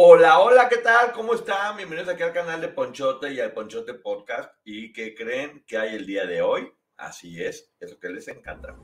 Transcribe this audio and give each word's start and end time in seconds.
Hola, 0.00 0.38
hola, 0.38 0.68
¿qué 0.68 0.76
tal? 0.76 1.10
¿Cómo 1.10 1.34
están? 1.34 1.76
Bienvenidos 1.76 2.08
aquí 2.08 2.22
al 2.22 2.32
canal 2.32 2.60
de 2.60 2.68
Ponchote 2.68 3.32
y 3.32 3.40
al 3.40 3.50
Ponchote 3.50 3.94
Podcast. 3.94 4.48
¿Y 4.64 4.92
qué 4.92 5.12
creen 5.12 5.64
que 5.66 5.76
hay 5.76 5.96
el 5.96 6.06
día 6.06 6.24
de 6.24 6.40
hoy? 6.40 6.72
Así 6.96 7.42
es, 7.42 7.72
eso 7.80 7.98
que 7.98 8.08
les 8.10 8.28
encanta. 8.28 8.76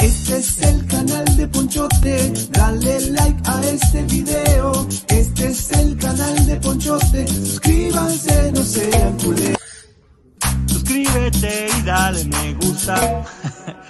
Este 0.00 0.36
es 0.38 0.62
el 0.62 0.86
canal 0.86 1.36
de 1.36 1.46
Ponchote, 1.46 2.32
dale 2.52 3.00
like 3.10 3.42
a 3.44 3.60
este 3.66 4.02
video. 4.04 4.72
Este 5.08 5.48
es 5.48 5.70
el 5.72 5.98
canal 5.98 6.46
de 6.46 6.56
Ponchote, 6.56 7.28
suscríbanse, 7.28 8.52
no 8.52 8.62
sean 8.62 9.18
culés. 9.18 9.58
Suscríbete 10.68 11.68
y 11.68 11.82
dale 11.82 12.24
me 12.24 12.54
gusta. 12.54 13.26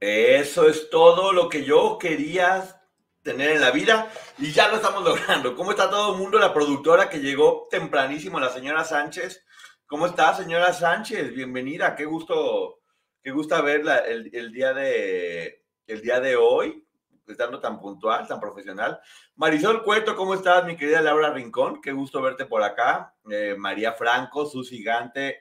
Eso 0.00 0.68
es 0.68 0.90
todo 0.90 1.32
lo 1.32 1.48
que 1.48 1.64
yo 1.64 1.98
quería 1.98 2.80
tener 3.22 3.50
en 3.50 3.60
la 3.60 3.72
vida 3.72 4.08
y 4.38 4.52
ya 4.52 4.68
lo 4.68 4.76
estamos 4.76 5.02
logrando. 5.04 5.56
¿Cómo 5.56 5.72
está 5.72 5.90
todo 5.90 6.12
el 6.12 6.18
mundo? 6.20 6.38
La 6.38 6.54
productora 6.54 7.10
que 7.10 7.18
llegó 7.18 7.66
tempranísimo, 7.68 8.38
la 8.38 8.50
señora 8.50 8.84
Sánchez. 8.84 9.44
¿Cómo 9.86 10.06
está, 10.06 10.34
señora 10.34 10.72
Sánchez? 10.72 11.34
Bienvenida. 11.34 11.96
Qué 11.96 12.04
gusto, 12.04 12.78
qué 13.22 13.32
gusto 13.32 13.60
verla 13.60 13.98
el, 13.98 14.52
día 14.52 14.72
de 14.72 15.64
el 15.88 16.00
día 16.00 16.20
de 16.20 16.36
hoy, 16.36 16.86
estando 17.26 17.58
tan 17.58 17.80
puntual, 17.80 18.28
tan 18.28 18.38
profesional. 18.38 19.00
Marisol 19.34 19.82
Cueto, 19.82 20.14
¿cómo 20.14 20.34
estás, 20.34 20.64
mi 20.64 20.76
querida 20.76 21.02
Laura 21.02 21.32
Rincón? 21.32 21.80
Qué 21.80 21.90
gusto 21.90 22.22
verte 22.22 22.44
por 22.46 22.62
acá. 22.62 23.16
Eh, 23.28 23.56
María 23.58 23.94
Franco, 23.94 24.46
su 24.46 24.62
gigante, 24.62 25.40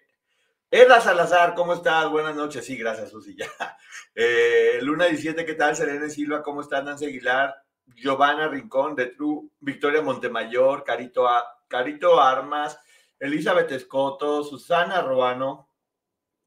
Edda 0.70 1.00
Salazar, 1.00 1.56
¿cómo 1.56 1.74
estás? 1.74 2.10
Buenas 2.10 2.36
noches. 2.36 2.66
Sí, 2.66 2.76
gracias, 2.76 3.12
Susi. 3.12 3.36
Ya. 3.36 3.48
Eh, 4.20 4.80
Luna 4.82 5.06
17, 5.06 5.46
¿qué 5.46 5.54
tal? 5.54 5.76
Serena 5.76 6.10
Silva, 6.10 6.42
¿cómo 6.42 6.62
estás? 6.62 6.84
Nancy 6.84 7.06
Aguilar, 7.06 7.54
Giovanna 7.86 8.48
Rincón 8.48 8.96
de 8.96 9.08
True, 9.08 9.50
Victoria 9.60 10.02
Montemayor, 10.02 10.84
Carito, 10.84 11.30
Carito 11.68 12.20
Armas, 12.20 12.80
Elizabeth 13.20 13.72
Escoto, 13.72 14.44
Susana 14.44 15.04
Roano, 15.04 15.70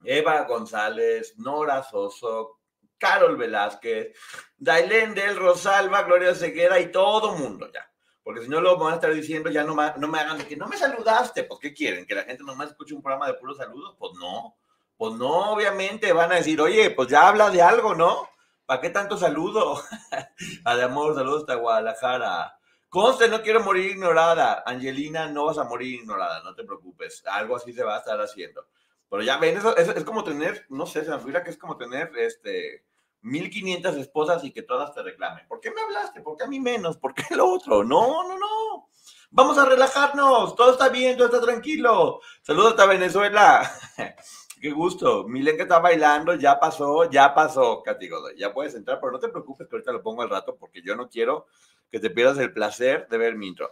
Eva 0.02 0.42
González, 0.42 1.38
Nora 1.38 1.84
Soso, 1.84 2.58
Carol 2.98 3.36
Velázquez, 3.36 4.16
Dailén 4.56 5.14
del 5.14 5.36
Rosalba, 5.36 6.02
Gloria 6.02 6.34
Ceguera 6.34 6.80
y 6.80 6.90
todo 6.90 7.36
mundo 7.36 7.70
ya. 7.72 7.89
Porque 8.30 8.44
si 8.44 8.48
no 8.48 8.60
lo 8.60 8.78
van 8.78 8.92
a 8.92 8.94
estar 8.94 9.12
diciendo, 9.12 9.50
ya 9.50 9.64
no, 9.64 9.74
no 9.74 10.06
me 10.06 10.20
hagan 10.20 10.38
que 10.46 10.56
no 10.56 10.68
me 10.68 10.76
saludaste. 10.76 11.42
Pues, 11.42 11.58
¿qué 11.58 11.74
quieren? 11.74 12.06
¿Que 12.06 12.14
la 12.14 12.22
gente 12.22 12.44
nomás 12.44 12.68
escuche 12.68 12.94
un 12.94 13.02
programa 13.02 13.26
de 13.26 13.34
puros 13.34 13.56
saludos? 13.56 13.96
Pues 13.98 14.12
no. 14.20 14.54
Pues 14.96 15.14
no, 15.14 15.50
obviamente 15.50 16.12
van 16.12 16.30
a 16.30 16.36
decir, 16.36 16.60
oye, 16.60 16.92
pues 16.92 17.08
ya 17.08 17.26
habla 17.26 17.50
de 17.50 17.60
algo, 17.60 17.96
¿no? 17.96 18.28
¿Para 18.66 18.80
qué 18.80 18.90
tanto 18.90 19.16
saludo? 19.16 19.82
amor, 20.64 21.16
saludos 21.16 21.40
hasta 21.40 21.56
Guadalajara. 21.56 22.56
Conste, 22.88 23.26
no 23.26 23.42
quiero 23.42 23.64
morir 23.64 23.90
ignorada. 23.90 24.62
Angelina, 24.64 25.26
no 25.26 25.46
vas 25.46 25.58
a 25.58 25.64
morir 25.64 25.96
ignorada, 25.96 26.40
no 26.44 26.54
te 26.54 26.62
preocupes. 26.62 27.24
Algo 27.26 27.56
así 27.56 27.72
se 27.72 27.82
va 27.82 27.96
a 27.96 27.98
estar 27.98 28.20
haciendo. 28.20 28.64
Pero 29.10 29.24
ya 29.24 29.38
ven, 29.38 29.56
eso, 29.56 29.76
es 29.76 30.04
como 30.04 30.22
tener, 30.22 30.66
no 30.68 30.86
sé, 30.86 31.04
se 31.04 31.10
me 31.10 31.18
figura 31.18 31.42
que 31.42 31.50
es 31.50 31.58
como 31.58 31.76
tener 31.76 32.12
este 32.16 32.84
1500 33.22 33.96
esposas 33.96 34.44
y 34.44 34.52
que 34.52 34.62
todas 34.62 34.94
te 34.94 35.02
reclamen. 35.02 35.46
¿Por 35.46 35.60
qué 35.60 35.70
me 35.70 35.80
hablaste? 35.80 36.20
¿Por 36.20 36.36
qué 36.36 36.44
a 36.44 36.48
mí 36.48 36.60
menos? 36.60 36.96
¿Por 36.96 37.14
qué 37.14 37.24
el 37.30 37.40
otro? 37.40 37.84
No, 37.84 38.26
no, 38.26 38.38
no. 38.38 38.88
Vamos 39.30 39.58
a 39.58 39.64
relajarnos. 39.64 40.56
Todo 40.56 40.72
está 40.72 40.88
bien, 40.88 41.16
todo 41.16 41.26
está 41.26 41.40
tranquilo. 41.40 42.20
Saludos 42.42 42.78
a 42.78 42.86
Venezuela. 42.86 43.70
Qué 44.60 44.70
gusto. 44.70 45.26
Milen 45.26 45.56
que 45.56 45.62
está 45.62 45.78
bailando, 45.78 46.34
ya 46.34 46.60
pasó, 46.60 47.08
ya 47.10 47.34
pasó, 47.34 47.82
Katy 47.82 48.08
Godoy. 48.08 48.36
Ya 48.36 48.52
puedes 48.52 48.74
entrar, 48.74 48.98
pero 49.00 49.12
no 49.12 49.18
te 49.18 49.28
preocupes 49.28 49.66
que 49.68 49.76
ahorita 49.76 49.92
lo 49.92 50.02
pongo 50.02 50.22
al 50.22 50.28
rato 50.28 50.56
porque 50.58 50.82
yo 50.82 50.96
no 50.96 51.08
quiero 51.08 51.46
que 51.90 51.98
te 51.98 52.10
pierdas 52.10 52.38
el 52.38 52.52
placer 52.52 53.08
de 53.08 53.18
ver 53.18 53.36
mi 53.36 53.48
intro. 53.48 53.70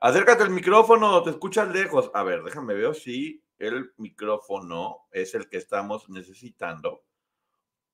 Acércate 0.00 0.42
al 0.42 0.50
micrófono, 0.50 1.22
te 1.22 1.30
escuchas 1.30 1.68
lejos. 1.68 2.10
A 2.14 2.22
ver, 2.22 2.42
déjame 2.42 2.74
ver 2.74 2.94
si 2.94 3.42
el 3.58 3.92
micrófono 3.96 5.06
es 5.10 5.34
el 5.34 5.48
que 5.48 5.56
estamos 5.56 6.08
necesitando 6.08 7.02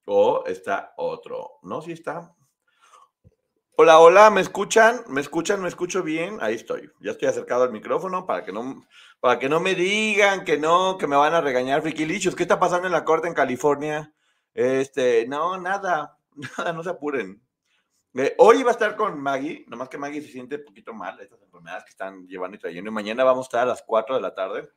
o 0.06 0.44
está 0.46 0.94
otro. 0.96 1.58
No, 1.62 1.82
sí 1.82 1.92
está. 1.92 2.34
Hola, 3.76 4.00
hola, 4.00 4.30
¿me 4.30 4.40
escuchan? 4.40 5.02
¿Me 5.08 5.20
escuchan? 5.20 5.62
¿Me 5.62 5.68
escucho 5.68 6.02
bien? 6.02 6.38
Ahí 6.40 6.54
estoy. 6.54 6.90
Ya 7.00 7.12
estoy 7.12 7.28
acercado 7.28 7.64
al 7.64 7.72
micrófono 7.72 8.26
para 8.26 8.44
que 8.44 8.52
no, 8.52 8.82
para 9.18 9.38
que 9.38 9.48
no 9.48 9.60
me 9.60 9.74
digan 9.74 10.44
que 10.44 10.58
no, 10.58 10.98
que 10.98 11.06
me 11.06 11.16
van 11.16 11.34
a 11.34 11.40
regañar, 11.40 11.82
friquilichos. 11.82 12.36
¿Qué 12.36 12.42
está 12.42 12.60
pasando 12.60 12.86
en 12.86 12.92
la 12.92 13.04
corte 13.04 13.28
en 13.28 13.34
California? 13.34 14.12
Este, 14.54 15.26
no, 15.26 15.58
nada, 15.58 16.18
nada, 16.58 16.72
no 16.72 16.82
se 16.82 16.90
apuren. 16.90 17.42
Eh, 18.14 18.34
hoy 18.38 18.62
va 18.62 18.70
a 18.70 18.72
estar 18.72 18.94
con 18.94 19.18
Maggie, 19.18 19.64
nomás 19.68 19.88
que 19.88 19.96
Maggie 19.96 20.20
se 20.20 20.28
siente 20.28 20.56
un 20.56 20.64
poquito 20.64 20.92
mal, 20.92 21.18
estas 21.18 21.40
enfermedades 21.40 21.84
que 21.84 21.90
están 21.90 22.26
llevando 22.26 22.56
y 22.56 22.60
trayendo. 22.60 22.90
Y 22.90 22.94
mañana 22.94 23.24
vamos 23.24 23.46
a 23.46 23.48
estar 23.48 23.60
a 23.62 23.66
las 23.66 23.82
4 23.82 24.16
de 24.16 24.20
la 24.20 24.34
tarde 24.34 24.68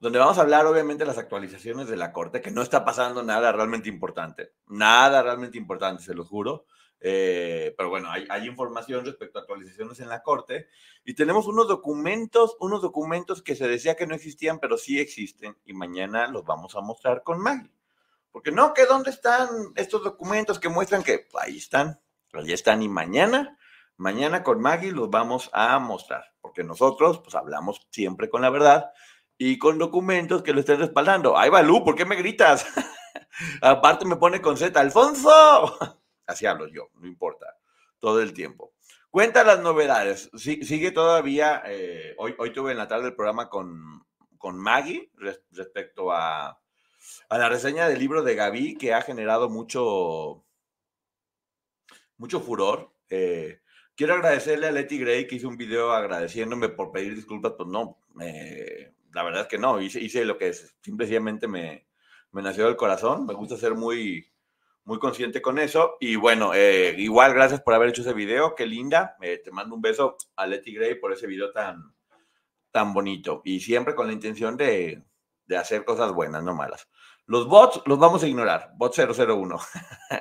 donde 0.00 0.18
vamos 0.18 0.38
a 0.38 0.42
hablar 0.42 0.66
obviamente 0.66 1.02
de 1.02 1.08
las 1.08 1.18
actualizaciones 1.18 1.88
de 1.88 1.96
la 1.96 2.12
Corte, 2.12 2.40
que 2.40 2.50
no 2.50 2.62
está 2.62 2.84
pasando 2.84 3.22
nada 3.22 3.50
realmente 3.52 3.88
importante, 3.88 4.52
nada 4.68 5.22
realmente 5.22 5.58
importante, 5.58 6.02
se 6.02 6.14
lo 6.14 6.24
juro. 6.24 6.66
Eh, 7.00 7.74
pero 7.76 7.90
bueno, 7.90 8.10
hay, 8.10 8.26
hay, 8.28 8.48
información 8.48 9.04
respecto 9.04 9.38
a 9.38 9.42
actualizaciones 9.42 10.00
en 10.00 10.08
la 10.08 10.22
Corte 10.24 10.66
y 11.04 11.14
tenemos 11.14 11.46
unos 11.46 11.68
documentos, 11.68 12.56
unos 12.58 12.82
documentos 12.82 13.40
que 13.40 13.54
se 13.54 13.68
decía 13.68 13.94
que 13.94 14.06
no 14.06 14.16
existían, 14.16 14.58
pero 14.58 14.76
sí 14.76 14.98
existen 14.98 15.56
y 15.64 15.74
mañana 15.74 16.26
los 16.26 16.44
vamos 16.44 16.74
a 16.74 16.80
mostrar 16.80 17.22
con 17.22 17.40
Maggie. 17.40 17.70
Porque 18.32 18.50
no, 18.50 18.74
que 18.74 18.86
dónde 18.86 19.10
están 19.10 19.48
estos 19.76 20.02
documentos 20.02 20.58
que 20.58 20.68
muestran 20.68 21.04
que 21.04 21.28
ahí 21.40 21.56
están, 21.56 22.00
ahí 22.32 22.52
están 22.52 22.82
y 22.82 22.88
mañana, 22.88 23.58
mañana 23.96 24.42
con 24.42 24.60
Maggie 24.60 24.90
los 24.90 25.08
vamos 25.08 25.50
a 25.52 25.78
mostrar, 25.78 26.34
porque 26.40 26.64
nosotros 26.64 27.20
pues 27.20 27.36
hablamos 27.36 27.86
siempre 27.90 28.28
con 28.28 28.42
la 28.42 28.50
verdad 28.50 28.90
y 29.38 29.56
con 29.56 29.78
documentos 29.78 30.42
que 30.42 30.52
lo 30.52 30.60
estén 30.60 30.80
respaldando. 30.80 31.38
Ahí 31.38 31.48
va 31.48 31.62
Lu, 31.62 31.84
¿por 31.84 31.94
qué 31.94 32.04
me 32.04 32.16
gritas? 32.16 32.66
Aparte 33.62 34.04
me 34.04 34.16
pone 34.16 34.42
con 34.42 34.56
Z, 34.56 34.78
Alfonso. 34.78 35.78
Así 36.26 36.44
hablo 36.44 36.66
yo, 36.66 36.90
no 36.96 37.06
importa, 37.06 37.56
todo 38.00 38.20
el 38.20 38.34
tiempo. 38.34 38.74
Cuenta 39.10 39.44
las 39.44 39.60
novedades. 39.60 40.30
sigue 40.34 40.90
todavía, 40.90 41.62
eh, 41.66 42.14
hoy, 42.18 42.34
hoy 42.38 42.52
tuve 42.52 42.72
en 42.72 42.78
la 42.78 42.88
tarde 42.88 43.06
el 43.06 43.14
programa 43.14 43.48
con, 43.48 44.04
con 44.36 44.58
Maggie 44.58 45.10
respecto 45.50 46.12
a, 46.12 46.60
a 47.28 47.38
la 47.38 47.48
reseña 47.48 47.88
del 47.88 47.98
libro 47.98 48.22
de 48.22 48.34
Gaby, 48.34 48.76
que 48.76 48.92
ha 48.92 49.00
generado 49.00 49.48
mucho, 49.48 50.44
mucho 52.18 52.40
furor. 52.40 52.92
Eh, 53.08 53.60
quiero 53.96 54.14
agradecerle 54.14 54.66
a 54.66 54.72
Letty 54.72 54.98
Gray 54.98 55.26
que 55.26 55.36
hizo 55.36 55.48
un 55.48 55.56
video 55.56 55.92
agradeciéndome 55.92 56.68
por 56.68 56.92
pedir 56.92 57.14
disculpas, 57.14 57.52
pues 57.56 57.68
no, 57.68 57.98
eh, 58.20 58.92
la 59.12 59.22
verdad 59.22 59.42
es 59.42 59.48
que 59.48 59.58
no, 59.58 59.80
hice, 59.80 60.00
hice 60.00 60.24
lo 60.24 60.38
que 60.38 60.48
es, 60.48 60.76
simplemente 60.82 61.48
me, 61.48 61.88
me 62.32 62.42
nació 62.42 62.66
del 62.66 62.76
corazón, 62.76 63.26
me 63.26 63.34
gusta 63.34 63.56
ser 63.56 63.74
muy, 63.74 64.30
muy 64.84 64.98
consciente 64.98 65.42
con 65.42 65.58
eso. 65.58 65.96
Y 66.00 66.16
bueno, 66.16 66.54
eh, 66.54 66.94
igual 66.98 67.34
gracias 67.34 67.60
por 67.60 67.74
haber 67.74 67.90
hecho 67.90 68.02
ese 68.02 68.14
video, 68.14 68.54
qué 68.54 68.66
linda. 68.66 69.16
Eh, 69.20 69.40
te 69.44 69.50
mando 69.50 69.74
un 69.74 69.82
beso 69.82 70.16
a 70.36 70.46
Letty 70.46 70.74
Gray 70.74 70.94
por 70.96 71.12
ese 71.12 71.26
video 71.26 71.52
tan, 71.52 71.94
tan 72.70 72.92
bonito. 72.94 73.42
Y 73.44 73.60
siempre 73.60 73.94
con 73.94 74.06
la 74.06 74.12
intención 74.12 74.56
de, 74.56 75.04
de 75.46 75.56
hacer 75.56 75.84
cosas 75.84 76.12
buenas, 76.12 76.42
no 76.42 76.54
malas. 76.54 76.88
Los 77.26 77.46
bots 77.46 77.82
los 77.84 77.98
vamos 77.98 78.22
a 78.22 78.26
ignorar. 78.26 78.72
Bot 78.76 78.96
001. 78.96 79.58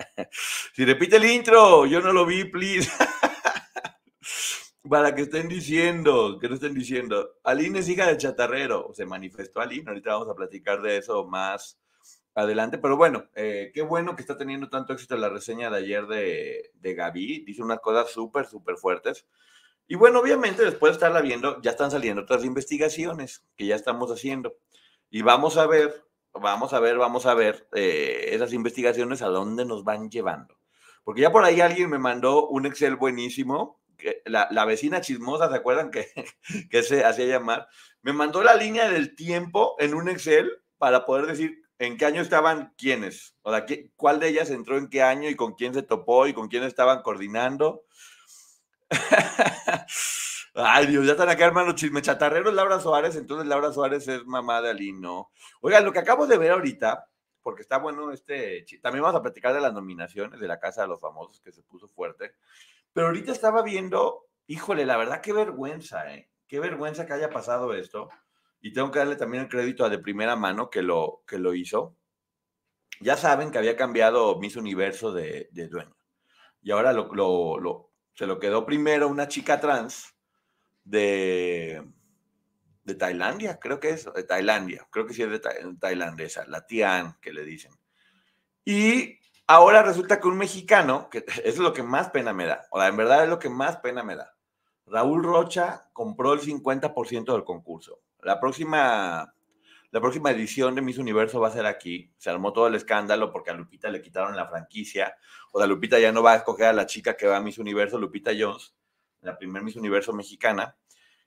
si 0.74 0.84
repite 0.84 1.16
el 1.16 1.26
intro, 1.26 1.86
yo 1.86 2.02
no 2.02 2.12
lo 2.12 2.26
vi, 2.26 2.44
please. 2.44 2.92
Para 4.90 5.14
que 5.16 5.24
estén 5.24 5.48
diciendo, 5.48 6.38
que 6.40 6.48
no 6.48 6.56
estén 6.56 6.74
diciendo. 6.74 7.36
Aline 7.44 7.80
es 7.80 7.90
hija 7.90 8.08
del 8.08 8.18
chatarrero. 8.18 8.92
Se 8.94 9.06
manifestó 9.06 9.62
Aline. 9.62 9.90
Ahorita 9.90 10.14
vamos 10.14 10.30
a 10.30 10.36
platicar 10.36 10.82
de 10.82 10.98
eso 10.98 11.26
más 11.26 11.80
adelante. 12.36 12.78
Pero 12.78 12.96
bueno, 12.98 13.26
eh, 13.36 13.72
qué 13.74 13.82
bueno 13.82 14.16
que 14.16 14.22
está 14.22 14.38
teniendo 14.38 14.70
tanto 14.70 14.94
éxito 14.94 15.18
la 15.18 15.30
reseña 15.30 15.70
de 15.70 15.78
ayer 15.78 16.08
de, 16.08 16.72
de 16.74 16.94
Gaby. 16.94 17.44
Dice 17.46 17.64
unas 17.64 17.80
cosas 17.80 18.12
súper, 18.12 18.46
súper 18.46 18.78
fuertes. 18.78 19.28
Y 19.88 19.96
bueno, 19.96 20.20
obviamente 20.20 20.64
después 20.64 20.92
de 20.92 20.96
estarla 20.96 21.22
viendo, 21.22 21.62
ya 21.62 21.72
están 21.72 21.92
saliendo 21.92 22.22
otras 22.22 22.44
investigaciones 22.44 23.46
que 23.56 23.66
ya 23.66 23.76
estamos 23.76 24.12
haciendo. 24.12 24.58
Y 25.10 25.22
vamos 25.22 25.58
a 25.58 25.66
ver 25.66 26.08
vamos 26.40 26.74
a 26.74 26.80
ver, 26.80 26.98
vamos 26.98 27.26
a 27.26 27.34
ver 27.34 27.68
eh, 27.74 28.30
esas 28.32 28.54
investigaciones 28.54 29.22
a 29.22 29.28
dónde 29.28 29.66
nos 29.66 29.84
van 29.84 30.10
llevando. 30.10 30.58
Porque 31.04 31.22
ya 31.22 31.32
por 31.32 31.44
ahí 31.44 31.62
alguien 31.62 31.90
me 31.90 32.00
mandó 32.00 32.48
un 32.48 32.66
Excel 32.66 32.96
buenísimo, 32.96 33.80
la, 34.26 34.48
la, 34.52 34.66
vecina 34.66 35.02
chismosa, 35.02 35.50
¿se 35.50 35.56
acuerdan 35.56 35.92
que, 35.92 36.08
que 36.70 36.84
se 36.84 37.04
hacía 37.04 37.26
llamar? 37.26 37.68
Me 38.02 38.14
mandó 38.14 38.44
la 38.44 38.56
línea 38.56 38.90
del 38.90 39.16
tiempo 39.16 39.76
en 39.80 39.94
un 39.94 40.10
Excel 40.10 40.52
para 40.78 41.06
poder 41.06 41.26
decir 41.26 41.64
en 41.80 41.98
qué 41.98 42.06
año 42.06 42.22
estaban 42.22 42.74
quiénes, 42.78 43.36
o 43.44 43.52
sea, 43.52 43.66
qué, 43.66 43.92
cuál 43.96 44.20
de 44.20 44.30
ellas 44.30 44.50
entró 44.50 44.78
en 44.78 44.90
qué 44.90 45.04
año 45.04 45.30
y 45.30 45.36
con 45.36 45.54
quién 45.54 45.74
se 45.74 45.84
topó 45.84 46.28
y 46.28 46.34
con 46.34 46.48
quién 46.48 46.64
estaban 46.64 47.02
coordinando. 47.02 47.84
Ay, 50.56 50.88
Dios, 50.88 51.06
ya 51.06 51.12
están 51.12 51.30
acá, 51.30 51.46
hermano, 51.46 51.74
chisme 51.74 52.02
chatarrero 52.02 52.52
Laura 52.52 52.80
Suárez, 52.80 53.16
entonces 53.16 53.48
Laura 53.48 53.72
Suárez 53.72 54.08
es 54.08 54.26
mamá 54.26 54.60
de 54.62 54.72
Alino. 54.72 55.30
Oigan, 55.62 55.86
lo 55.86 55.94
que 55.94 56.00
acabo 56.00 56.26
de 56.26 56.38
ver 56.40 56.52
ahorita, 56.52 57.08
porque 57.44 57.62
está 57.62 57.78
bueno 57.78 58.12
este, 58.12 58.66
también 58.82 59.04
vamos 59.04 59.20
a 59.20 59.22
platicar 59.22 59.54
de 59.54 59.62
las 59.62 59.74
nominaciones 59.74 60.40
de 60.40 60.48
la 60.48 60.60
Casa 60.60 60.82
de 60.82 60.88
los 60.88 61.00
Famosos, 61.00 61.42
que 61.42 61.52
se 61.52 61.62
puso 61.62 61.88
fuerte, 61.88 62.34
pero 62.94 63.08
ahorita 63.08 63.32
estaba 63.32 63.62
viendo, 63.64 64.26
híjole, 64.48 64.86
la 64.86 64.98
verdad, 64.98 65.22
qué 65.22 65.34
vergüenza, 65.34 66.14
¿eh? 66.14 66.30
Qué 66.48 66.60
vergüenza 66.60 67.06
que 67.06 67.14
haya 67.14 67.30
pasado 67.30 67.74
esto. 67.74 68.10
Y 68.62 68.74
tengo 68.74 68.92
que 68.92 69.00
darle 69.00 69.16
también 69.16 69.44
el 69.44 69.50
crédito 69.50 69.86
a 69.86 69.90
de 69.90 70.00
primera 70.00 70.36
mano 70.36 70.70
que 70.70 70.82
lo, 70.82 71.24
que 71.28 71.38
lo 71.38 71.54
hizo. 71.54 71.96
Ya 73.02 73.18
saben 73.18 73.52
que 73.52 73.58
había 73.58 73.76
cambiado 73.76 74.40
Miss 74.40 74.56
Universo 74.56 75.12
de, 75.12 75.50
dueño. 75.52 75.96
Y 76.62 76.72
ahora 76.72 76.94
lo, 76.94 77.14
lo, 77.14 77.60
lo, 77.60 77.92
se 78.14 78.26
lo 78.26 78.40
quedó 78.40 78.66
primero 78.66 79.08
una 79.08 79.28
chica 79.28 79.60
trans 79.60 80.16
de, 80.84 81.84
de 82.88 82.96
Tailandia, 82.96 83.60
creo 83.60 83.82
que 83.82 83.90
es, 83.90 84.06
de 84.12 84.24
Tailandia, 84.24 84.88
creo 84.90 85.06
que 85.06 85.14
sí 85.14 85.22
es 85.22 85.30
de 85.30 85.42
tailandesa, 85.78 86.46
la 86.48 86.66
Tian, 86.66 87.18
que 87.22 87.34
le 87.34 87.44
dicen. 87.44 87.74
Y 88.64 89.17
ahora 89.48 89.82
resulta 89.82 90.20
que 90.20 90.28
un 90.28 90.38
mexicano, 90.38 91.10
que 91.10 91.26
es 91.44 91.58
lo 91.58 91.74
que 91.74 91.84
más 91.84 92.10
pena 92.10 92.34
me 92.34 92.46
da, 92.46 92.66
o 92.72 92.80
sea, 92.80 92.88
en 92.88 92.98
verdad 92.98 93.24
es 93.24 93.30
lo 93.30 93.40
que 93.40 93.50
más 93.50 93.78
pena 93.78 94.04
me 94.04 94.16
da. 94.16 94.34
Raúl 94.86 95.24
Rocha 95.24 95.90
compró 95.92 96.34
el 96.34 96.40
50% 96.40 97.34
del 97.34 97.44
concurso. 97.44 98.00
La 98.22 98.40
próxima, 98.40 99.34
la 99.92 100.00
próxima 100.00 100.32
edición 100.32 100.76
de 100.76 100.82
Miss 100.82 100.98
Universo 100.98 101.42
va 101.42 101.50
a 101.50 101.52
ser 101.52 101.66
aquí. 101.66 102.14
Se 102.18 102.30
armó 102.30 102.54
todo 102.54 102.68
el 102.68 102.76
escándalo 102.76 103.32
porque 103.32 103.50
a 103.50 103.54
Lupita 103.54 103.90
le 103.90 104.02
quitaron 104.02 104.38
la 104.38 104.48
franquicia. 104.48 105.18
O 105.52 105.60
sea, 105.60 105.68
Lupita 105.68 106.00
ya 106.00 106.14
no 106.14 106.24
va 106.24 106.34
a 106.34 106.36
escoger 106.38 106.68
a 106.68 106.74
la 106.74 106.86
chica 106.86 107.18
que 107.18 107.28
va 107.28 107.36
a 107.36 107.42
Miss 107.42 107.58
Universo, 107.58 108.00
Lupita 108.00 108.32
Jones 108.38 108.78
la 109.22 109.38
primer 109.38 109.64
Miss 109.64 109.76
Universo 109.76 110.14
mexicana, 110.14 110.76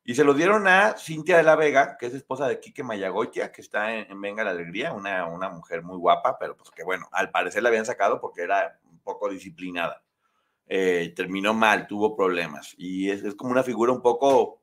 y 0.05 0.15
se 0.15 0.25
lo 0.25 0.35
dieron 0.35 0.67
a 0.67 0.97
Cintia 0.97 1.37
de 1.37 1.43
la 1.43 1.57
Vega, 1.57 1.97
que 1.99 2.07
es 2.07 2.15
esposa 2.15 2.49
de 2.49 2.59
Quique 2.59 2.83
Mayagoitia, 2.83 3.53
que 3.53 3.61
está 3.61 3.95
en, 3.95 4.21
Venga 4.21 4.45
la 4.45 4.51
Alegría, 4.51 4.93
una, 4.93 5.27
una, 5.27 5.51
mujer 5.51 5.83
muy 5.83 5.99
guapa, 5.99 6.39
pero 6.39 6.57
pues 6.57 6.71
que 6.71 6.83
bueno, 6.85 7.09
al 7.13 7.31
parecer 7.31 7.63
la 7.63 7.69
habían 7.69 7.87
sacado 7.87 8.21
porque 8.21 8.43
era 8.43 8.81
un 8.85 8.99
poco 9.01 9.29
disciplinada. 9.29 10.03
Eh, 10.67 11.13
terminó 11.17 11.53
mal, 11.53 11.87
tuvo 11.87 12.17
problemas, 12.17 12.75
y 12.79 13.11
es, 13.11 13.25
es, 13.25 13.35
como 13.35 13.51
una 13.51 13.65
figura 13.65 13.93
un 13.93 14.01
poco, 14.01 14.63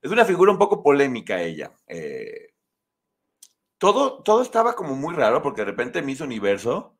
es 0.00 0.10
una 0.10 0.24
figura 0.24 0.50
un 0.50 0.58
poco 0.58 0.82
polémica 0.82 1.40
ella. 1.40 1.72
Eh, 1.86 2.54
todo, 3.78 4.22
todo 4.22 4.42
estaba 4.42 4.74
como 4.74 4.94
muy 4.96 5.14
raro 5.14 5.42
porque 5.42 5.62
de 5.62 5.66
repente 5.66 6.02
Miss 6.02 6.20
Universo 6.20 6.96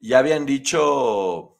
ya 0.00 0.18
habían 0.18 0.46
dicho 0.46 1.55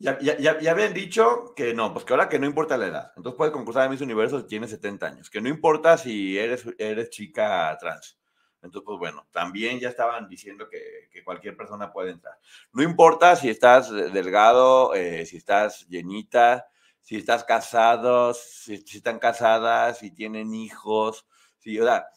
ya, 0.00 0.18
ya, 0.20 0.70
habían 0.70 0.94
dicho 0.94 1.52
que 1.56 1.74
no, 1.74 1.92
pues 1.92 2.04
que 2.04 2.12
ahora 2.12 2.28
que 2.28 2.38
no 2.38 2.46
importa 2.46 2.76
la 2.76 2.86
edad. 2.86 3.12
Entonces 3.16 3.36
puedes 3.36 3.52
concursar 3.52 3.84
en 3.84 3.90
Miss 3.90 4.00
Universo 4.00 4.40
si 4.40 4.46
tienes 4.46 4.70
70 4.70 5.06
años. 5.06 5.30
Que 5.30 5.40
no 5.40 5.48
importa 5.48 5.98
si 5.98 6.38
eres, 6.38 6.64
eres 6.78 7.10
chica 7.10 7.76
trans. 7.80 8.16
Entonces, 8.62 8.84
pues 8.86 8.98
bueno, 8.98 9.26
también 9.32 9.78
ya 9.80 9.88
estaban 9.88 10.28
diciendo 10.28 10.68
que, 10.68 11.08
que 11.10 11.24
cualquier 11.24 11.56
persona 11.56 11.92
puede 11.92 12.12
entrar. 12.12 12.38
No 12.72 12.82
importa 12.82 13.34
si 13.36 13.48
estás 13.48 13.90
delgado, 13.90 14.94
eh, 14.94 15.26
si 15.26 15.36
estás 15.36 15.86
llenita, 15.88 16.68
si 17.00 17.16
estás 17.16 17.44
casado, 17.44 18.34
si, 18.34 18.78
si, 18.78 18.98
están 18.98 19.18
casadas, 19.18 19.98
si 19.98 20.10
tienen 20.10 20.54
hijos, 20.54 21.26
si, 21.58 21.78
o 21.80 21.84
sea, 21.84 22.08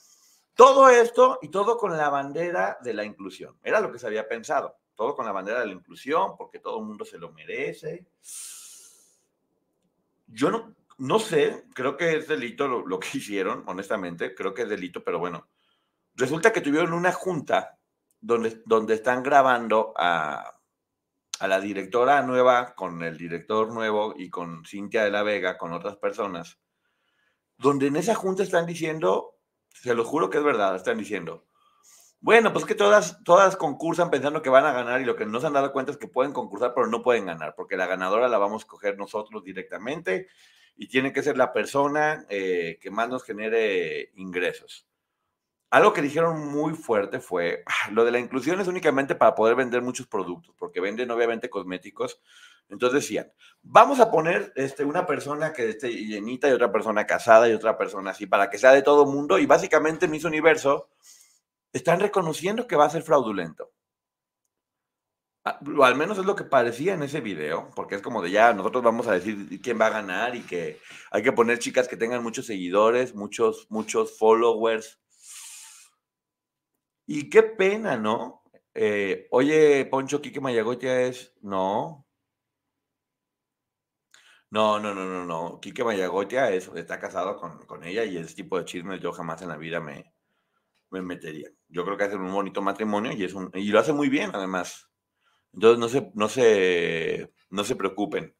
todo 0.56 0.90
esto 0.90 1.40
y 1.42 1.50
todo 1.50 1.78
con 1.78 1.96
la 1.96 2.10
bandera 2.10 2.78
de 2.82 2.94
la 2.94 3.06
inclusión. 3.06 3.58
Era 3.64 3.80
lo 3.80 3.92
que 3.92 4.00
se 4.00 4.08
había 4.08 4.28
pensado 4.28 4.81
todo 5.02 5.16
con 5.16 5.26
la 5.26 5.32
bandera 5.32 5.62
de 5.62 5.66
la 5.66 5.74
inclusión, 5.74 6.38
porque 6.38 6.60
todo 6.60 6.78
el 6.78 6.86
mundo 6.86 7.04
se 7.04 7.18
lo 7.18 7.32
merece. 7.32 8.06
Yo 10.28 10.52
no, 10.52 10.76
no 11.00 11.18
sé, 11.18 11.64
creo 11.74 11.98
que 11.98 12.18
es 12.18 12.28
delito 12.28 12.68
lo, 12.68 13.00
que 13.00 13.08
hicieron, 13.18 13.64
honestamente, 13.66 14.36
creo 14.36 14.54
que 14.54 14.62
es 14.62 14.70
delito, 14.70 15.04
pero 15.04 15.18
bueno, 15.18 15.48
resulta 16.14 16.54
que 16.54 16.62
tuvieron 16.62 16.94
una 16.94 17.12
junta 17.12 17.80
donde, 18.20 18.62
donde 18.64 18.94
están 18.94 19.24
grabando 19.24 19.92
a, 19.98 20.60
a 21.40 21.48
la 21.48 21.60
directora 21.60 22.22
nueva 22.22 22.76
con 22.76 23.02
el 23.02 23.18
director 23.18 23.74
nuevo 23.74 24.14
y 24.16 24.30
con 24.30 24.64
Cintia 24.66 25.04
de 25.04 25.10
la 25.10 25.24
Vega, 25.24 25.58
con 25.58 25.74
otras 25.74 25.98
personas, 25.98 26.60
donde 27.58 27.88
en 27.88 27.96
esa 27.96 28.14
junta 28.14 28.44
están 28.44 28.68
diciendo, 28.68 29.40
se 29.70 29.96
lo 29.96 30.06
juro 30.06 30.30
que 30.30 30.38
es 30.38 30.44
verdad, 30.44 30.76
están 30.76 31.00
diciendo, 31.00 31.48
bueno, 32.22 32.54
pues 32.54 32.66
que 32.66 32.76
todas, 32.76 33.24
todas 33.24 33.58
concursan 33.58 34.12
pensando 34.12 34.44
que 34.44 34.52
van 34.52 34.66
a 34.66 34.72
ganar 34.72 35.02
y 35.02 35.06
lo 35.06 35.16
que 35.16 35.26
no 35.26 35.40
se 35.40 35.48
han 35.48 35.54
dado 35.54 35.74
cuenta 35.74 35.92
es 35.92 35.98
que 35.98 36.08
pueden 36.08 36.34
concursar, 36.34 36.74
pero 36.76 36.86
no 36.86 37.02
pueden 37.02 37.26
ganar, 37.26 37.56
porque 37.56 37.76
la 37.76 37.88
ganadora 37.88 38.30
la 38.30 38.38
vamos 38.38 38.64
a 38.64 38.68
coger 38.68 38.96
nosotros 38.96 39.44
directamente 39.44 40.28
y 40.76 40.88
tiene 40.88 41.14
que 41.14 41.24
ser 41.24 41.36
la 41.36 41.52
persona 41.52 42.26
eh, 42.30 42.78
que 42.80 42.92
más 42.92 43.10
nos 43.10 43.24
genere 43.24 44.12
ingresos. 44.16 44.88
Algo 45.72 45.94
que 45.94 46.04
dijeron 46.04 46.52
muy 46.52 46.74
fuerte 46.74 47.20
fue, 47.20 47.64
ah, 47.66 47.90
lo 47.92 48.06
de 48.06 48.12
la 48.12 48.20
inclusión 48.20 48.62
es 48.62 48.68
únicamente 48.68 49.16
para 49.16 49.34
poder 49.34 49.56
vender 49.56 49.82
muchos 49.82 50.06
productos, 50.06 50.54
porque 50.60 50.80
venden 50.80 51.10
obviamente 51.10 51.50
cosméticos. 51.50 52.22
Entonces 52.70 53.02
decían, 53.02 53.32
vamos 53.64 54.00
a 54.00 54.12
poner 54.12 54.54
este, 54.56 54.86
una 54.86 55.08
persona 55.08 55.54
que 55.54 55.70
esté 55.70 55.90
llenita 55.90 56.48
y 56.50 56.52
otra 56.52 56.72
persona 56.72 57.08
casada 57.08 57.50
y 57.50 57.54
otra 57.54 57.78
persona 57.78 58.12
así, 58.12 58.28
para 58.28 58.50
que 58.50 58.60
sea 58.60 58.74
de 58.74 58.84
todo 58.84 59.08
mundo. 59.08 59.40
Y 59.40 59.46
básicamente 59.48 60.08
Miss 60.08 60.26
Universo 60.26 60.90
están 61.74 62.00
reconociendo 62.00 62.68
que 62.68 62.76
va 62.76 62.86
a 62.86 62.90
ser 62.90 63.04
fraudulento. 63.04 63.72
Al 65.44 65.96
menos 65.96 66.20
es 66.20 66.26
lo 66.26 66.36
que 66.36 66.44
parecía 66.44 66.94
en 66.94 67.02
ese 67.02 67.20
video, 67.20 67.72
porque 67.76 67.96
es 67.96 68.02
como 68.02 68.22
de 68.22 68.30
ya, 68.30 68.54
nosotros 68.54 68.84
vamos 68.84 69.08
a 69.08 69.14
decir 69.14 69.60
quién 69.62 69.80
va 69.82 69.88
a 69.88 69.90
ganar 69.90 70.36
y 70.36 70.42
que 70.42 70.80
hay 71.10 71.24
que 71.24 71.32
poner 71.32 71.58
chicas 71.58 71.88
que 71.88 71.98
tengan 71.98 72.22
muchos 72.22 72.46
seguidores, 72.46 73.16
muchos, 73.16 73.66
muchos 73.70 74.18
followers. 74.20 75.00
Y 77.08 77.30
qué 77.30 77.44
pena, 77.44 77.98
¿no? 77.98 78.44
Eh, 78.74 79.28
oye, 79.32 79.86
Poncho 79.86 80.22
Quique 80.22 80.40
Mayagotia 80.40 81.02
es. 81.02 81.34
No. 81.42 82.06
No, 84.52 84.80
no, 84.80 84.94
no, 84.94 85.06
no, 85.06 85.26
no. 85.26 85.60
Quique 85.60 85.84
Mayagotia 85.84 86.52
es, 86.52 86.68
está 86.76 87.00
casado 87.00 87.38
con, 87.38 87.66
con 87.66 87.84
ella 87.84 88.04
y 88.04 88.18
ese 88.18 88.36
tipo 88.36 88.58
de 88.58 88.66
chismes 88.66 89.00
yo 89.02 89.12
jamás 89.14 89.42
en 89.42 89.50
la 89.50 89.58
vida 89.58 89.80
me, 89.80 90.14
me 90.92 91.02
metería. 91.02 91.50
Yo 91.72 91.86
creo 91.86 91.98
que 91.98 92.04
hace 92.04 92.16
un 92.16 92.32
bonito 92.32 92.62
matrimonio 92.62 93.14
y, 93.14 93.24
es 93.24 93.34
un, 93.34 93.50
y 93.54 93.70
lo 93.70 93.80
hace 93.80 93.94
muy 93.94 94.10
bien, 94.10 94.32
además. 94.34 94.90
Entonces, 95.54 95.80
no 95.80 95.90
se, 95.90 96.12
no, 96.14 96.30
se, 96.30 97.34
no 97.50 97.64
se 97.64 97.76
preocupen. 97.76 98.36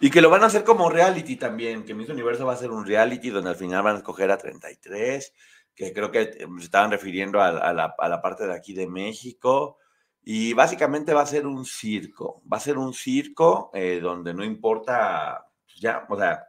Y 0.00 0.10
que 0.10 0.20
lo 0.20 0.30
van 0.30 0.42
a 0.42 0.46
hacer 0.46 0.64
como 0.64 0.90
reality 0.90 1.36
también, 1.36 1.84
que 1.84 1.94
Miss 1.94 2.08
Universo 2.08 2.46
va 2.46 2.54
a 2.54 2.56
ser 2.56 2.70
un 2.70 2.86
reality 2.86 3.30
donde 3.30 3.50
al 3.50 3.56
final 3.56 3.82
van 3.82 3.96
a 3.96 3.98
escoger 3.98 4.30
a 4.30 4.38
33, 4.38 5.32
que 5.74 5.92
creo 5.92 6.10
que 6.10 6.22
eh, 6.22 6.46
se 6.58 6.64
estaban 6.64 6.90
refiriendo 6.90 7.40
a, 7.40 7.48
a, 7.48 7.72
la, 7.72 7.94
a 7.98 8.08
la 8.08 8.20
parte 8.20 8.46
de 8.46 8.54
aquí 8.54 8.74
de 8.74 8.88
México. 8.88 9.78
Y 10.24 10.52
básicamente 10.54 11.14
va 11.14 11.22
a 11.22 11.26
ser 11.26 11.46
un 11.46 11.64
circo, 11.64 12.42
va 12.52 12.58
a 12.58 12.60
ser 12.60 12.78
un 12.78 12.94
circo 12.94 13.70
eh, 13.74 13.98
donde 14.00 14.32
no 14.34 14.44
importa, 14.44 15.48
pues 15.64 15.80
ya, 15.80 16.06
o 16.08 16.16
sea, 16.16 16.46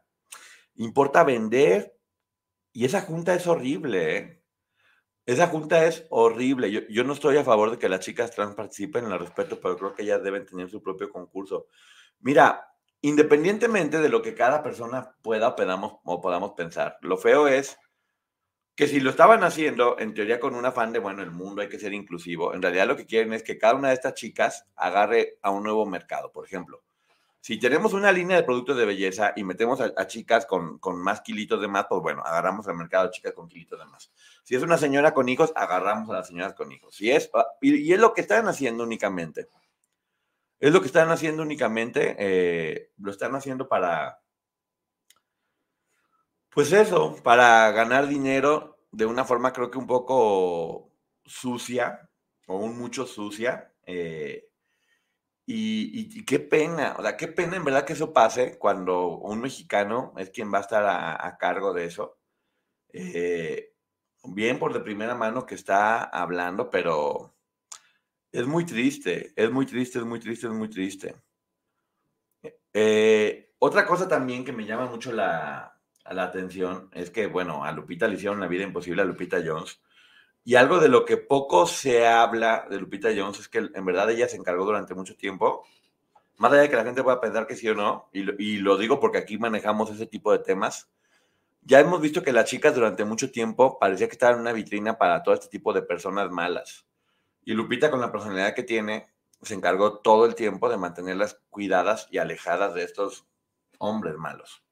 importa 0.75 1.23
vender. 1.23 1.95
Y 2.71 2.85
esa 2.85 3.01
junta 3.01 3.33
es 3.35 3.47
horrible, 3.47 4.17
¿eh? 4.17 4.42
Esa 5.25 5.47
junta 5.47 5.85
es 5.85 6.05
horrible. 6.09 6.71
Yo, 6.71 6.81
yo, 6.89 7.03
no 7.03 7.13
estoy 7.13 7.37
a 7.37 7.43
favor 7.43 7.71
de 7.71 7.77
que 7.77 7.87
las 7.87 8.01
chicas 8.01 8.31
trans 8.31 8.55
participen, 8.55 9.09
la 9.09 9.17
respeto, 9.17 9.59
pero 9.61 9.77
creo 9.77 9.93
que 9.93 10.03
ellas 10.03 10.23
deben 10.23 10.45
tener 10.45 10.69
su 10.69 10.81
propio 10.81 11.09
concurso. 11.09 11.67
Mira, 12.19 12.67
independientemente 13.01 13.99
de 13.99 14.09
lo 14.09 14.21
que 14.21 14.33
cada 14.35 14.61
persona 14.63 15.15
pueda 15.21 15.55
podamos, 15.55 15.99
o 16.03 16.21
podamos 16.21 16.53
pensar, 16.53 16.97
lo 17.01 17.17
feo 17.17 17.47
es 17.47 17.77
que 18.75 18.87
si 18.87 18.99
lo 18.99 19.11
estaban 19.11 19.43
haciendo, 19.43 19.99
en 19.99 20.13
teoría 20.13 20.39
con 20.39 20.55
un 20.55 20.65
afán 20.65 20.91
de, 20.93 20.99
bueno, 20.99 21.21
el 21.21 21.31
mundo 21.31 21.61
hay 21.61 21.69
que 21.69 21.79
ser 21.79 21.93
inclusivo, 21.93 22.53
en 22.53 22.61
realidad 22.61 22.87
lo 22.87 22.97
que 22.97 23.05
quieren 23.05 23.33
es 23.33 23.43
que 23.43 23.57
cada 23.57 23.75
una 23.75 23.89
de 23.89 23.93
estas 23.93 24.15
chicas 24.15 24.65
agarre 24.75 25.37
a 25.41 25.51
un 25.51 25.63
nuevo 25.63 25.85
mercado. 25.85 26.31
Por 26.31 26.45
ejemplo, 26.45 26.83
si 27.43 27.59
tenemos 27.59 27.91
una 27.91 28.09
línea 28.13 28.37
de 28.37 28.43
productos 28.43 28.77
de 28.77 28.85
belleza 28.85 29.33
y 29.35 29.43
metemos 29.43 29.81
a, 29.81 30.07
chicas 30.07 30.45
con, 30.45 30.79
con, 30.79 30.97
más 30.97 31.19
kilitos 31.19 31.59
de 31.59 31.67
más, 31.67 31.87
pues 31.89 32.01
bueno, 32.01 32.23
agarramos 32.23 32.65
al 32.69 32.77
mercado 32.77 33.03
de 33.03 33.11
chicas 33.11 33.33
con 33.33 33.49
kilitos 33.49 33.77
de 33.77 33.85
más. 33.85 34.13
Si 34.43 34.55
es 34.55 34.63
una 34.63 34.77
señora 34.77 35.13
con 35.13 35.27
hijos, 35.27 35.51
agarramos 35.53 36.09
a 36.09 36.13
las 36.13 36.27
señoras 36.27 36.53
con 36.53 36.71
hijos. 36.71 36.95
Si 36.95 37.11
es, 37.11 37.29
ah, 37.33 37.45
y, 37.59 37.91
es 37.91 37.99
lo 37.99 38.13
que 38.13 38.21
están 38.21 38.47
haciendo 38.47 38.85
únicamente. 38.85 39.49
Es 40.57 40.71
lo 40.71 40.79
que 40.79 40.87
están 40.87 41.11
haciendo 41.11 41.43
únicamente. 41.43 42.15
Eh, 42.17 42.91
lo 42.99 43.11
están 43.11 43.35
haciendo 43.35 43.67
para, 43.67 44.21
pues 46.49 46.71
eso, 46.71 47.17
para 47.23 47.69
ganar 47.71 48.07
dinero 48.07 48.85
de 48.89 49.05
una 49.05 49.25
forma 49.25 49.51
creo 49.51 49.69
que 49.69 49.77
un 49.77 49.87
poco 49.87 50.93
sucia, 51.25 52.09
o 52.47 52.55
un 52.55 52.77
mucho 52.77 53.05
sucia. 53.05 53.73
Eh, 53.85 54.47
y, 55.45 56.23
qué 56.25 56.39
pena, 56.39 56.95
o 56.97 57.01
sea, 57.01 57.17
qué 57.17 57.27
pena 57.27 57.57
en 57.57 57.65
verdad 57.65 57.85
que 57.85 57.93
eso 57.93 58.13
pase 58.13 58.57
cuando 58.57 59.17
un 59.17 59.41
mexicano 59.41 60.13
es 60.17 60.29
quien 60.29 60.53
va 60.53 60.59
a 60.59 60.61
estar 60.61 60.85
a, 60.85 61.37
cargo 61.37 61.73
de 61.73 61.85
eso. 61.85 62.17
Eh, 62.89 63.73
bien 64.23 64.59
por 64.59 64.73
de 64.73 64.79
primera 64.79 65.15
mano 65.15 65.45
que 65.45 65.55
está 65.55 66.03
hablando, 66.03 66.69
pero 66.69 67.35
es 68.31 68.47
muy 68.47 68.65
triste, 68.65 69.33
es 69.35 69.51
muy 69.51 69.65
triste, 69.65 69.99
es 69.99 70.05
muy 70.05 70.19
triste, 70.19 70.47
es 70.47 70.53
muy 70.53 70.69
triste. 70.69 71.15
Eh, 72.73 73.53
otra 73.59 73.85
cosa 73.85 74.07
también 74.07 74.43
que 74.43 74.53
me 74.53 74.65
llama 74.65 74.87
mucho 74.87 75.11
la, 75.11 75.79
la 76.11 76.23
atención 76.23 76.89
es 76.93 77.09
que, 77.11 77.27
bueno, 77.27 77.63
a 77.63 77.71
Lupita 77.71 78.07
le 78.07 78.15
hicieron 78.15 78.39
la 78.39 78.47
vida 78.47 78.63
imposible 78.63 79.01
a 79.01 79.05
Lupita 79.05 79.41
Jones. 79.45 79.81
Y 80.45 80.55
algo 80.55 80.79
de 80.79 80.89
lo 80.89 81.05
que 81.05 81.17
poco 81.17 81.65
se 81.65 82.05
habla 82.05 82.65
de 82.69 82.77
Lupita 82.77 83.09
Jones 83.15 83.39
es 83.39 83.47
que 83.47 83.69
en 83.73 83.85
verdad 83.85 84.09
ella 84.11 84.27
se 84.27 84.35
encargó 84.35 84.65
durante 84.65 84.93
mucho 84.93 85.15
tiempo, 85.15 85.65
más 86.37 86.51
allá 86.51 86.63
de 86.63 86.69
que 86.69 86.75
la 86.75 86.83
gente 86.83 87.03
pueda 87.03 87.21
pensar 87.21 87.47
que 87.47 87.55
sí 87.55 87.69
o 87.69 87.75
no, 87.75 88.09
y 88.11 88.57
lo, 88.57 88.77
digo 88.77 88.99
porque 88.99 89.19
aquí 89.19 89.37
manejamos 89.37 89.89
ese 89.91 90.05
tipo 90.05 90.31
de 90.31 90.39
temas, 90.39 90.89
ya 91.61 91.79
hemos 91.79 92.01
visto 92.01 92.21
que 92.21 92.33
las 92.33 92.45
chicas 92.45 92.75
durante 92.75 93.05
mucho 93.05 93.31
tiempo 93.31 93.79
parecía 93.79 94.07
que 94.07 94.13
estaban 94.13 94.35
en 94.35 94.41
una 94.41 94.51
vitrina 94.51 94.97
para 94.97 95.23
todo 95.23 95.33
este 95.33 95.47
tipo 95.47 95.71
de 95.71 95.81
personas 95.81 96.29
malas. 96.29 96.85
Y 97.45 97.53
Lupita, 97.53 97.89
con 97.89 98.01
la 98.01 98.11
personalidad 98.11 98.53
que 98.53 98.63
tiene, 98.63 99.07
se 99.41 99.53
encargó 99.53 99.99
todo 99.99 100.25
el 100.25 100.35
tiempo 100.35 100.67
de 100.69 100.77
mantenerlas 100.77 101.39
cuidadas 101.49 102.07
y 102.11 102.17
alejadas 102.17 102.73
de 102.73 102.83
estos 102.83 103.25
hombres 103.77 104.15
malos 104.15 104.63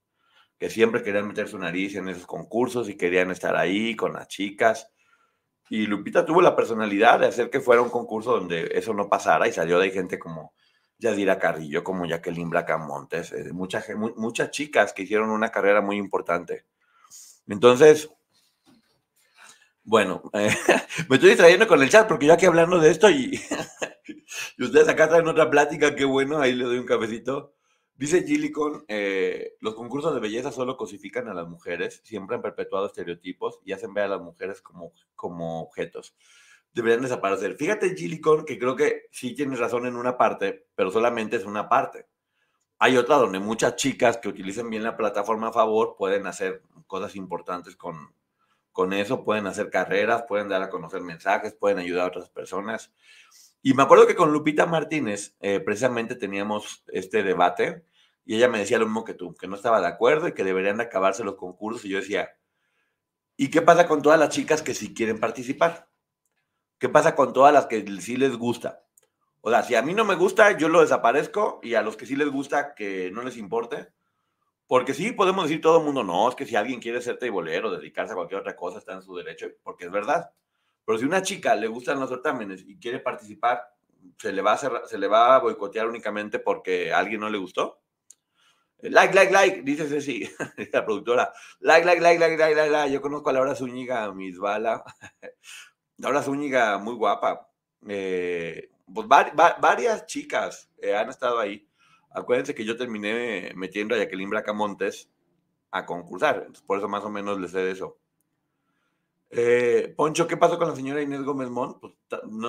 que 0.62 0.70
siempre 0.70 1.01
querían 1.01 1.28
meter 1.28 1.48
su 1.48 1.58
nariz 1.58 1.96
en 1.96 2.08
esos 2.08 2.28
concursos 2.28 2.88
y 2.88 2.96
querían 2.96 3.32
estar 3.32 3.56
ahí 3.56 3.96
con 3.96 4.13
las 4.13 4.28
chicas. 4.28 4.92
Y 5.72 5.86
Lupita 5.86 6.25
tuvo 6.25 6.42
la 6.42 6.54
personalidad 6.54 7.18
de 7.22 7.28
hacer 7.28 7.50
que 7.50 7.62
fuera 7.62 7.82
un 7.82 7.90
concurso 7.90 8.34
donde 8.34 8.72
eso 8.74 8.94
no 8.94 9.08
pasara 9.08 9.48
y 9.48 9.54
salió 9.54 9.80
de 9.80 9.90
gente 9.90 10.20
como 10.20 10.54
Yadira 11.00 11.40
Carrillo, 11.40 11.82
como 11.82 12.06
Jacqueline 12.06 12.50
Bracamontes, 12.50 13.32
eh, 13.32 13.54
muchas, 13.54 13.86
muchas 14.18 14.51
chicas 14.51 14.92
que 14.92 15.04
hicieron 15.04 15.30
una 15.30 15.50
carrera 15.50 15.80
muy 15.80 15.96
importante. 15.96 16.66
Entonces, 17.48 18.10
bueno, 19.86 20.24
eh, 20.34 20.54
me 21.08 21.16
estoy 21.16 21.30
distrayendo 21.30 21.66
con 21.70 21.82
el 21.82 21.90
chat 21.90 22.06
porque 22.06 22.25
yo 22.25 22.34
aquí 22.34 22.48
hablando 22.48 22.78
de 22.78 22.92
esto 22.92 23.10
y, 23.10 23.40
y 24.58 24.63
ustedes 24.66 24.90
acá 24.90 25.08
traen 25.08 25.30
otra 25.30 25.50
plática, 25.50 25.96
qué 25.96 26.04
bueno, 26.04 26.42
ahí 26.42 26.51
le 26.51 26.66
doy 26.66 26.80
un 26.80 26.86
cafecito. 26.86 27.54
Dice 28.01 28.24
Gillicon, 28.24 28.84
eh, 28.88 29.58
los 29.60 29.75
concursos 29.75 30.12
de 30.15 30.20
belleza 30.20 30.51
solo 30.51 30.75
cosifican 30.75 31.27
a 31.27 31.36
las 31.36 31.48
mujeres, 31.48 32.01
siempre 32.03 32.36
han 32.36 32.41
perpetuado 32.41 32.88
estereotipos 32.88 33.60
y 33.63 33.74
hacen 33.74 33.93
ver 33.93 34.05
a 34.05 34.08
las 34.08 34.22
mujeres 34.22 34.60
como, 34.63 34.91
como 35.13 35.62
objetos. 35.62 36.15
Deberían 36.74 37.03
desaparecer. 37.03 37.58
Fíjate, 37.58 37.96
Gillicon, 37.96 38.43
que 38.43 38.58
creo 38.58 38.75
que 38.75 39.03
sí 39.12 39.36
tienes 39.36 39.60
razón 39.60 39.86
en 39.86 39.96
una 39.96 40.17
parte, 40.17 40.65
pero 40.74 40.89
solamente 40.89 41.36
es 41.36 41.46
una 41.46 41.70
parte. 41.70 42.08
Hay 42.79 42.98
otra 42.98 43.17
donde 43.17 43.38
muchas 43.38 43.75
chicas 43.75 44.17
que 44.17 44.29
utilicen 44.29 44.72
bien 44.72 44.81
la 44.81 44.98
plataforma 44.98 45.50
a 45.50 45.53
favor 45.53 45.96
pueden 45.96 46.25
hacer 46.25 46.63
cosas 46.88 47.15
importantes 47.15 47.75
con, 47.75 48.15
con 48.72 48.93
eso, 48.93 49.24
pueden 49.24 49.46
hacer 49.46 49.70
carreras, 49.70 50.24
pueden 50.27 50.50
dar 50.50 50.63
a 50.63 50.72
conocer 50.72 51.01
mensajes, 51.01 51.53
pueden 51.53 51.77
ayudar 51.77 52.05
a 52.05 52.08
otras 52.08 52.29
personas. 52.31 52.91
Y 53.62 53.75
me 53.75 53.84
acuerdo 53.84 54.08
que 54.08 54.15
con 54.15 54.34
Lupita 54.34 54.65
Martínez 54.65 55.36
eh, 55.39 55.60
precisamente 55.60 56.15
teníamos 56.15 56.84
este 56.88 57.22
debate 57.22 57.84
y 58.25 58.36
ella 58.36 58.48
me 58.48 58.60
decía 58.60 58.78
lo 58.78 58.86
mismo 58.86 59.04
que 59.04 59.13
tú, 59.13 59.36
que 59.36 59.48
no 59.48 59.56
estaba 59.56 59.82
de 59.82 59.88
acuerdo 59.88 60.28
y 60.28 60.34
que 60.34 60.44
deberían 60.44 60.80
acabarse 60.80 61.24
los 61.24 61.36
concursos. 61.36 61.86
Y 61.86 61.90
yo 61.90 61.98
decía, 61.98 62.30
¿y 63.36 63.50
qué 63.50 63.62
pasa 63.62 63.88
con 63.88 64.01
todas 64.01 64.20
las 64.20 64.30
chicas 64.30 64.62
que 64.62 64.74
sí 64.74 64.94
quieren 64.94 65.20
participar? 65.20 65.90
¿Qué 66.78 66.90
pasa 66.90 67.16
con 67.16 67.34
todas 67.34 67.54
las 67.54 67.68
que 67.68 67.86
sí 68.00 68.18
les 68.18 68.38
gusta? 68.38 68.84
O 69.42 69.50
sea, 69.50 69.63
si 69.63 69.75
a 69.75 69.82
mí 69.82 69.94
no 69.94 70.06
me 70.06 70.16
gusta, 70.16 70.56
yo 70.58 70.70
lo 70.70 70.82
desaparezco 70.82 71.60
y 71.63 71.74
a 71.74 71.82
los 71.82 71.98
que 71.98 72.06
sí 72.06 72.16
les 72.16 72.30
gusta, 72.30 72.75
que 72.75 73.10
no 73.12 73.24
les 73.24 73.38
importe. 73.38 73.90
Porque 74.68 74.94
sí, 74.94 75.12
podemos 75.12 75.46
decir 75.46 75.62
todo 75.62 75.80
el 75.80 75.84
mundo, 75.84 76.04
no, 76.04 76.30
es 76.30 76.36
que 76.36 76.46
si 76.46 76.56
alguien 76.56 76.80
quiere 76.80 77.01
ser 77.01 77.18
teibolero, 77.18 77.72
dedicarse 77.72 78.13
a 78.13 78.16
cualquier 78.16 78.40
otra 78.40 78.56
cosa, 78.56 78.78
está 78.78 78.94
en 78.94 79.01
su 79.01 79.16
derecho, 79.16 79.48
porque 79.63 79.86
es 79.86 79.92
verdad. 79.92 80.32
Pero 80.86 80.98
si 80.98 81.04
a 81.04 81.08
una 81.08 81.22
chica 81.22 81.56
le 81.56 81.68
gustan 81.68 82.00
los 82.00 82.10
certámenes 82.10 82.63
y 82.66 82.78
quiere 82.78 83.00
participar, 83.00 83.63
¿se 84.18 84.32
le 84.32 84.42
va 84.42 84.58
se 84.58 84.98
le 84.98 85.08
va 85.08 85.36
a 85.36 85.40
boicotear 85.40 85.88
únicamente 85.88 86.40
porque 86.40 86.94
a 86.94 87.00
alguien 87.00 87.20
no 87.20 87.30
le 87.30 87.38
gustó? 87.38 87.82
Like, 88.84 89.14
like, 89.14 89.32
like, 89.32 89.62
dice 89.64 89.88
Ceci, 89.88 90.28
la 90.74 90.84
productora. 90.84 91.32
Like, 91.60 91.86
like, 91.86 92.02
like, 92.02 92.20
like, 92.20 92.38
like, 92.38 92.56
like, 92.56 92.72
like. 92.72 92.92
Yo 92.92 93.02
conozco 93.02 93.30
a 93.30 93.34
Laura 93.34 93.56
Zúñiga, 93.56 94.12
mis 94.12 94.40
bala. 94.40 94.84
Laura 95.98 96.24
Zúñiga, 96.24 96.80
muy 96.80 96.96
guapa. 96.96 97.48
Eh, 97.88 98.70
pues 98.92 99.08
varias 99.08 100.06
chicas 100.06 100.70
eh, 100.82 100.96
han 100.96 101.10
estado 101.10 101.40
ahí. 101.40 101.68
Acuérdense 102.10 102.56
que 102.56 102.66
yo 102.66 102.76
terminé 102.76 103.54
metiendo 103.56 103.96
a 103.96 104.00
Jacqueline 104.00 104.30
Bracamontes 104.30 105.10
a 105.70 105.86
concursar. 105.86 106.48
por 106.66 106.80
eso 106.80 106.88
más 106.88 107.04
o 107.04 107.10
menos 107.10 107.40
les 107.40 107.52
sé 107.52 107.60
de 107.60 107.72
eso. 107.72 107.98
Eh, 109.30 109.94
Poncho, 109.96 110.28
¿qué 110.28 110.38
pasó 110.38 110.58
con 110.58 110.68
la 110.68 110.76
señora 110.76 111.02
Inés 111.02 111.22
Gómez 111.22 111.50
Mont? 111.50 111.80
Pues 111.80 111.94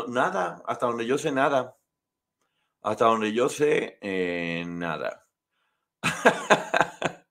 nada, 0.09 0.63
hasta 0.67 0.87
donde 0.87 1.07
yo 1.07 1.19
sé 1.19 1.31
nada. 1.31 1.77
Hasta 2.83 3.05
donde 3.05 3.33
yo 3.33 3.49
sé, 3.49 3.99
nada. 4.67 5.23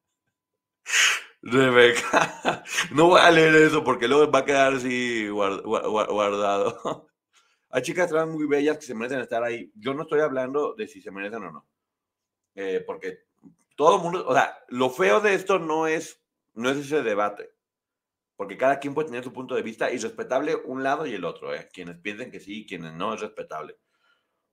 Rebeca, 1.44 2.64
no 2.92 3.08
voy 3.08 3.20
a 3.20 3.32
leer 3.32 3.56
eso 3.56 3.84
porque 3.84 4.08
luego 4.08 4.32
va 4.32 4.40
a 4.40 4.46
quedar 4.46 4.74
así 4.76 5.28
guardado. 5.30 7.10
Hay 7.72 7.82
chicas 7.82 8.10
trans 8.10 8.32
muy 8.32 8.48
bellas 8.48 8.78
que 8.78 8.86
se 8.86 8.94
merecen 8.94 9.22
estar 9.22 9.44
ahí. 9.44 9.72
Yo 9.76 9.94
no 9.94 10.04
estoy 10.04 10.20
hablando 10.20 10.76
de 10.76 10.88
si 10.88 11.02
se 11.02 11.10
merecen 11.10 11.44
o 11.44 11.52
no. 11.52 11.68
Eh, 12.54 12.84
porque 12.86 13.24
todo 13.76 13.96
el 13.96 14.02
mundo, 14.04 14.26
o 14.28 14.34
sea, 14.34 14.58
lo 14.68 14.90
feo 14.90 15.22
de 15.22 15.34
esto 15.34 15.58
no 15.58 15.88
es, 15.88 16.22
no 16.54 16.70
es 16.70 16.78
ese 16.78 17.02
debate. 17.02 17.52
Porque 18.36 18.58
cada 18.58 18.80
quien 18.80 18.94
puede 18.94 19.08
tener 19.08 19.24
su 19.24 19.32
punto 19.32 19.56
de 19.56 19.62
vista 19.62 19.90
y 19.92 19.98
respetable 19.98 20.56
un 20.56 20.84
lado 20.84 21.06
y 21.06 21.14
el 21.14 21.24
otro. 21.24 21.56
¿eh? 21.56 21.70
Quienes 21.72 21.98
piensen 22.00 22.30
que 22.30 22.40
sí, 22.40 22.66
quienes 22.68 22.94
no, 22.94 23.14
es 23.14 23.22
respetable. 23.22 23.78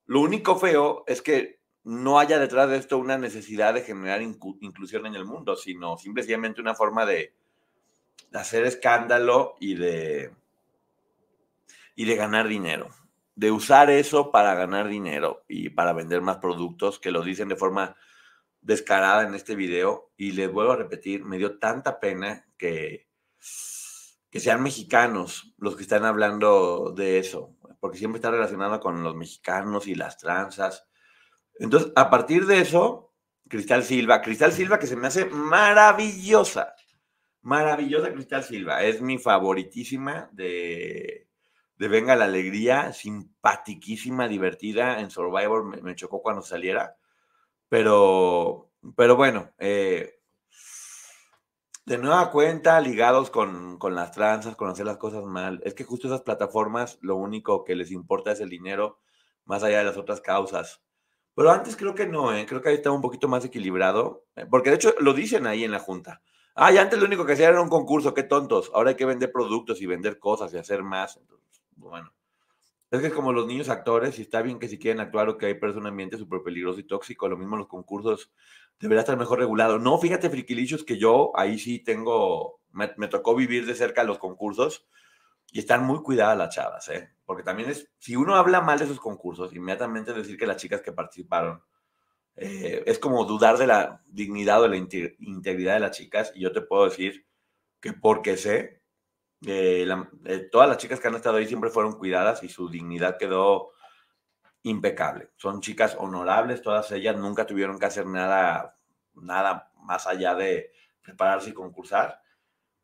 Lo 0.07 0.21
único 0.21 0.57
feo 0.57 1.05
es 1.07 1.21
que 1.21 1.58
no 1.85 2.19
haya 2.19 2.39
detrás 2.39 2.69
de 2.69 2.77
esto 2.77 2.99
una 2.99 3.19
necesidad 3.19 3.75
de 3.75 3.83
generar 3.83 4.23
inclusión 4.23 5.07
en 5.07 5.15
el 5.15 5.25
mundo, 5.25 5.57
sino 5.57 5.97
simplemente 5.97 6.61
una 6.61 6.75
forma 6.75 7.07
de, 7.07 7.35
hacer 8.33 8.65
escándalo 8.67 9.57
y 9.61 9.75
de, 9.75 10.33
y 11.95 12.05
de 12.05 12.17
ganar 12.17 12.49
dinero. 12.49 12.91
De 13.35 13.51
usar 13.51 13.91
eso 13.91 14.31
para 14.33 14.55
ganar 14.55 14.89
dinero 14.89 15.45
y 15.49 15.71
para 15.71 15.93
vender 15.93 16.21
más 16.21 16.39
productos, 16.39 16.99
que 16.99 17.11
lo 17.11 17.23
dicen 17.23 17.49
de 17.49 17.57
forma 17.57 17.97
descarada 18.61 19.27
en 19.27 19.35
este 19.35 19.55
video. 19.55 20.11
Y 20.17 20.33
les 20.33 20.51
vuelvo 20.53 20.73
a 20.73 20.77
repetir, 20.77 21.25
me 21.25 21.39
dio 21.39 21.59
tanta 21.59 22.01
pena 22.01 22.47
que, 22.59 23.09
que 24.31 24.41
sean 24.41 24.63
mexicanos 24.63 25.55
los 25.57 25.77
que 25.77 25.83
están 25.83 26.05
hablando 26.05 26.93
de 26.95 27.19
eso, 27.19 27.57
porque 27.81 27.99
siempre 27.99 28.19
está 28.19 28.31
relacionado 28.31 28.81
con 28.81 29.03
los 29.03 29.15
mexicanos 29.15 29.87
y 29.87 29.95
las 29.95 30.19
tranzas 30.19 30.89
entonces, 31.59 31.93
a 31.97 32.11
partir 32.11 32.47
de 32.47 32.61
eso, 32.61 33.13
Cristal 33.49 33.83
Silva, 33.83 34.21
Cristal 34.23 34.53
Silva 34.53 34.79
que 34.79 34.87
se 34.87 34.97
me 34.97 35.07
hace 35.09 35.25
maravillosa, 35.27 36.75
maravillosa 37.43 38.13
Cristal 38.13 38.45
Silva, 38.45 38.83
es 38.83 39.01
mi 39.01 39.19
favoritísima 39.19 40.29
de, 40.33 41.29
de 41.77 41.89
Venga 41.89 42.17
la 42.17 42.27
Alegría, 42.27 42.93
simpatiquísima, 42.93 44.29
divertida, 44.29 45.01
en 45.01 45.11
Survivor 45.11 45.83
me, 45.83 45.95
chocó 45.95 46.23
cuando 46.23 46.43
saliera, 46.43 46.97
pero, 47.69 48.71
pero 48.97 49.17
bueno, 49.17 49.51
eh, 49.59 50.21
de 51.87 51.99
nueva 51.99 52.31
cuenta, 52.31 52.81
ligados 52.81 53.31
con, 53.31 53.79
con 53.79 53.95
las 53.95 54.13
tranzas, 54.13 54.57
con 54.57 54.69
hacer 54.69 54.85
las 54.85 54.99
cosas 54.99 55.25
mal. 55.25 55.61
Es 55.65 55.73
que 55.73 55.85
justo 55.85 56.07
esas 56.07 56.21
plataformas 56.21 56.99
lo 57.01 57.17
único 57.17 57.65
que 57.65 57.75
les 57.75 57.91
importa 57.91 58.33
es 58.33 58.41
el 58.41 58.51
dinero, 58.51 59.01
más 59.47 59.63
allá 59.63 59.79
de 59.79 59.85
las 59.85 59.97
otras 59.97 60.21
causas. 60.21 60.83
Pero 61.39 61.53
antes 61.53 61.77
creo 61.77 61.95
que 61.95 62.05
no, 62.05 62.35
¿eh? 62.35 62.47
creo 62.47 62.61
que 62.61 62.71
ahí 62.71 62.75
estaba 62.75 62.97
un 62.97 63.01
poquito 63.01 63.29
más 63.29 63.45
equilibrado, 63.45 64.25
eh, 64.35 64.45
porque 64.51 64.71
de 64.71 64.75
hecho 64.75 64.93
lo 64.99 65.15
dicen 65.15 65.47
ahí 65.47 65.63
en 65.63 65.71
la 65.71 65.79
Junta. 65.79 66.21
Ah, 66.57 66.73
y 66.73 66.79
antes 66.79 66.99
lo 66.99 67.07
único 67.07 67.25
que 67.25 67.35
hacía 67.35 67.49
era 67.49 67.63
un 67.63 67.69
concurso, 67.69 68.13
qué 68.13 68.25
tontos. 68.25 68.73
Ahora 68.75 68.91
hay 68.91 68.97
que 68.97 69.05
vender 69.05 69.31
productos 69.31 69.81
y 69.81 69.87
vender 69.87 70.19
cosas 70.19 70.53
y 70.53 70.59
hacer 70.59 70.83
más. 70.83 71.17
Entonces, 71.17 71.63
bueno. 71.77 72.13
Es 72.91 73.01
que 73.01 73.07
es 73.07 73.13
como 73.13 73.33
los 73.33 73.47
niños 73.47 73.69
actores, 73.69 74.19
y 74.19 74.23
está 74.23 74.43
bien 74.43 74.59
que 74.59 74.67
si 74.67 74.81
quieren 74.81 74.99
actuar 74.99 75.29
o 75.29 75.39
que 75.39 75.47
hay, 75.47 75.57
un 75.77 75.87
ambiente 75.87 76.19
súper 76.19 76.43
peligroso 76.43 76.81
y 76.81 76.89
tóxico. 76.89 77.29
Lo 77.29 77.37
mismo 77.37 77.57
los 77.57 77.69
concursos, 77.69 78.33
debería 78.81 79.03
estar 79.03 79.17
mejor 79.17 79.39
regulado. 79.39 79.79
No, 79.79 79.97
fíjate, 79.97 80.31
friquilichos, 80.31 80.83
que 80.83 80.99
yo 80.99 81.31
ahí 81.37 81.61
sí 81.61 81.79
tengo, 81.79 82.59
me, 82.73 82.91
me, 82.97 83.07
tocó 83.07 83.37
vivir 83.37 83.65
de 83.65 83.77
cerca 83.77 84.03
los 84.03 84.19
concursos 84.19 84.89
y 85.51 85.61
están 85.61 85.85
muy 85.85 86.03
cuidadas 86.03 86.37
las 86.37 86.55
chavas, 86.55 86.89
¿eh? 86.89 87.11
Porque 87.25 87.43
también 87.43 87.71
es, 87.71 87.91
si 87.99 88.17
uno 88.17 88.37
habla 88.37 88.61
mal 88.61 88.79
de 88.79 88.85
esos 88.85 89.01
concursos, 89.01 89.55
inmediatamente 89.55 90.13
decir 90.13 90.37
que 90.37 90.47
las 90.47 90.57
chicas 90.57 90.81
que 90.81 90.93
participaron, 90.93 91.63
eh, 92.37 92.85
es 92.87 92.99
como 92.99 93.25
dudar 93.25 93.59
de 93.59 93.67
la 93.67 94.03
dignidad 94.07 94.61
o 94.61 94.69
de 94.69 94.69
la 94.69 94.77
integridad 94.77 95.75
de 95.75 95.81
las 95.81 95.97
chicas. 95.97 96.33
Y 96.35 96.41
yo 96.41 96.53
te 96.53 96.61
puedo 96.61 96.85
decir 96.85 97.27
que 97.81 97.93
porque 97.93 98.37
sé 98.37 98.79
eh, 99.47 99.87
todas 100.51 100.69
las 100.69 100.79
chicas 100.79 101.01
que 101.01 101.09
han 101.09 101.15
estado 101.15 101.37
ahí 101.37 101.47
siempre 101.47 101.71
fueron 101.71 101.97
cuidadas 101.97 102.43
y 102.43 102.49
su 102.49 102.69
dignidad 102.69 103.19
quedó 103.19 103.73
impecable. 104.63 105.31
Son 105.37 105.61
chicas 105.61 105.97
honorables, 105.99 106.63
todas 106.63 106.91
ellas 106.93 107.17
nunca 107.17 107.47
tuvieron 107.47 107.79
que 107.79 107.87
hacer 107.87 108.07
nada, 108.07 108.79
nada 109.15 109.71
más 109.83 110.07
allá 110.07 110.35
de 110.35 110.73
prepararse 111.03 111.51
y 111.51 111.55
concursar. 111.55 112.21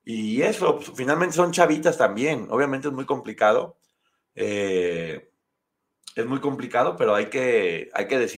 Y 0.05 0.43
eso, 0.43 0.77
pues, 0.77 0.93
finalmente 0.95 1.35
son 1.35 1.53
chavitas 1.53 1.97
también. 1.97 2.47
Obviamente 2.51 2.89
es 2.89 2.95
muy 2.95 3.07
complicado. 3.07 3.79
Eh, 4.35 5.31
es 6.15 6.27
muy 6.27 6.41
complicado, 6.41 6.97
pero 6.97 7.15
hay 7.15 7.27
que, 7.27 7.91
hay 7.95 8.07
que 8.07 8.19
decir. 8.19 8.39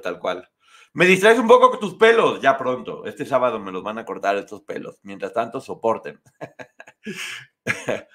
tal 0.00 0.18
cual. 0.18 0.48
Me 0.92 1.06
distraes 1.06 1.38
un 1.38 1.48
poco 1.48 1.70
con 1.70 1.80
tus 1.80 1.94
pelos, 1.94 2.40
ya 2.40 2.56
pronto. 2.56 3.04
Este 3.04 3.26
sábado 3.26 3.58
me 3.58 3.72
los 3.72 3.82
van 3.82 3.98
a 3.98 4.04
cortar 4.04 4.36
estos 4.36 4.62
pelos. 4.62 5.00
Mientras 5.02 5.32
tanto, 5.32 5.60
soporten. 5.60 6.20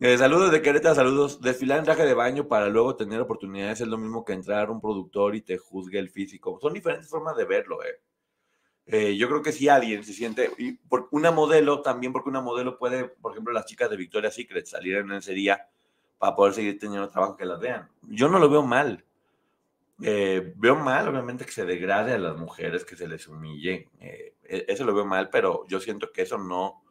eh, 0.00 0.18
saludos 0.18 0.50
de 0.50 0.60
Querétaro, 0.60 0.96
saludos. 0.96 1.40
Desfilar 1.40 1.78
en 1.78 1.84
traje 1.84 2.04
de 2.04 2.14
baño 2.14 2.48
para 2.48 2.68
luego 2.68 2.96
tener 2.96 3.20
oportunidades 3.20 3.80
es 3.80 3.86
lo 3.86 3.98
mismo 3.98 4.24
que 4.24 4.32
entrar 4.32 4.68
a 4.68 4.72
un 4.72 4.80
productor 4.80 5.36
y 5.36 5.42
te 5.42 5.58
juzgue 5.58 6.00
el 6.00 6.10
físico. 6.10 6.58
Son 6.60 6.72
diferentes 6.72 7.08
formas 7.08 7.36
de 7.36 7.44
verlo, 7.44 7.82
eh. 7.84 8.00
Eh, 8.86 9.16
yo 9.16 9.28
creo 9.28 9.42
que 9.42 9.52
si 9.52 9.68
alguien 9.68 10.04
se 10.04 10.12
siente, 10.12 10.50
y 10.58 10.72
por 10.72 11.08
una 11.12 11.30
modelo 11.30 11.80
también, 11.82 12.12
porque 12.12 12.28
una 12.28 12.42
modelo 12.42 12.78
puede, 12.78 13.04
por 13.04 13.32
ejemplo, 13.32 13.52
las 13.52 13.64
chicas 13.64 13.88
de 13.88 13.96
Victoria's 13.96 14.34
Secret 14.34 14.66
salir 14.66 14.96
en 14.96 15.12
ese 15.12 15.32
día 15.32 15.68
para 16.18 16.34
poder 16.34 16.52
seguir 16.52 16.78
teniendo 16.78 17.08
trabajo 17.08 17.36
que 17.36 17.46
las 17.46 17.60
vean. 17.60 17.88
Yo 18.02 18.28
no 18.28 18.38
lo 18.38 18.50
veo 18.50 18.62
mal. 18.62 19.04
Eh, 20.02 20.52
veo 20.56 20.76
mal, 20.76 21.08
obviamente, 21.08 21.44
que 21.44 21.52
se 21.52 21.64
degrade 21.64 22.14
a 22.14 22.18
las 22.18 22.36
mujeres, 22.36 22.84
que 22.84 22.96
se 22.96 23.06
les 23.06 23.28
humille. 23.28 23.90
Eh, 24.00 24.34
e, 24.42 24.66
eso 24.68 24.84
lo 24.84 24.94
veo 24.94 25.06
mal, 25.06 25.30
pero 25.30 25.66
yo 25.68 25.80
siento 25.80 26.12
que 26.12 26.22
eso 26.22 26.38
no, 26.38 26.82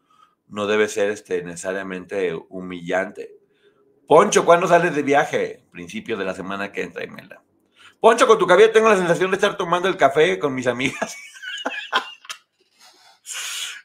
no 0.48 0.68
debe 0.68 0.88
ser 0.88 1.12
este, 1.12 1.44
necesariamente 1.44 2.34
humillante. 2.50 3.36
Poncho, 4.08 4.46
¿cuándo 4.46 4.68
sales 4.68 4.96
de 4.96 5.04
viaje? 5.04 5.66
Principio 5.72 6.18
de 6.18 6.26
la 6.26 6.34
semana 6.34 6.72
que 6.72 6.84
entra, 6.84 7.04
Imelda. 7.04 7.44
Poncho, 8.00 8.28
con 8.28 8.38
tu 8.38 8.46
cabello 8.46 8.72
tengo 8.72 8.90
la 8.90 8.98
sensación 8.98 9.32
de 9.32 9.38
estar 9.38 9.56
tomando 9.56 9.88
el 9.88 9.98
café 9.98 10.38
con 10.40 10.54
mis 10.54 10.68
amigas. 10.68 11.18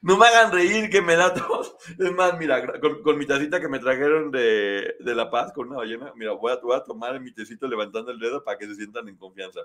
No 0.03 0.17
me 0.17 0.27
hagan 0.27 0.53
reír, 0.53 0.91
que 0.91 1.03
me 1.03 1.17
da 1.17 1.35
tos. 1.35 1.77
Es 1.99 2.13
más, 2.13 2.39
mira, 2.39 2.63
con, 2.81 3.19
mi 3.19 3.27
tacita 3.27 3.61
que 3.61 3.69
me 3.69 3.79
trajeron 3.79 4.31
de, 4.31 4.97
La 5.01 5.31
Paz 5.31 5.53
con 5.53 5.69
una 5.69 5.79
ballena, 5.79 6.13
mira, 6.17 6.33
voy 6.33 6.53
a, 6.53 6.57
voy 6.57 6.77
a 6.77 6.85
tomar 6.85 7.19
mi 7.21 7.33
tecito 7.33 7.67
levantando 7.67 8.11
el 8.11 8.19
dedo 8.19 8.45
para 8.45 8.59
que 8.59 8.67
se 8.67 8.75
sientan 8.75 9.09
en 9.09 9.17
confianza. 9.17 9.61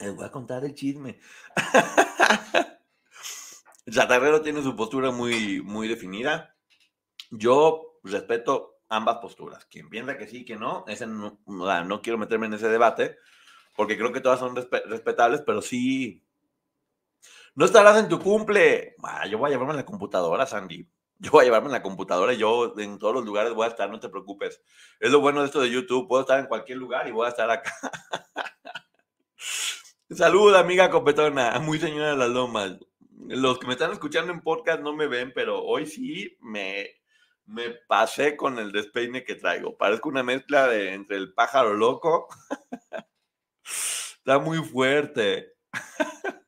Les 0.00 0.14
voy 0.14 0.24
a 0.24 0.30
contar 0.30 0.64
el 0.64 0.74
chisme. 0.74 1.20
Chatarrero 3.90 4.40
tiene 4.42 4.62
su 4.62 4.74
postura 4.74 5.10
muy, 5.10 5.60
muy 5.60 5.88
definida. 5.88 6.56
Yo 7.30 7.98
respeto 8.02 8.80
ambas 8.88 9.18
posturas. 9.18 9.64
Quien 9.66 9.88
piensa 9.88 10.16
que 10.16 10.26
sí, 10.26 10.44
que 10.44 10.56
no, 10.56 10.84
ese 10.86 11.06
no, 11.06 11.40
no, 11.46 12.02
quiero 12.02 12.18
meterme 12.18 12.46
en 12.46 12.54
ese 12.54 12.68
debate, 12.68 13.16
porque 13.76 13.96
creo 13.96 14.12
que 14.12 14.20
todas 14.20 14.38
son 14.38 14.54
respetables, 14.54 15.42
pero 15.42 15.62
sí 15.62 16.21
no 17.54 17.64
estarás 17.64 17.98
en 17.98 18.08
tu 18.08 18.18
cumple. 18.18 18.96
Ah, 19.02 19.26
yo 19.26 19.38
voy 19.38 19.48
a 19.48 19.52
llevarme 19.52 19.74
la 19.74 19.84
computadora, 19.84 20.46
Sandy. 20.46 20.88
Yo 21.18 21.30
voy 21.30 21.42
a 21.42 21.44
llevarme 21.44 21.70
la 21.70 21.82
computadora 21.82 22.32
y 22.32 22.38
yo 22.38 22.74
en 22.78 22.98
todos 22.98 23.14
los 23.14 23.24
lugares 23.24 23.54
voy 23.54 23.66
a 23.66 23.68
estar, 23.68 23.88
no 23.88 24.00
te 24.00 24.08
preocupes. 24.08 24.60
Es 24.98 25.10
lo 25.10 25.20
bueno 25.20 25.40
de 25.40 25.46
esto 25.46 25.60
de 25.60 25.70
YouTube. 25.70 26.08
Puedo 26.08 26.22
estar 26.22 26.40
en 26.40 26.46
cualquier 26.46 26.78
lugar 26.78 27.06
y 27.06 27.12
voy 27.12 27.26
a 27.26 27.30
estar 27.30 27.50
acá. 27.50 27.72
Salud, 30.10 30.54
amiga 30.54 30.90
copetona. 30.90 31.58
Muy 31.60 31.78
señora 31.78 32.10
de 32.10 32.16
las 32.16 32.28
lomas. 32.28 32.78
Los 33.28 33.58
que 33.58 33.66
me 33.66 33.74
están 33.74 33.92
escuchando 33.92 34.32
en 34.32 34.40
podcast 34.40 34.80
no 34.80 34.94
me 34.94 35.06
ven, 35.06 35.32
pero 35.34 35.62
hoy 35.62 35.86
sí 35.86 36.36
me, 36.40 36.90
me 37.46 37.70
pasé 37.86 38.36
con 38.36 38.58
el 38.58 38.72
despeine 38.72 39.24
que 39.24 39.36
traigo. 39.36 39.76
Parezco 39.76 40.08
una 40.08 40.22
mezcla 40.22 40.66
de, 40.66 40.92
entre 40.92 41.18
el 41.18 41.32
pájaro 41.34 41.74
loco. 41.74 42.28
Está 43.64 44.38
muy 44.38 44.58
fuerte. 44.58 45.54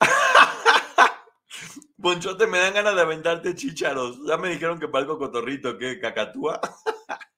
Ponchote, 2.00 2.46
me 2.46 2.58
dan 2.58 2.74
ganas 2.74 2.94
de 2.94 3.00
aventarte 3.00 3.54
chícharos. 3.54 4.18
Ya 4.26 4.36
me 4.36 4.50
dijeron 4.50 4.78
que 4.78 4.88
algo 4.92 5.18
cotorrito, 5.18 5.78
que 5.78 6.00
cacatúa. 6.00 6.60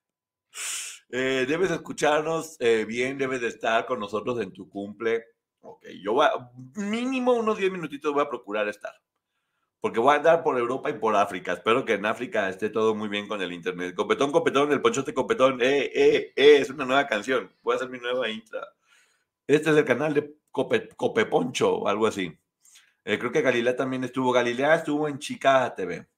Eh, 1.09 1.47
debes 1.49 1.71
escucharnos 1.71 2.57
eh, 2.59 2.85
bien, 2.85 3.17
debes 3.17 3.41
de 3.41 3.47
estar 3.47 3.87
con 3.87 4.01
nosotros 4.01 4.41
en 4.41 4.53
tu 4.53 4.69
cumple. 4.69 5.25
Ok, 5.61 5.87
yo 6.03 6.15
voy 6.15 6.27
a, 6.27 6.51
mínimo 6.75 7.33
unos 7.33 7.59
10 7.59 7.71
minutitos 7.71 8.13
voy 8.13 8.23
a 8.25 8.29
procurar 8.29 8.69
estar. 8.69 8.93
Porque 9.81 10.01
voy 10.01 10.15
a 10.15 10.17
andar 10.17 10.43
por 10.43 10.59
Europa 10.59 10.91
y 10.91 10.95
por 10.95 11.15
África. 11.15 11.53
Espero 11.53 11.85
que 11.85 11.95
en 11.95 12.07
África 12.07 12.49
esté 12.49 12.71
todo 12.71 12.95
muy 12.95 13.09
bien 13.09 13.29
con 13.29 13.41
el 13.41 13.53
internet. 13.53 13.95
Copetón, 13.95 14.33
copetón, 14.33 14.73
el 14.73 14.81
ponchote 14.81 15.15
copetón. 15.15 15.61
Eh, 15.63 15.93
eh, 15.95 16.33
eh, 16.35 16.57
es 16.61 16.71
una 16.71 16.85
nueva 16.85 17.07
canción. 17.07 17.53
Voy 17.63 17.75
a 17.75 17.77
hacer 17.77 17.89
mi 17.89 17.99
nueva 17.99 18.29
intra. 18.29 18.67
Este 19.47 19.71
es 19.71 19.77
el 19.77 19.85
canal 19.85 20.13
de 20.13 20.35
Cope, 20.51 20.89
Copeponcho 20.97 21.87
algo 21.87 22.09
así. 22.09 22.37
Eh, 23.09 23.21
creo 23.21 23.31
que 23.31 23.41
Galilea 23.41 23.77
también 23.77 24.03
estuvo. 24.03 24.33
Galilea 24.33 24.75
estuvo 24.75 25.07
en 25.07 25.21
Chica 25.21 25.73
TV. 25.77 26.09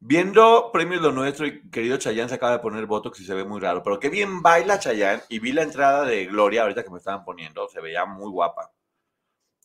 Viendo 0.00 0.70
premios 0.70 1.00
lo 1.00 1.12
nuestro 1.12 1.46
y 1.46 1.70
querido 1.70 1.96
Chayán 1.96 2.28
se 2.28 2.34
acaba 2.34 2.52
de 2.52 2.58
poner 2.58 2.84
Botox 2.84 3.20
y 3.20 3.24
se 3.24 3.32
ve 3.32 3.44
muy 3.44 3.58
raro. 3.58 3.82
Pero 3.82 3.98
qué 3.98 4.10
bien 4.10 4.42
baila 4.42 4.78
Chayán. 4.78 5.22
Y 5.30 5.38
vi 5.38 5.52
la 5.52 5.62
entrada 5.62 6.04
de 6.04 6.26
Gloria 6.26 6.62
ahorita 6.62 6.84
que 6.84 6.90
me 6.90 6.98
estaban 6.98 7.24
poniendo. 7.24 7.66
Se 7.68 7.80
veía 7.80 8.04
muy 8.04 8.30
guapa. 8.30 8.70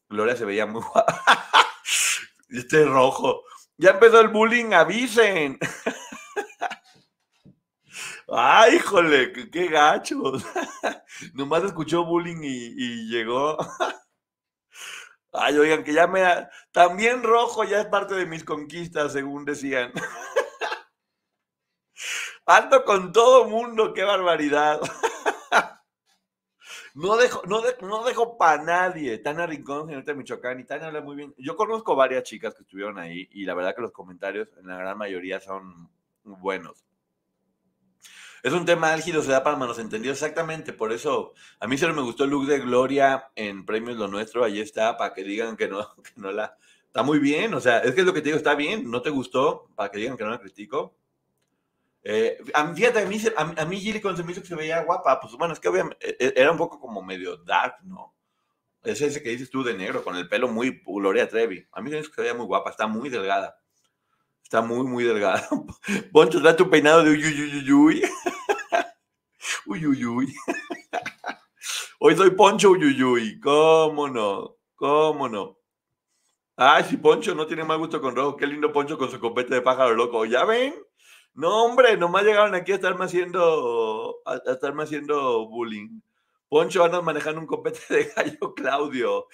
Gloria 0.07 0.37
se 0.37 0.45
veía 0.45 0.65
muy 0.65 0.81
guapa. 0.93 1.21
este 2.49 2.85
rojo. 2.85 3.43
Ya 3.77 3.91
empezó 3.91 4.21
el 4.21 4.29
bullying, 4.29 4.71
avisen. 4.71 5.59
Ay, 8.29 8.77
híjole, 8.77 9.33
qué, 9.51 9.67
gachos. 9.67 10.45
Nomás 11.33 11.65
escuchó 11.65 12.05
bullying 12.05 12.39
y 12.43 13.09
llegó. 13.09 13.57
Ay, 15.37 15.57
oigan, 15.57 15.83
que 15.83 15.93
ya 15.93 16.07
me... 16.07 16.23
También 16.71 17.23
rojo 17.23 17.63
ya 17.63 17.81
es 17.81 17.87
parte 17.87 18.15
de 18.15 18.25
mis 18.25 18.43
conquistas, 18.43 19.13
según 19.13 19.45
decían. 19.45 19.91
Ando 22.45 22.83
con 22.83 23.11
todo 23.11 23.45
mundo, 23.45 23.93
qué 23.93 24.03
barbaridad. 24.03 24.79
No 26.95 27.17
dejo, 27.17 27.41
no, 27.45 28.03
dejo 28.05 28.37
para 28.37 28.63
nadie. 28.63 29.17
Tana 29.17 29.45
Rincón, 29.45 29.87
señorita 29.87 30.13
Michoacán, 30.13 30.61
y 30.61 30.63
Tana 30.63 30.87
habla 30.87 31.01
muy 31.01 31.17
bien. 31.17 31.35
Yo 31.37 31.57
conozco 31.57 31.93
varias 31.93 32.23
chicas 32.23 32.55
que 32.55 32.61
estuvieron 32.61 32.97
ahí 32.97 33.27
y 33.31 33.43
la 33.43 33.53
verdad 33.53 33.75
que 33.75 33.81
los 33.81 33.91
comentarios 33.91 34.47
en 34.57 34.67
la 34.67 34.77
gran 34.77 34.97
mayoría 34.97 35.41
son 35.41 35.89
buenos. 36.23 36.85
Es 38.45 38.53
un 38.53 38.63
tema 38.63 38.93
álgido, 38.93 39.23
se 39.23 39.31
da 39.31 39.41
para 39.41 39.57
malos 39.57 39.79
entendidos, 39.79 40.17
exactamente. 40.21 40.71
Por 40.71 40.91
eso, 40.91 41.33
a 41.59 41.65
mí 41.65 41.79
solo 41.79 41.95
me 41.95 42.03
gustó 42.03 42.25
el 42.25 42.29
look 42.29 42.45
de 42.45 42.59
Gloria 42.59 43.31
en 43.33 43.65
Premios 43.65 43.97
Lo 43.97 44.07
Nuestro. 44.07 44.43
Ahí 44.43 44.59
está, 44.59 44.97
para 44.97 45.15
que 45.15 45.23
digan 45.23 45.57
que 45.57 45.67
no, 45.67 45.95
que 46.03 46.11
no 46.17 46.31
la. 46.31 46.55
Está 46.85 47.01
muy 47.01 47.17
bien, 47.17 47.55
o 47.55 47.59
sea, 47.59 47.79
es 47.79 47.95
que 47.95 48.01
es 48.01 48.05
lo 48.05 48.13
que 48.13 48.21
te 48.21 48.25
digo, 48.25 48.37
está 48.37 48.53
bien. 48.53 48.91
No 48.91 49.01
te 49.01 49.09
gustó, 49.09 49.71
para 49.73 49.89
que 49.89 49.97
digan 49.97 50.15
que 50.15 50.23
no 50.23 50.29
la 50.29 50.39
critico. 50.39 50.95
Eh, 52.03 52.37
a 52.53 52.71
fíjate, 52.71 52.99
a 52.99 53.05
mí, 53.07 53.19
a, 53.35 53.65
mí 53.65 53.79
Gilly 53.79 53.99
cuando 53.99 54.21
se 54.21 54.23
me 54.23 54.31
hizo 54.31 54.41
que 54.41 54.47
se 54.47 54.53
veía 54.53 54.83
guapa, 54.83 55.19
pues 55.19 55.33
bueno, 55.33 55.55
es 55.55 55.59
que 55.59 55.69
obviamente 55.69 55.97
e, 56.23 56.39
era 56.39 56.51
un 56.51 56.57
poco 56.59 56.79
como 56.79 57.01
medio 57.01 57.37
dark, 57.37 57.77
¿no? 57.83 58.13
Es 58.83 59.01
ese 59.01 59.23
que 59.23 59.29
dices 59.29 59.49
tú 59.49 59.63
de 59.63 59.73
negro, 59.73 60.03
con 60.03 60.15
el 60.17 60.29
pelo 60.29 60.49
muy 60.49 60.83
Gloria 60.85 61.27
Trevi. 61.27 61.67
A 61.71 61.81
mí 61.81 61.89
se 61.89 61.95
me 61.95 62.01
hizo 62.01 62.11
que 62.11 62.17
se 62.17 62.21
veía 62.21 62.35
muy 62.35 62.45
guapa, 62.45 62.69
está 62.69 62.85
muy 62.85 63.09
delgada. 63.09 63.59
Está 64.43 64.61
muy, 64.61 64.85
muy 64.85 65.03
delgada. 65.03 65.49
Poncho, 66.13 66.39
trae 66.39 66.53
tu 66.53 66.69
peinado 66.69 67.03
de 67.03 67.09
uy, 67.09 67.25
uy, 67.25 67.63
uy, 67.63 67.71
uy. 67.71 68.03
Uy, 69.67 69.83
uy, 69.87 70.05
uy. 70.05 70.35
Hoy 71.99 72.15
soy 72.15 72.29
Poncho 72.31 72.69
uy, 72.71 72.85
uy, 72.85 73.03
uy. 73.03 73.39
¿Cómo 73.39 74.07
no? 74.07 74.57
¿Cómo 74.75 75.27
no? 75.27 75.57
Ay, 76.55 76.83
si 76.83 76.97
Poncho 76.97 77.33
no 77.33 77.47
tiene 77.47 77.63
mal 77.63 77.79
gusto 77.79 77.99
con 77.99 78.15
rojo. 78.15 78.37
Qué 78.37 78.45
lindo 78.45 78.71
Poncho 78.71 78.97
con 78.97 79.09
su 79.09 79.19
copete 79.19 79.55
de 79.55 79.61
pájaro 79.61 79.95
loco. 79.95 80.23
¿Ya 80.25 80.45
ven? 80.45 80.75
No, 81.33 81.65
hombre, 81.65 81.97
nomás 81.97 82.23
llegaron 82.23 82.53
aquí 82.53 82.73
a 82.73 82.75
estarme 82.75 83.05
haciendo, 83.05 84.21
a, 84.25 84.35
estarme 84.51 84.83
haciendo 84.83 85.47
bullying. 85.49 85.99
Poncho 86.47 86.83
anda 86.83 87.01
manejando 87.01 87.41
un 87.41 87.47
copete 87.47 87.81
de 87.89 88.03
gallo 88.15 88.53
Claudio. 88.55 89.27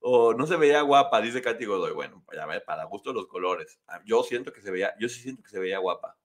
O 0.00 0.32
no 0.32 0.46
se 0.46 0.56
veía 0.56 0.80
guapa, 0.82 1.20
dice 1.20 1.42
Katy 1.42 1.66
Godoy. 1.66 1.92
Bueno, 1.92 2.22
pues 2.24 2.38
ya 2.38 2.46
ver, 2.46 2.64
para 2.64 2.84
gusto 2.84 3.12
los 3.12 3.26
colores. 3.26 3.78
Ah, 3.88 4.00
yo 4.06 4.22
siento 4.22 4.52
que 4.52 4.62
se 4.62 4.70
veía, 4.70 4.94
yo 4.98 5.08
sí 5.08 5.20
siento 5.20 5.42
que 5.42 5.50
se 5.50 5.58
veía 5.58 5.78
guapa. 5.78 6.16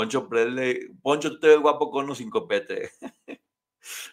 Poncho 0.00 0.30
Prele, 0.30 0.88
Poncho, 1.02 1.30
tú 1.32 1.40
te 1.40 1.56
guapo 1.56 1.90
con 1.90 2.08
o 2.08 2.14
sin 2.14 2.30
copete. 2.30 2.90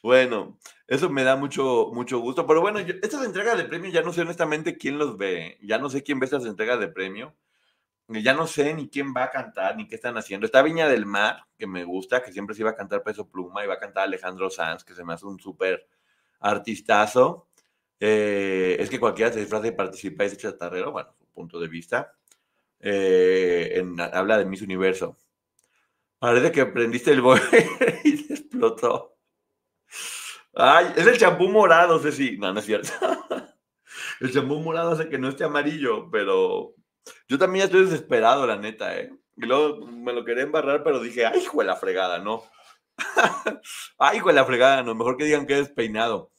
bueno, 0.03 0.59
eso 0.85 1.09
me 1.09 1.23
da 1.23 1.37
mucho, 1.37 1.91
mucho 1.93 2.19
gusto. 2.19 2.45
Pero 2.45 2.59
bueno, 2.59 2.79
estas 2.79 3.23
entregas 3.23 3.57
de 3.57 3.63
premio 3.63 3.89
ya 3.89 4.01
no 4.01 4.11
sé 4.11 4.19
honestamente 4.19 4.77
quién 4.77 4.97
los 4.97 5.15
ve. 5.15 5.57
Ya 5.61 5.77
no 5.77 5.89
sé 5.89 6.03
quién 6.03 6.19
ve 6.19 6.25
estas 6.25 6.45
entregas 6.45 6.81
de 6.81 6.89
premio. 6.89 7.37
Ya 8.09 8.33
no 8.33 8.47
sé 8.47 8.73
ni 8.73 8.89
quién 8.89 9.13
va 9.15 9.23
a 9.23 9.31
cantar, 9.31 9.77
ni 9.77 9.87
qué 9.87 9.95
están 9.95 10.17
haciendo. 10.17 10.45
Está 10.45 10.61
Viña 10.61 10.89
del 10.89 11.05
Mar, 11.05 11.45
que 11.57 11.67
me 11.67 11.85
gusta, 11.85 12.21
que 12.21 12.33
siempre 12.33 12.53
se 12.53 12.63
iba 12.63 12.71
a 12.71 12.75
cantar 12.75 13.01
Peso 13.01 13.29
Pluma, 13.29 13.63
y 13.63 13.67
va 13.67 13.75
a 13.75 13.79
cantar 13.79 14.03
Alejandro 14.03 14.49
Sanz, 14.49 14.83
que 14.83 14.93
se 14.93 15.05
me 15.05 15.13
hace 15.13 15.25
un 15.25 15.39
súper 15.39 15.87
artistazo. 16.41 17.47
Eh, 17.97 18.75
es 18.77 18.89
que 18.89 18.99
cualquiera 18.99 19.31
se 19.31 19.39
disfraza 19.39 19.67
y 19.67 19.71
participa 19.71 20.25
y 20.25 20.27
es 20.27 20.37
chatarrero, 20.37 20.91
bueno, 20.91 21.15
punto 21.33 21.61
de 21.61 21.69
vista. 21.69 22.13
Eh, 22.81 23.81
habla 24.11 24.37
de 24.37 24.45
Miss 24.45 24.61
Universo. 24.61 25.17
Parece 26.19 26.51
que 26.51 26.65
prendiste 26.65 27.11
el 27.11 27.21
boiler 27.21 27.99
y 28.03 28.17
se 28.17 28.33
explotó. 28.33 29.17
Ay, 30.53 30.93
es 30.95 31.05
el 31.05 31.17
champú 31.17 31.47
morado, 31.49 31.99
Ceci. 31.99 32.37
No, 32.37 32.51
no 32.51 32.59
es 32.59 32.65
cierto. 32.65 32.91
El 34.19 34.33
champú 34.33 34.59
morado 34.59 34.91
hace 34.91 35.09
que 35.09 35.19
no 35.19 35.29
esté 35.29 35.43
amarillo, 35.43 36.09
pero 36.09 36.73
yo 37.27 37.37
también 37.37 37.65
estoy 37.65 37.85
desesperado, 37.85 38.47
la 38.47 38.57
neta, 38.57 38.97
¿eh? 38.97 39.11
Y 39.35 39.45
luego 39.45 39.85
me 39.85 40.13
lo 40.13 40.25
quería 40.25 40.43
embarrar, 40.43 40.83
pero 40.83 40.99
dije, 40.99 41.25
ay, 41.25 41.41
hijo 41.41 41.59
de 41.59 41.65
la 41.65 41.75
fregada, 41.75 42.17
no. 42.19 42.43
ay, 43.99 44.17
hijo 44.17 44.29
de 44.29 44.33
la 44.33 44.45
fregada, 44.45 44.83
no. 44.83 44.95
Mejor 44.95 45.17
que 45.17 45.25
digan 45.25 45.45
que 45.45 45.53
es 45.53 45.67
despeinado. 45.67 46.31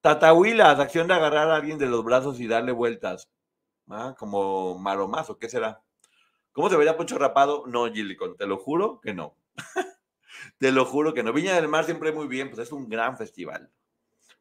Tatahuilas, 0.00 0.78
acción 0.78 1.08
de 1.08 1.14
agarrar 1.14 1.50
a 1.50 1.56
alguien 1.56 1.78
de 1.78 1.86
los 1.86 2.04
brazos 2.04 2.38
y 2.40 2.46
darle 2.46 2.72
vueltas. 2.72 3.30
¿Ah? 3.90 4.14
Como 4.18 4.78
maromazo, 4.78 5.38
¿qué 5.38 5.48
será? 5.48 5.83
¿Cómo 6.54 6.70
se 6.70 6.76
vería 6.76 6.96
Poncho 6.96 7.18
rapado? 7.18 7.64
No, 7.66 7.92
Gillicon, 7.92 8.36
te 8.36 8.46
lo 8.46 8.58
juro 8.58 9.00
que 9.00 9.12
no. 9.12 9.36
te 10.58 10.70
lo 10.70 10.84
juro 10.84 11.12
que 11.12 11.24
no. 11.24 11.32
Viña 11.32 11.56
del 11.56 11.66
Mar 11.66 11.84
siempre 11.84 12.12
muy 12.12 12.28
bien, 12.28 12.48
pues 12.48 12.60
es 12.60 12.70
un 12.70 12.88
gran 12.88 13.18
festival. 13.18 13.72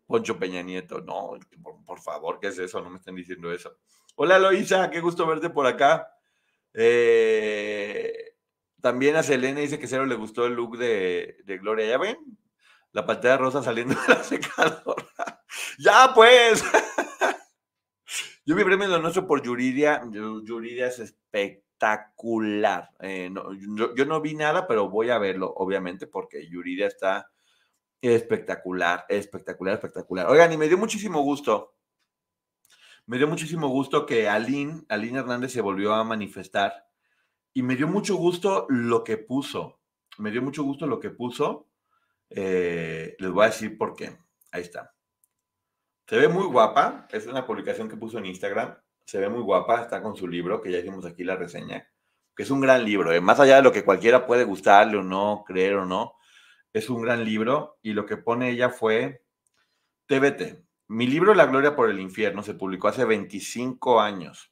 Poncho 0.06 0.38
Peña 0.38 0.62
Nieto, 0.62 1.02
no, 1.02 1.40
por, 1.88 2.00
favor, 2.00 2.40
¿qué 2.40 2.50
es 2.50 2.60
eso? 2.60 2.82
No 2.82 2.92
me 2.92 3.00
estén 3.00 3.16
diciendo 3.16 3.52
eso. 3.52 3.80
Hola 4.14 4.38
Loisa, 4.38 4.92
qué 4.92 5.00
gusto 5.00 5.26
verte 5.26 5.50
por 5.50 5.66
acá. 5.66 6.08
Eh, 6.72 8.36
también 8.80 9.16
a 9.16 9.24
Selena 9.24 9.62
dice 9.62 9.80
que 9.80 9.88
cero 9.88 10.06
le 10.06 10.14
gustó 10.14 10.46
el 10.46 10.54
look 10.54 10.78
de, 10.78 11.36
Gloria. 11.64 11.88
¿Ya 11.88 11.98
ven? 11.98 12.18
La 12.92 13.08
pantalla 13.08 13.38
rosa 13.38 13.64
saliendo 13.64 13.96
de 13.96 14.14
la 14.14 14.24
secadora. 14.24 15.44
¡Ya 15.80 16.12
pues! 16.14 16.64
Yo 18.46 18.56
mi 18.56 18.64
premio 18.64 18.88
lo 18.88 19.00
nuestro 19.00 19.26
por 19.26 19.42
Yuridia. 19.42 20.04
Yuridia 20.12 20.86
es 20.86 21.00
espectacular 21.00 21.64
espectacular. 21.84 22.92
Eh, 23.00 23.30
yo, 23.96 24.06
no 24.06 24.22
vi 24.22 24.36
nada, 24.36 24.68
pero 24.68 24.90
voy 24.90 25.10
a 25.10 25.18
verlo, 25.18 25.54
obviamente, 25.58 26.08
porque 26.08 26.48
Yuridia 26.48 26.88
está 26.88 27.30
espectacular, 28.02 29.06
espectacular, 29.10 29.76
espectacular. 29.76 30.28
Oigan, 30.28 30.52
y 30.54 30.58
me 30.58 30.68
dio 30.68 30.78
muchísimo 30.78 31.22
gusto. 31.22 31.76
Me 33.06 33.18
dio 33.18 33.28
muchísimo 33.28 33.68
gusto 33.68 34.06
que 34.06 34.30
Aline, 34.30 34.84
Aline 34.88 35.20
Hernández 35.20 35.52
se 35.52 35.62
volvió 35.62 35.94
a 35.94 36.04
manifestar 36.04 36.88
y 37.54 37.62
me 37.62 37.76
dio 37.76 37.88
mucho 37.88 38.16
gusto 38.16 38.66
lo 38.70 39.04
que 39.04 39.18
puso. 39.18 39.82
Me 40.18 40.32
dio 40.32 40.42
mucho 40.42 40.64
gusto 40.64 40.88
lo 40.88 41.00
que 41.00 41.10
puso. 41.10 41.68
Eh, 42.30 43.16
les 43.20 43.32
voy 43.32 43.44
a 43.44 43.50
decir 43.50 43.78
por 43.78 43.96
qué. 43.96 44.18
Ahí 44.52 44.62
está. 44.62 44.94
Se 46.08 46.18
ve 46.18 46.30
muy 46.30 46.46
guapa. 46.46 47.08
Es 47.12 47.28
una 47.28 47.46
publicación 47.46 47.90
que 47.90 47.98
puso 47.98 48.18
en 48.20 48.26
Instagram 48.28 48.76
se 49.06 49.20
ve 49.20 49.30
muy 49.30 49.42
guapa, 49.42 49.82
está 49.82 50.02
con 50.02 50.16
su 50.16 50.28
libro, 50.28 50.62
que 50.62 50.72
ya 50.72 50.80
hicimos 50.80 51.06
aquí 51.06 51.24
la 51.24 51.36
reseña, 51.36 51.88
que 52.36 52.44
es 52.44 52.52
un 52.52 52.62
gran 52.62 52.84
libro, 52.84 53.12
¿eh? 53.12 53.22
más 53.22 53.40
allá 53.40 53.58
de 53.58 53.62
lo 53.62 53.72
que 53.72 53.84
cualquiera 53.84 54.26
puede 54.26 54.44
gustarle 54.44 54.98
o 54.98 55.04
no, 55.04 55.44
creer 55.46 55.76
o 55.76 55.86
no, 55.86 56.16
es 56.74 56.90
un 56.90 57.02
gran 57.02 57.24
libro 57.24 57.78
y 57.82 57.94
lo 57.94 58.06
que 58.06 58.18
pone 58.18 58.50
ella 58.50 58.70
fue 58.70 59.24
TBT. 60.08 60.64
Mi 60.88 61.08
libro 61.08 61.34
La 61.34 61.46
Gloria 61.46 61.76
por 61.76 61.90
el 61.90 62.00
Infierno 62.00 62.44
se 62.44 62.56
publicó 62.56 62.88
hace 62.88 63.06
25 63.06 64.02
años. 64.02 64.52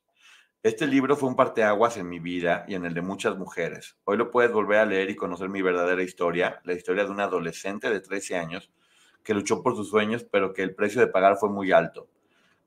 Este 0.63 0.85
libro 0.85 1.15
fue 1.15 1.29
un 1.29 1.35
parteaguas 1.35 1.97
en 1.97 2.07
mi 2.07 2.19
vida 2.19 2.65
y 2.67 2.75
en 2.75 2.85
el 2.85 2.93
de 2.93 3.01
muchas 3.01 3.35
mujeres. 3.35 3.97
Hoy 4.03 4.17
lo 4.17 4.29
puedes 4.29 4.51
volver 4.51 4.77
a 4.77 4.85
leer 4.85 5.09
y 5.09 5.15
conocer 5.15 5.49
mi 5.49 5.63
verdadera 5.63 6.03
historia, 6.03 6.61
la 6.63 6.73
historia 6.73 7.03
de 7.03 7.09
un 7.09 7.19
adolescente 7.19 7.89
de 7.89 7.99
13 7.99 8.37
años 8.37 8.71
que 9.23 9.33
luchó 9.33 9.63
por 9.63 9.75
sus 9.75 9.89
sueños, 9.89 10.23
pero 10.31 10.53
que 10.53 10.61
el 10.61 10.75
precio 10.75 11.01
de 11.01 11.07
pagar 11.07 11.37
fue 11.37 11.49
muy 11.49 11.71
alto. 11.71 12.07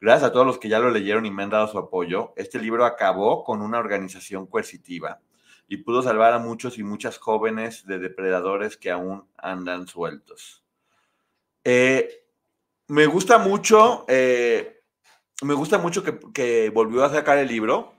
Gracias 0.01 0.31
a 0.31 0.33
todos 0.33 0.47
los 0.47 0.59
que 0.59 0.69
ya 0.69 0.79
lo 0.79 0.91
leyeron 0.91 1.25
y 1.25 1.31
me 1.31 1.45
han 1.45 1.51
dado 1.51 1.69
su 1.69 1.79
apoyo, 1.79 2.33
este 2.37 2.59
libro 2.59 2.85
acabó 2.85 3.45
con 3.45 3.63
una 3.63 3.79
organización 3.79 4.47
coercitiva 4.47 5.21
y 5.69 5.79
pudo 5.79 6.03
salvar 6.03 6.33
a 6.33 6.39
muchos 6.39 6.79
y 6.79 6.83
muchas 6.83 7.19
jóvenes 7.19 7.87
de 7.87 7.99
depredadores 7.99 8.77
que 8.77 8.91
aún 8.91 9.27
andan 9.37 9.87
sueltos. 9.87 10.63
Eh, 11.65 12.25
me 12.89 13.07
gusta 13.07 13.39
mucho, 13.39 14.05
eh, 14.09 14.83
me 15.43 15.55
gusta 15.55 15.79
mucho 15.79 16.03
que, 16.03 16.71
volvió 16.71 17.05
a 17.05 17.11
sacar 17.11 17.39
el 17.39 17.49
libro. 17.49 17.95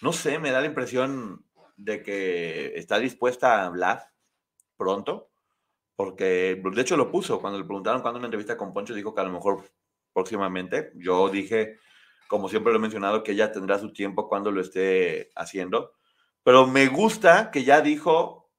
No 0.00 0.12
sé, 0.12 0.38
me 0.38 0.50
da 0.50 0.60
la 0.60 0.66
impresión 0.66 1.44
de 1.76 2.02
que 2.02 2.72
está 2.76 2.98
dispuesta 2.98 3.60
a 3.60 3.66
hablar 3.66 4.10
pronto, 4.76 5.30
porque 5.94 6.60
de 6.62 6.80
hecho 6.80 6.96
lo 6.96 7.10
puso 7.10 7.40
cuando 7.40 7.58
le 7.58 7.64
preguntaron 7.64 8.02
cuando 8.02 8.18
una 8.18 8.26
entrevista 8.26 8.56
con 8.56 8.72
Poncho, 8.72 8.94
dijo 8.94 9.14
que 9.14 9.20
a 9.20 9.24
lo 9.24 9.30
mejor 9.30 9.62
próximamente. 10.12 10.92
Yo 10.94 11.28
dije, 11.28 11.78
como 12.28 12.48
siempre 12.48 12.72
lo 12.72 12.78
he 12.78 12.82
mencionado, 12.82 13.22
que 13.22 13.32
ella 13.32 13.52
tendrá 13.52 13.78
su 13.78 13.92
tiempo 13.92 14.28
cuando 14.28 14.50
lo 14.50 14.60
esté 14.60 15.30
haciendo. 15.34 15.92
Pero 16.42 16.66
me 16.66 16.86
gusta 16.86 17.50
que 17.50 17.64
ya 17.64 17.80
dijo, 17.80 18.50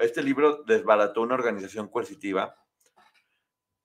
este 0.00 0.22
libro 0.22 0.62
desbarató 0.64 1.22
una 1.22 1.34
organización 1.34 1.88
coercitiva. 1.88 2.56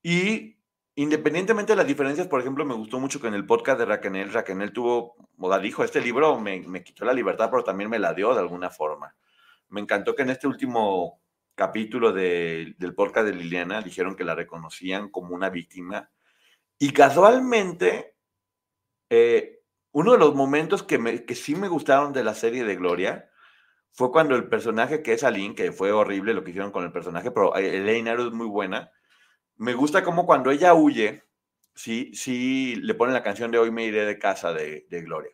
Y 0.04 0.58
independientemente 0.96 1.74
de 1.74 1.78
las 1.78 1.88
diferencias, 1.88 2.28
por 2.28 2.40
ejemplo, 2.40 2.66
me 2.66 2.76
gustó 2.76 3.00
mucho 3.00 3.20
que 3.20 3.28
en 3.28 3.34
el 3.34 3.46
podcast 3.46 3.80
de 3.80 3.86
Raquel, 3.86 4.32
Raquel 4.32 4.72
tuvo, 4.72 5.16
o 5.38 5.60
dijo, 5.60 5.84
este 5.84 6.02
libro 6.02 6.40
me, 6.40 6.62
me 6.62 6.84
quitó 6.84 7.06
la 7.06 7.14
libertad, 7.14 7.50
pero 7.50 7.64
también 7.64 7.90
me 7.90 8.00
la 8.00 8.14
dio 8.14 8.34
de 8.34 8.40
alguna 8.40 8.70
forma. 8.70 9.16
Me 9.70 9.82
encantó 9.82 10.16
que 10.16 10.22
en 10.22 10.30
este 10.30 10.48
último 10.48 11.22
capítulo 11.56 12.12
del 12.12 12.94
podcast 12.96 13.28
de 13.28 13.34
Liliana 13.34 13.82
dijeron 13.82 14.16
que 14.16 14.26
la 14.26 14.36
reconocían 14.36 15.10
como 15.10 15.34
una 15.34 15.50
víctima 15.50 16.12
y 16.80 16.92
casualmente, 16.92 18.16
eh, 19.10 19.62
uno 19.92 20.14
de 20.14 20.18
los 20.18 20.36
momentos 20.36 20.84
que, 20.84 21.26
que 21.26 21.36
sí 21.36 21.56
me 21.56 21.68
gustaron 21.68 22.12
de 22.14 22.24
la 22.24 22.34
serie 22.34 22.64
de 22.66 22.76
Gloria 22.76 23.30
fue 23.96 24.12
cuando 24.12 24.36
el 24.36 24.50
personaje 24.50 25.02
que 25.02 25.14
es 25.14 25.24
Aline, 25.24 25.56
que 25.56 25.72
fue 25.72 25.94
horrible 25.94 26.34
lo 26.34 26.44
que 26.44 26.50
hicieron 26.50 26.72
con 26.72 26.84
el 26.84 26.92
personaje, 26.92 27.32
pero 27.32 27.56
Elena 27.56 28.14
es 28.14 28.32
muy 28.32 28.48
buena. 28.48 28.92
Me 29.56 29.74
gusta 29.74 30.04
como 30.04 30.26
cuando 30.26 30.52
ella 30.52 30.74
huye, 30.74 31.24
sí, 31.74 32.12
sí 32.14 32.76
le 32.76 32.94
ponen 32.94 33.14
la 33.14 33.24
canción 33.24 33.52
de 33.52 33.58
Hoy 33.58 33.72
me 33.72 33.86
iré 33.86 34.06
de 34.06 34.20
casa 34.20 34.52
de, 34.54 34.86
Gloria. 34.90 35.32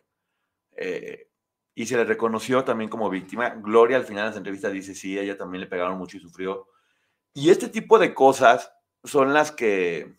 Eh, 0.76 1.28
y 1.74 1.86
se 1.86 1.96
le 1.96 2.04
reconoció 2.04 2.62
también 2.62 2.88
como 2.88 3.10
víctima. 3.10 3.50
Gloria 3.50 3.96
al 3.96 4.04
final 4.04 4.24
de 4.24 4.30
las 4.30 4.36
entrevistas 4.36 4.72
dice, 4.72 4.94
sí, 4.94 5.18
ella 5.18 5.36
también 5.36 5.62
le 5.62 5.66
pegaron 5.66 5.98
mucho 5.98 6.16
y 6.18 6.20
sufrió. 6.20 6.68
Y 7.34 7.50
este 7.50 7.68
tipo 7.68 7.98
de 7.98 8.14
cosas 8.14 8.72
son 9.02 9.34
las 9.34 9.50
que, 9.50 10.18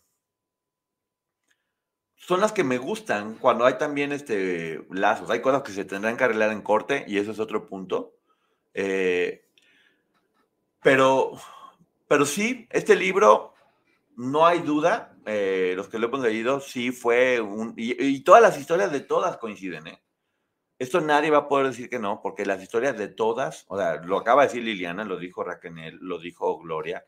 son 2.26 2.40
las 2.40 2.52
que 2.52 2.64
me 2.64 2.78
gustan 2.78 3.34
cuando 3.34 3.66
hay 3.66 3.78
también 3.78 4.12
este, 4.12 4.84
lazos. 4.90 5.30
Hay 5.30 5.40
cosas 5.40 5.62
que 5.62 5.72
se 5.72 5.84
tendrán 5.84 6.16
que 6.16 6.24
arreglar 6.24 6.52
en 6.52 6.62
corte 6.62 7.04
y 7.06 7.18
eso 7.18 7.32
es 7.32 7.38
otro 7.38 7.66
punto. 7.66 8.14
Eh, 8.72 9.44
pero 10.82 11.38
pero 12.14 12.26
sí, 12.26 12.68
este 12.70 12.96
libro, 12.96 13.54
no 14.16 14.46
hay 14.46 14.60
duda, 14.60 15.16
eh, 15.26 15.72
los 15.76 15.88
que 15.88 15.98
lo 15.98 16.06
hemos 16.06 16.20
leído, 16.20 16.60
sí 16.60 16.92
fue 16.92 17.40
un... 17.40 17.74
Y, 17.76 18.20
todas 18.20 18.42
las 18.42 18.58
historias 18.58 18.92
de 18.92 19.00
todas 19.00 19.38
coinciden, 19.38 19.86
¿eh? 19.86 20.00
Esto 20.78 21.00
nadie 21.00 21.30
va 21.30 21.38
a 21.38 21.48
poder 21.48 21.68
decir 21.68 21.88
que 21.88 21.98
no, 21.98 22.20
porque 22.20 22.44
las 22.44 22.62
historias 22.62 22.98
de 22.98 23.08
todas, 23.08 23.64
o 23.68 23.78
sea, 23.78 23.96
lo 23.96 24.18
acaba 24.18 24.42
de 24.42 24.48
decir 24.48 24.64
Liliana, 24.64 25.04
lo 25.04 25.18
dijo 25.18 25.42
Raquel, 25.44 25.98
lo 26.00 26.18
dijo 26.18 26.58
Gloria, 26.58 27.06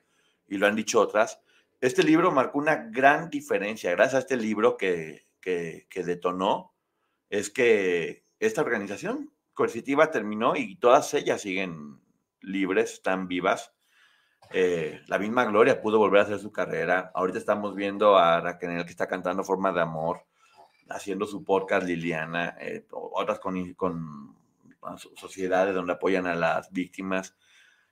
y 0.49 0.57
lo 0.57 0.67
han 0.67 0.77
dicho 0.77 1.01
otras, 1.01 1.41
este 1.81 2.03
libro 2.03 2.33
marcó 2.33 2.59
una 2.59 2.77
gran 2.91 3.31
diferencia. 3.31 3.91
Gracias 3.93 4.15
a 4.15 4.19
este 4.21 4.37
libro 4.37 4.77
que, 4.77 5.27
que, 5.41 5.87
que 5.91 6.03
detonó, 6.03 6.75
es 7.29 7.51
que 7.51 8.25
esta 8.39 8.63
organización 8.63 9.33
coercitiva 9.55 10.11
terminó 10.11 10.57
y 10.57 10.77
todas 10.77 11.13
ellas 11.15 11.41
siguen 11.41 12.01
libres, 12.41 12.95
están 12.95 13.27
vivas. 13.29 13.73
Eh, 14.51 15.01
la 15.09 15.19
misma 15.19 15.45
Gloria 15.45 15.81
pudo 15.81 15.99
volver 15.99 16.21
a 16.21 16.25
hacer 16.25 16.39
su 16.39 16.53
carrera. 16.53 17.11
Ahorita 17.15 17.39
estamos 17.39 17.75
viendo 17.75 18.17
a 18.17 18.41
Raquel 18.41 18.85
que 18.85 18.91
está 18.91 19.09
cantando 19.09 19.45
Forma 19.45 19.73
de 19.73 19.81
Amor, 19.81 20.25
haciendo 20.89 21.27
su 21.27 21.45
podcast 21.45 21.87
Liliana, 21.87 22.57
eh, 22.61 22.87
otras 22.91 23.41
con, 23.41 23.75
con 23.75 24.37
sociedades 25.17 25.75
donde 25.75 25.95
apoyan 25.95 26.27
a 26.27 26.35
las 26.35 26.71
víctimas. 26.71 27.35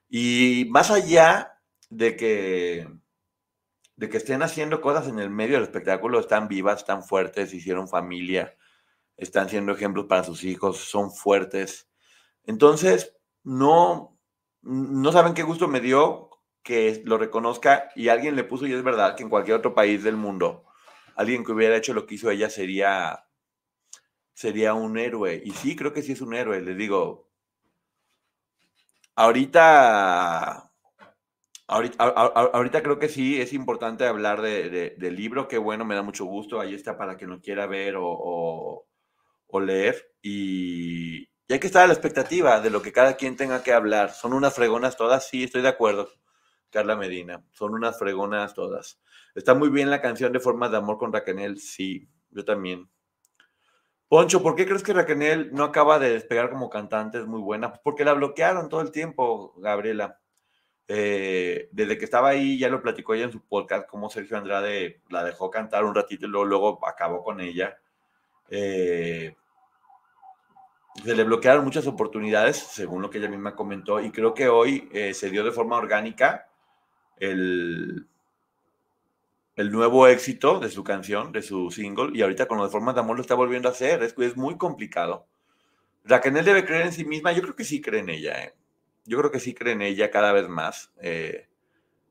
Y 0.09 0.69
más 0.71 0.91
allá 0.91 1.59
de 1.91 2.17
que, 2.17 2.89
de 3.97 4.09
que 4.09 4.17
estén 4.17 4.43
haciendo 4.43 4.81
cosas 4.81 5.09
en 5.09 5.19
el 5.19 5.31
medio 5.31 5.55
del 5.55 5.65
espectáculo, 5.65 6.19
están 6.19 6.49
vivas, 6.49 6.79
están 6.79 7.03
fuertes, 7.05 7.55
hicieron 7.55 7.89
familia, 7.89 8.57
están 9.17 9.49
siendo 9.49 9.73
ejemplos 9.73 10.07
para 10.07 10.25
sus 10.25 10.45
hijos, 10.45 10.79
son 10.79 11.13
fuertes. 11.13 11.89
Entonces, 12.45 13.17
no, 13.45 14.19
no 14.63 15.13
saben 15.13 15.35
qué 15.35 15.43
gusto 15.43 15.69
me 15.69 15.81
dio 15.81 16.31
que 16.63 17.03
lo 17.05 17.19
reconozca 17.19 17.91
y 17.95 18.09
alguien 18.09 18.37
le 18.37 18.45
puso, 18.45 18.67
y 18.67 18.73
es 18.73 18.83
verdad, 18.83 19.15
que 19.17 19.23
en 19.23 19.29
cualquier 19.29 19.59
otro 19.59 19.75
país 19.75 20.03
del 20.03 20.17
mundo, 20.17 20.65
alguien 21.15 21.45
que 21.45 21.53
hubiera 21.53 21.77
hecho 21.77 21.95
lo 21.95 22.07
que 22.07 22.17
hizo 22.17 22.31
ella 22.31 22.51
sería, 22.51 23.27
sería 24.33 24.75
un 24.75 24.99
héroe. 24.99 25.41
Y 25.45 25.53
sí, 25.53 25.77
creo 25.77 25.93
que 25.93 26.03
sí 26.03 26.13
es 26.13 26.21
un 26.21 26.35
héroe. 26.35 26.61
Les 26.61 26.77
digo, 26.77 27.31
ahorita, 29.15 30.73
ahorita, 31.67 32.83
creo 32.83 32.99
que 32.99 33.09
sí 33.09 33.41
es 33.41 33.53
importante 33.53 34.07
hablar 34.07 34.43
de, 34.43 34.95
del 34.99 35.17
libro. 35.17 35.49
Qué 35.49 35.59
bueno, 35.59 35.85
me 35.85 35.95
da 35.95 36.03
mucho 36.03 36.25
gusto. 36.25 36.61
Ahí 36.61 36.75
está 36.75 36.97
para 36.97 37.17
quien 37.17 37.31
lo 37.31 37.41
quiera 37.41 37.67
ver 37.67 37.97
o 37.99 38.87
leer 39.61 40.15
y, 40.23 41.29
hay 41.51 41.61
que 41.61 41.67
estar 41.67 41.85
a 41.85 41.87
la 41.87 41.93
expectativa 41.93 42.61
de 42.61 42.71
lo 42.71 42.81
que 42.81 42.93
cada 42.93 43.17
quien 43.17 43.37
tenga 43.37 43.63
que 43.63 43.73
hablar. 43.73 44.11
Son 44.13 44.33
unas 44.33 44.55
fregonas 44.55 44.97
todas, 44.97 45.29
sí, 45.29 45.45
estoy 45.45 45.63
de 45.63 45.69
acuerdo, 45.69 46.09
Carla 46.71 46.97
Medina, 46.97 47.45
son 47.53 47.75
unas 47.75 47.99
fregonas 47.99 48.55
todas. 48.55 49.01
Está 49.35 49.55
muy 49.55 49.69
bien 49.69 49.91
la 49.91 50.01
canción 50.01 50.33
de 50.33 50.41
Formas 50.41 50.71
de 50.71 50.79
Amor 50.79 50.99
con 50.99 51.13
Raquel, 51.13 51.59
sí, 51.59 52.09
yo 52.31 52.45
también. 52.45 52.89
Poncho, 54.09 54.43
¿por 54.43 54.55
qué 54.55 54.67
crees 54.67 54.83
que 54.83 54.93
Raquel 54.93 55.51
no 55.53 55.65
acaba 55.65 55.99
de 55.99 56.11
despegar 56.11 56.51
como 56.51 56.71
cantante? 56.71 57.19
Es 57.19 57.27
muy 57.27 57.41
buena. 57.41 57.71
Pues 57.71 57.81
porque 57.83 58.05
la 58.05 58.15
bloquearon 58.15 58.69
todo 58.69 58.81
el 58.81 58.93
tiempo, 58.93 59.55
Gabriela. 59.59 60.21
Eh, 60.87 61.69
desde 61.73 61.97
que 61.97 62.05
estaba 62.05 62.29
ahí, 62.29 62.59
ya 62.59 62.69
lo 62.69 62.83
platicó 62.83 63.15
ella 63.15 63.25
en 63.25 63.33
su 63.33 63.41
podcast, 63.41 63.89
como 63.89 64.11
Sergio 64.11 64.37
Andrade 64.37 65.01
la 65.09 65.25
dejó 65.25 65.51
cantar 65.51 65.85
un 65.85 65.95
ratito 65.95 66.27
y 66.27 66.29
luego, 66.29 66.45
luego 66.45 66.87
acabó 66.87 67.23
con 67.23 67.41
ella. 67.41 67.79
Eh, 68.51 69.35
se 71.03 71.15
le 71.15 71.25
bloquearon 71.25 71.65
muchas 71.65 71.87
oportunidades, 71.87 72.57
según 72.57 73.03
lo 73.03 73.11
que 73.11 73.19
ella 73.19 73.29
misma 73.29 73.57
comentó, 73.57 74.01
y 74.01 74.11
creo 74.11 74.35
que 74.35 74.49
hoy 74.49 74.89
eh, 74.93 75.15
se 75.15 75.31
dio 75.31 75.43
de 75.43 75.53
forma 75.53 75.77
orgánica 75.77 76.49
el, 77.17 78.07
el 79.57 79.73
nuevo 79.73 80.07
éxito 80.07 80.61
de 80.61 80.69
su 80.69 80.85
canción, 80.85 81.33
de 81.33 81.43
su 81.43 81.71
single, 81.71 82.11
y 82.13 82.23
ahorita 82.23 82.47
con 82.47 82.59
lo 82.59 82.65
de 82.65 82.71
formas 82.71 82.95
de 82.95 83.01
amor 83.01 83.17
lo 83.17 83.23
está 83.23 83.35
volviendo 83.35 83.69
a 83.69 83.73
hacer, 83.73 84.03
es, 84.03 84.15
es 84.19 84.37
muy 84.37 84.57
complicado. 84.57 85.27
Raquel 86.05 86.35
debe 86.45 86.65
creer 86.65 86.87
en 86.87 86.93
sí 86.93 87.05
misma, 87.05 87.33
yo 87.33 87.43
creo 87.43 87.57
que 87.57 87.65
sí 87.65 87.81
cree 87.81 88.01
en 88.01 88.11
ella. 88.11 88.53
Yo 89.05 89.19
creo 89.19 89.31
que 89.31 89.41
sí 89.41 89.55
cree 89.55 89.75
en 89.75 89.83
ella 89.83 90.11
cada 90.11 90.33
vez 90.33 90.49
más, 90.49 90.93
eh, 91.01 91.49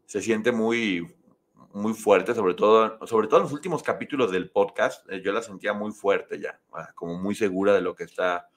se 0.05 0.21
siente 0.21 0.51
muy, 0.51 1.15
muy 1.73 1.93
fuerte, 1.93 2.35
sobre 2.35 2.53
todo, 2.53 3.05
sobre 3.07 3.27
todo 3.27 3.37
en 3.37 3.43
los 3.43 3.53
últimos 3.53 3.81
capítulos 3.83 4.31
del 4.31 4.51
podcast, 4.51 5.09
yo 5.23 5.31
la 5.31 5.41
sentía 5.41 5.73
muy 5.73 5.91
fuerte 5.91 6.39
ya, 6.39 6.59
ah, 6.73 6.91
como 6.95 7.17
muy 7.17 7.35
segura 7.35 7.73
de 7.73 7.81
lo 7.81 7.95
que 7.95 8.03
está 8.03 8.49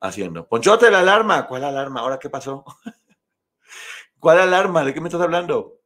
haciendo. 0.00 0.48
Ponchote, 0.48 0.90
la 0.90 1.00
alarma. 1.00 1.46
¿Cuál 1.46 1.64
alarma? 1.64 2.00
¿Ahora 2.00 2.18
qué 2.18 2.30
pasó? 2.30 2.64
¿Cuál 4.18 4.40
alarma? 4.40 4.84
¿De 4.84 4.94
qué 4.94 5.00
me 5.00 5.08
estás 5.08 5.20
hablando? 5.20 5.80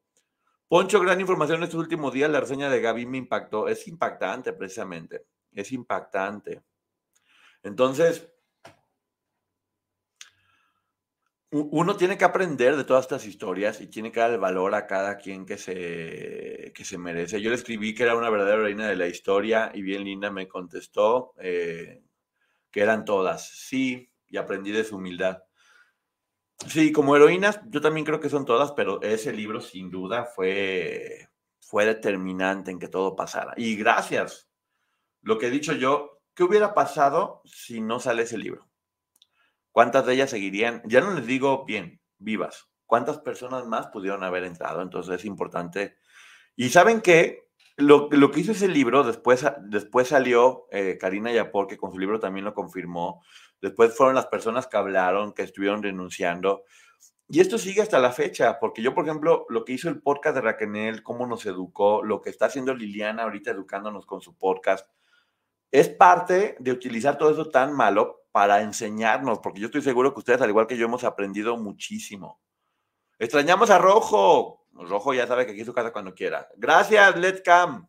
Poncho, 0.68 1.00
gran 1.00 1.20
información 1.20 1.62
estos 1.62 1.80
últimos 1.80 2.12
días. 2.12 2.30
La 2.30 2.40
reseña 2.40 2.70
de 2.70 2.80
Gaby 2.80 3.06
me 3.06 3.18
impactó. 3.18 3.68
Es 3.68 3.86
impactante, 3.88 4.52
precisamente. 4.52 5.26
Es 5.52 5.72
impactante. 5.72 6.62
Entonces, 7.62 8.31
uno 11.52 11.96
tiene 11.96 12.18
que 12.18 12.24
aprender 12.24 12.76
de 12.76 12.84
todas 12.84 13.04
estas 13.04 13.26
historias 13.26 13.80
y 13.80 13.86
tiene 13.86 14.10
que 14.10 14.20
dar 14.20 14.30
el 14.30 14.38
valor 14.38 14.74
a 14.74 14.86
cada 14.86 15.18
quien 15.18 15.46
que 15.46 15.58
se, 15.58 16.72
que 16.74 16.84
se 16.84 16.98
merece. 16.98 17.40
Yo 17.40 17.50
le 17.50 17.56
escribí 17.56 17.94
que 17.94 18.02
era 18.04 18.16
una 18.16 18.30
verdadera 18.30 18.62
reina 18.62 18.88
de 18.88 18.96
la 18.96 19.06
historia 19.06 19.70
y 19.74 19.82
bien 19.82 20.04
linda 20.04 20.30
me 20.30 20.48
contestó. 20.48 21.34
Eh, 21.38 22.02
que 22.72 22.80
eran 22.80 23.04
todas. 23.04 23.48
Sí, 23.48 24.10
y 24.28 24.38
aprendí 24.38 24.72
de 24.72 24.82
su 24.82 24.96
humildad. 24.96 25.44
Sí, 26.66 26.90
como 26.90 27.14
heroínas, 27.14 27.60
yo 27.66 27.80
también 27.80 28.06
creo 28.06 28.18
que 28.18 28.30
son 28.30 28.44
todas, 28.44 28.72
pero 28.72 29.00
ese 29.02 29.32
libro 29.32 29.60
sin 29.60 29.90
duda 29.90 30.24
fue, 30.24 31.28
fue 31.60 31.84
determinante 31.84 32.70
en 32.70 32.78
que 32.78 32.88
todo 32.88 33.14
pasara. 33.14 33.52
Y 33.56 33.76
gracias. 33.76 34.48
Lo 35.20 35.38
que 35.38 35.46
he 35.46 35.50
dicho 35.50 35.72
yo, 35.72 36.22
¿qué 36.34 36.44
hubiera 36.44 36.74
pasado 36.74 37.42
si 37.44 37.80
no 37.80 38.00
sale 38.00 38.22
ese 38.22 38.38
libro? 38.38 38.71
¿Cuántas 39.72 40.06
de 40.06 40.14
ellas 40.14 40.30
seguirían? 40.30 40.82
Ya 40.84 41.00
no 41.00 41.12
les 41.14 41.26
digo 41.26 41.64
bien, 41.64 42.00
vivas. 42.18 42.68
¿Cuántas 42.86 43.18
personas 43.18 43.66
más 43.66 43.88
pudieron 43.88 44.22
haber 44.22 44.44
entrado? 44.44 44.82
Entonces 44.82 45.16
es 45.16 45.24
importante. 45.24 45.96
Y 46.54 46.68
saben 46.68 47.00
qué, 47.00 47.48
lo, 47.76 48.08
que 48.08 48.40
hizo 48.40 48.52
ese 48.52 48.68
libro, 48.68 49.02
después, 49.02 49.44
después 49.62 50.08
salió 50.08 50.66
eh, 50.70 50.98
Karina 51.00 51.32
Yapor, 51.32 51.66
que 51.66 51.78
con 51.78 51.92
su 51.92 51.98
libro 51.98 52.20
también 52.20 52.44
lo 52.44 52.54
confirmó. 52.54 53.22
Después 53.60 53.96
fueron 53.96 54.14
las 54.14 54.26
personas 54.26 54.66
que 54.66 54.76
hablaron, 54.76 55.32
que 55.32 55.42
estuvieron 55.42 55.80
denunciando. 55.80 56.64
Y 57.28 57.40
esto 57.40 57.56
sigue 57.56 57.80
hasta 57.80 57.98
la 57.98 58.12
fecha, 58.12 58.58
porque 58.60 58.82
yo, 58.82 58.94
por 58.94 59.06
ejemplo, 59.06 59.46
lo 59.48 59.64
que 59.64 59.72
hizo 59.72 59.88
el 59.88 60.02
podcast 60.02 60.34
de 60.34 60.42
Raquel, 60.42 61.02
cómo 61.02 61.26
nos 61.26 61.46
educó, 61.46 62.04
lo 62.04 62.20
que 62.20 62.28
está 62.28 62.46
haciendo 62.46 62.74
Liliana 62.74 63.22
ahorita 63.22 63.52
educándonos 63.52 64.04
con 64.04 64.20
su 64.20 64.36
podcast, 64.36 64.86
es 65.72 65.88
parte 65.88 66.56
de 66.60 66.70
utilizar 66.70 67.18
todo 67.18 67.32
eso 67.32 67.50
tan 67.50 67.74
malo 67.74 68.26
para 68.30 68.62
enseñarnos, 68.62 69.40
porque 69.40 69.60
yo 69.60 69.66
estoy 69.66 69.82
seguro 69.82 70.12
que 70.12 70.20
ustedes, 70.20 70.40
al 70.40 70.50
igual 70.50 70.66
que 70.68 70.76
yo, 70.76 70.86
hemos 70.86 71.02
aprendido 71.02 71.56
muchísimo. 71.56 72.40
Extrañamos 73.18 73.70
a 73.70 73.78
Rojo, 73.78 74.66
Rojo 74.72 75.14
ya 75.14 75.26
sabe 75.26 75.44
que 75.44 75.52
aquí 75.52 75.60
es 75.60 75.66
su 75.66 75.74
casa 75.74 75.92
cuando 75.92 76.14
quiera. 76.14 76.48
Gracias, 76.56 77.16
Let's 77.18 77.42
Cam. 77.42 77.88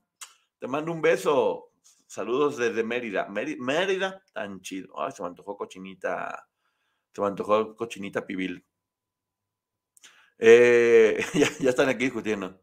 Te 0.59 0.67
mando 0.67 0.91
un 0.91 1.01
beso. 1.01 1.71
Saludos 2.07 2.57
desde 2.57 2.83
Mérida. 2.83 3.27
Mérida, 3.27 4.23
tan 4.33 4.61
chido. 4.61 4.99
Ay, 4.99 5.11
se 5.11 5.21
me 5.23 5.29
antojó 5.29 5.57
cochinita. 5.57 6.47
Se 7.13 7.21
me 7.21 7.27
antojó 7.27 7.75
cochinita 7.75 8.25
pibil. 8.25 8.65
Eh, 10.37 11.23
ya, 11.59 11.69
están 11.69 11.89
aquí 11.89 12.05
discutiendo. 12.05 12.61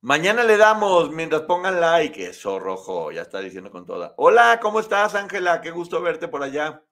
Mañana 0.00 0.44
le 0.44 0.56
damos 0.56 1.10
mientras 1.10 1.42
pongan 1.42 1.80
like. 1.80 2.24
Eso, 2.24 2.60
rojo, 2.60 3.10
ya 3.10 3.22
está 3.22 3.40
diciendo 3.40 3.72
con 3.72 3.84
toda. 3.84 4.14
Hola, 4.16 4.60
¿cómo 4.62 4.78
estás, 4.78 5.16
Ángela? 5.16 5.60
Qué 5.60 5.72
gusto 5.72 6.00
verte 6.00 6.28
por 6.28 6.44
allá. 6.44 6.84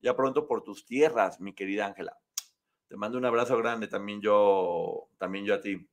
Ya 0.00 0.16
pronto 0.16 0.46
por 0.46 0.62
tus 0.62 0.86
tierras, 0.86 1.38
mi 1.38 1.54
querida 1.54 1.86
Ángela. 1.86 2.18
Te 2.88 2.96
mando 2.96 3.18
un 3.18 3.26
abrazo 3.26 3.58
grande 3.58 3.88
también 3.88 4.22
yo, 4.22 5.10
también 5.18 5.44
yo 5.44 5.54
a 5.54 5.60
ti. 5.60 5.86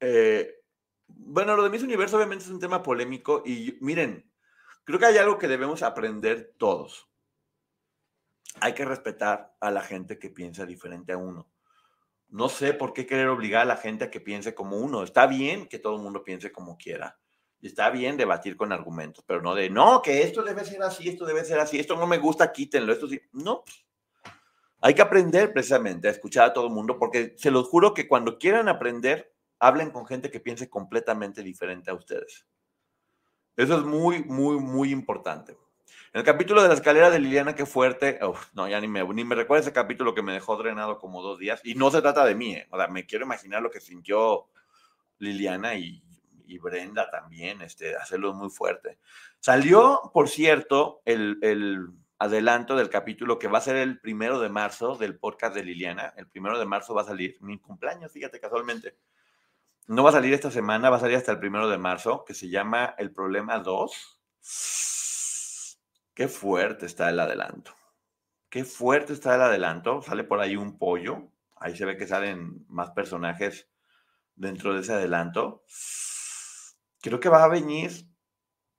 Eh, 0.00 0.52
bueno, 1.06 1.54
lo 1.54 1.62
de 1.62 1.70
Miss 1.70 1.84
Universo 1.84 2.16
obviamente 2.16 2.44
es 2.44 2.50
un 2.50 2.58
tema 2.58 2.82
polémico 2.82 3.42
y 3.46 3.78
miren, 3.80 4.28
creo 4.82 4.98
que 4.98 5.06
hay 5.06 5.18
algo 5.18 5.38
que 5.38 5.46
debemos 5.46 5.84
aprender 5.84 6.54
todos. 6.58 7.08
Hay 8.60 8.74
que 8.74 8.84
respetar 8.84 9.54
a 9.60 9.70
la 9.70 9.82
gente 9.82 10.18
que 10.18 10.30
piensa 10.30 10.66
diferente 10.66 11.12
a 11.12 11.18
uno. 11.18 11.48
No 12.28 12.48
sé 12.48 12.74
por 12.74 12.92
qué 12.92 13.06
querer 13.06 13.28
obligar 13.28 13.62
a 13.62 13.66
la 13.66 13.76
gente 13.76 14.04
a 14.04 14.10
que 14.10 14.20
piense 14.20 14.54
como 14.54 14.76
uno. 14.78 15.02
Está 15.02 15.26
bien 15.26 15.66
que 15.66 15.78
todo 15.78 15.96
el 15.96 16.02
mundo 16.02 16.24
piense 16.24 16.52
como 16.52 16.76
quiera. 16.76 17.18
Está 17.62 17.90
bien 17.90 18.16
debatir 18.16 18.56
con 18.56 18.72
argumentos, 18.72 19.24
pero 19.26 19.40
no 19.40 19.54
de, 19.54 19.70
no, 19.70 20.02
que 20.02 20.22
esto 20.22 20.42
debe 20.42 20.64
ser 20.64 20.82
así, 20.82 21.08
esto 21.08 21.24
debe 21.24 21.44
ser 21.44 21.58
así, 21.58 21.78
esto 21.80 21.96
no 21.96 22.06
me 22.06 22.18
gusta, 22.18 22.52
quítenlo, 22.52 22.92
esto 22.92 23.08
sí. 23.08 23.20
No. 23.32 23.64
Hay 24.82 24.94
que 24.94 25.02
aprender 25.02 25.52
precisamente 25.52 26.06
a 26.06 26.10
escuchar 26.10 26.50
a 26.50 26.52
todo 26.52 26.66
el 26.66 26.72
mundo, 26.72 26.98
porque 26.98 27.34
se 27.36 27.50
los 27.50 27.68
juro 27.68 27.94
que 27.94 28.06
cuando 28.06 28.38
quieran 28.38 28.68
aprender, 28.68 29.32
hablen 29.58 29.90
con 29.90 30.06
gente 30.06 30.30
que 30.30 30.38
piense 30.38 30.68
completamente 30.68 31.42
diferente 31.42 31.90
a 31.90 31.94
ustedes. 31.94 32.46
Eso 33.56 33.78
es 33.78 33.84
muy, 33.84 34.22
muy, 34.22 34.58
muy 34.58 34.92
importante. 34.92 35.56
En 36.12 36.20
el 36.20 36.24
capítulo 36.24 36.62
de 36.62 36.68
la 36.68 36.74
escalera 36.74 37.10
de 37.10 37.18
Liliana, 37.18 37.54
qué 37.54 37.66
fuerte. 37.66 38.18
no, 38.54 38.68
ya 38.68 38.80
ni 38.80 38.88
me, 38.88 39.04
ni 39.04 39.24
me 39.24 39.34
recuerda 39.34 39.62
ese 39.62 39.72
capítulo 39.72 40.14
que 40.14 40.22
me 40.22 40.32
dejó 40.32 40.56
drenado 40.56 40.98
como 40.98 41.22
dos 41.22 41.38
días. 41.38 41.60
Y 41.64 41.74
no 41.74 41.90
se 41.90 42.02
trata 42.02 42.24
de 42.24 42.34
mí, 42.34 42.54
¿eh? 42.54 42.66
O 42.70 42.78
sea, 42.78 42.88
me 42.88 43.06
quiero 43.06 43.24
imaginar 43.24 43.62
lo 43.62 43.70
que 43.70 43.80
sintió 43.80 44.46
Liliana 45.18 45.74
y, 45.74 46.02
Brenda 46.62 47.10
también, 47.10 47.60
este, 47.60 47.96
hacerlo 47.96 48.32
muy 48.32 48.50
fuerte. 48.50 48.98
Salió, 49.40 50.10
por 50.14 50.28
cierto, 50.28 51.02
el, 51.04 51.38
el, 51.42 51.88
adelanto 52.18 52.76
del 52.76 52.88
capítulo 52.88 53.38
que 53.38 53.48
va 53.48 53.58
a 53.58 53.60
ser 53.60 53.76
el 53.76 54.00
primero 54.00 54.40
de 54.40 54.48
marzo 54.48 54.96
del 54.96 55.18
podcast 55.18 55.54
de 55.54 55.64
Liliana. 55.64 56.14
El 56.16 56.26
primero 56.28 56.58
de 56.58 56.64
marzo 56.64 56.94
va 56.94 57.02
a 57.02 57.04
salir 57.04 57.36
mi 57.40 57.58
cumpleaños, 57.58 58.10
fíjate, 58.10 58.40
casualmente. 58.40 58.96
No 59.86 60.02
va 60.02 60.10
a 60.10 60.14
salir 60.14 60.32
esta 60.32 60.50
semana, 60.50 60.88
va 60.88 60.96
a 60.96 61.00
salir 61.00 61.16
hasta 61.16 61.32
el 61.32 61.38
primero 61.38 61.68
de 61.68 61.78
marzo, 61.78 62.24
que 62.24 62.32
se 62.32 62.48
llama 62.48 62.94
El 62.96 63.12
Problema 63.12 63.58
2 63.58 64.16
Qué 66.16 66.28
fuerte 66.28 66.86
está 66.86 67.10
el 67.10 67.20
adelanto. 67.20 67.72
Qué 68.48 68.64
fuerte 68.64 69.12
está 69.12 69.34
el 69.34 69.42
adelanto. 69.42 70.00
Sale 70.00 70.24
por 70.24 70.40
ahí 70.40 70.56
un 70.56 70.78
pollo. 70.78 71.30
Ahí 71.56 71.76
se 71.76 71.84
ve 71.84 71.98
que 71.98 72.06
salen 72.06 72.64
más 72.68 72.92
personajes 72.92 73.68
dentro 74.34 74.72
de 74.72 74.80
ese 74.80 74.94
adelanto. 74.94 75.62
Creo 77.02 77.20
que 77.20 77.28
va 77.28 77.44
a 77.44 77.48
venir 77.48 78.08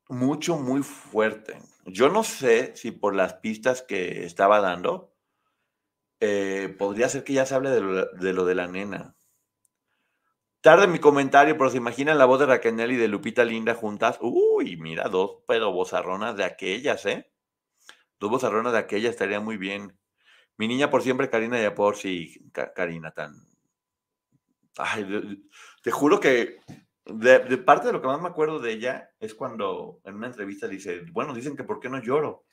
mucho, 0.09 0.57
muy 0.57 0.81
fuerte. 0.81 1.59
Yo 1.85 2.09
no 2.09 2.23
sé 2.23 2.75
si 2.75 2.89
por 2.89 3.13
las 3.13 3.35
pistas 3.35 3.83
que 3.83 4.25
estaba 4.25 4.59
dando, 4.59 5.13
eh, 6.19 6.75
podría 6.79 7.07
ser 7.07 7.23
que 7.23 7.33
ya 7.33 7.45
se 7.45 7.53
hable 7.53 7.69
de 7.69 7.81
lo, 7.81 8.05
de 8.13 8.33
lo, 8.33 8.45
de 8.45 8.55
la 8.55 8.67
nena. 8.67 9.15
Tarde 10.67 10.85
mi 10.87 10.99
comentario, 10.99 11.57
pero 11.57 11.69
se 11.69 11.77
imaginan 11.77 12.17
la 12.17 12.25
voz 12.25 12.41
de 12.41 12.45
Raquel 12.45 12.91
y 12.91 12.97
de 12.97 13.07
Lupita 13.07 13.45
Linda 13.45 13.73
juntas. 13.73 14.17
Uy, 14.19 14.75
mira, 14.75 15.07
dos 15.07 15.37
pero 15.47 15.71
bozarronas 15.71 16.35
de 16.35 16.43
aquellas, 16.43 17.05
¿eh? 17.05 17.31
Dos 18.19 18.29
bozarronas 18.29 18.73
de 18.73 18.79
aquellas 18.79 19.11
estaría 19.11 19.39
muy 19.39 19.55
bien. 19.55 19.97
Mi 20.57 20.67
niña 20.67 20.89
por 20.89 21.03
siempre, 21.03 21.29
Karina 21.29 21.65
y 21.65 21.69
por 21.69 21.95
sí, 21.95 22.51
Karina, 22.75 23.11
tan. 23.11 23.47
Ay, 24.77 25.41
te 25.81 25.91
juro 25.91 26.19
que 26.19 26.57
de, 27.05 27.39
de, 27.39 27.57
parte 27.59 27.87
de 27.87 27.93
lo 27.93 28.01
que 28.01 28.07
más 28.07 28.19
me 28.19 28.27
acuerdo 28.27 28.59
de 28.59 28.73
ella 28.73 29.11
es 29.21 29.35
cuando 29.35 30.01
en 30.03 30.15
una 30.15 30.27
entrevista 30.27 30.67
dice: 30.67 31.05
Bueno, 31.13 31.33
dicen 31.33 31.55
que 31.55 31.63
por 31.63 31.79
qué 31.79 31.87
no 31.87 32.01
lloro. 32.01 32.43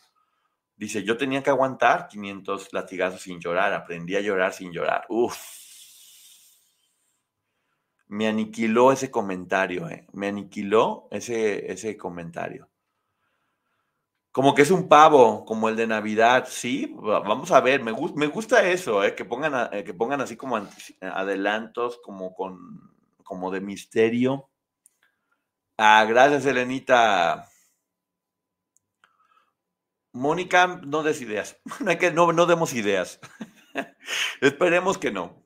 Dice: 0.77 1.03
Yo 1.03 1.16
tenía 1.16 1.42
que 1.42 1.50
aguantar 1.50 2.07
500 2.07 2.74
latigazos 2.74 3.22
sin 3.22 3.40
llorar, 3.40 3.72
aprendí 3.72 4.14
a 4.14 4.20
llorar 4.20 4.53
sin 4.53 4.70
llorar. 4.70 5.05
Uf 5.09 5.63
me 8.09 8.29
aniquiló 8.29 8.93
ese 8.93 9.11
comentario, 9.11 9.88
¿eh? 9.88 10.07
me 10.12 10.29
aniquiló 10.29 11.09
ese, 11.11 11.73
ese 11.73 11.97
comentario. 11.97 12.69
Como 14.33 14.55
que 14.55 14.62
es 14.62 14.71
un 14.71 14.88
pavo, 14.88 15.45
como 15.45 15.69
el 15.69 15.77
de 15.77 15.87
Navidad, 15.87 16.47
sí, 16.49 16.93
vamos 16.99 17.53
a 17.53 17.61
ver, 17.61 17.83
me, 17.83 17.93
gusta 17.93 18.69
eso, 18.69 19.05
¿eh? 19.05 19.14
que, 19.14 19.25
pongan 19.25 19.71
que 19.85 19.95
pongan 19.95 20.21
así 20.21 20.37
como 20.37 20.61
adelantos, 21.01 22.01
como, 22.03 22.35
con, 22.35 22.93
como 23.23 23.53
de 23.53 23.61
misterio. 23.61 24.51
Ah, 25.79 26.05
gracias, 26.09 26.47
Elenita. 26.47 27.49
Mónica, 30.12 30.81
no 30.85 31.03
des 31.03 31.21
ideas, 31.21 31.59
no, 32.14 32.33
no 32.33 32.47
demos 32.47 32.73
ideas. 32.73 33.21
Esperemos 34.40 34.99
que 34.99 35.11
no. 35.11 35.43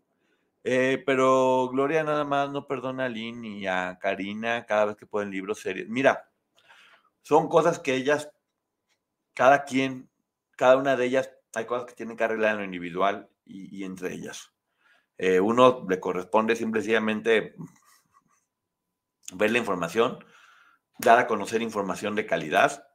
Eh, 0.64 1.02
pero 1.06 1.68
Gloria 1.68 2.02
nada 2.02 2.24
más 2.24 2.50
no 2.50 2.66
perdona 2.66 3.06
a 3.06 3.08
Lynn 3.08 3.44
y 3.44 3.66
a 3.66 3.98
Karina 4.00 4.66
cada 4.66 4.86
vez 4.86 4.96
que 4.96 5.06
pueden 5.06 5.30
libros 5.30 5.60
serios. 5.60 5.88
Mira, 5.88 6.30
son 7.22 7.48
cosas 7.48 7.78
que 7.78 7.94
ellas, 7.94 8.30
cada 9.34 9.64
quien, 9.64 10.10
cada 10.56 10.76
una 10.76 10.96
de 10.96 11.06
ellas, 11.06 11.30
hay 11.54 11.66
cosas 11.66 11.86
que 11.86 11.94
tienen 11.94 12.16
que 12.16 12.24
arreglar 12.24 12.52
en 12.52 12.58
lo 12.58 12.64
individual 12.64 13.28
y, 13.44 13.84
entre 13.84 14.12
ellas. 14.12 14.52
Eh, 15.16 15.40
uno 15.40 15.86
le 15.88 16.00
corresponde 16.00 16.54
simplemente 16.54 17.54
ver 19.34 19.50
la 19.50 19.58
información, 19.58 20.24
dar 20.98 21.18
a 21.18 21.26
conocer 21.26 21.62
información 21.62 22.14
de 22.14 22.26
calidad, 22.26 22.86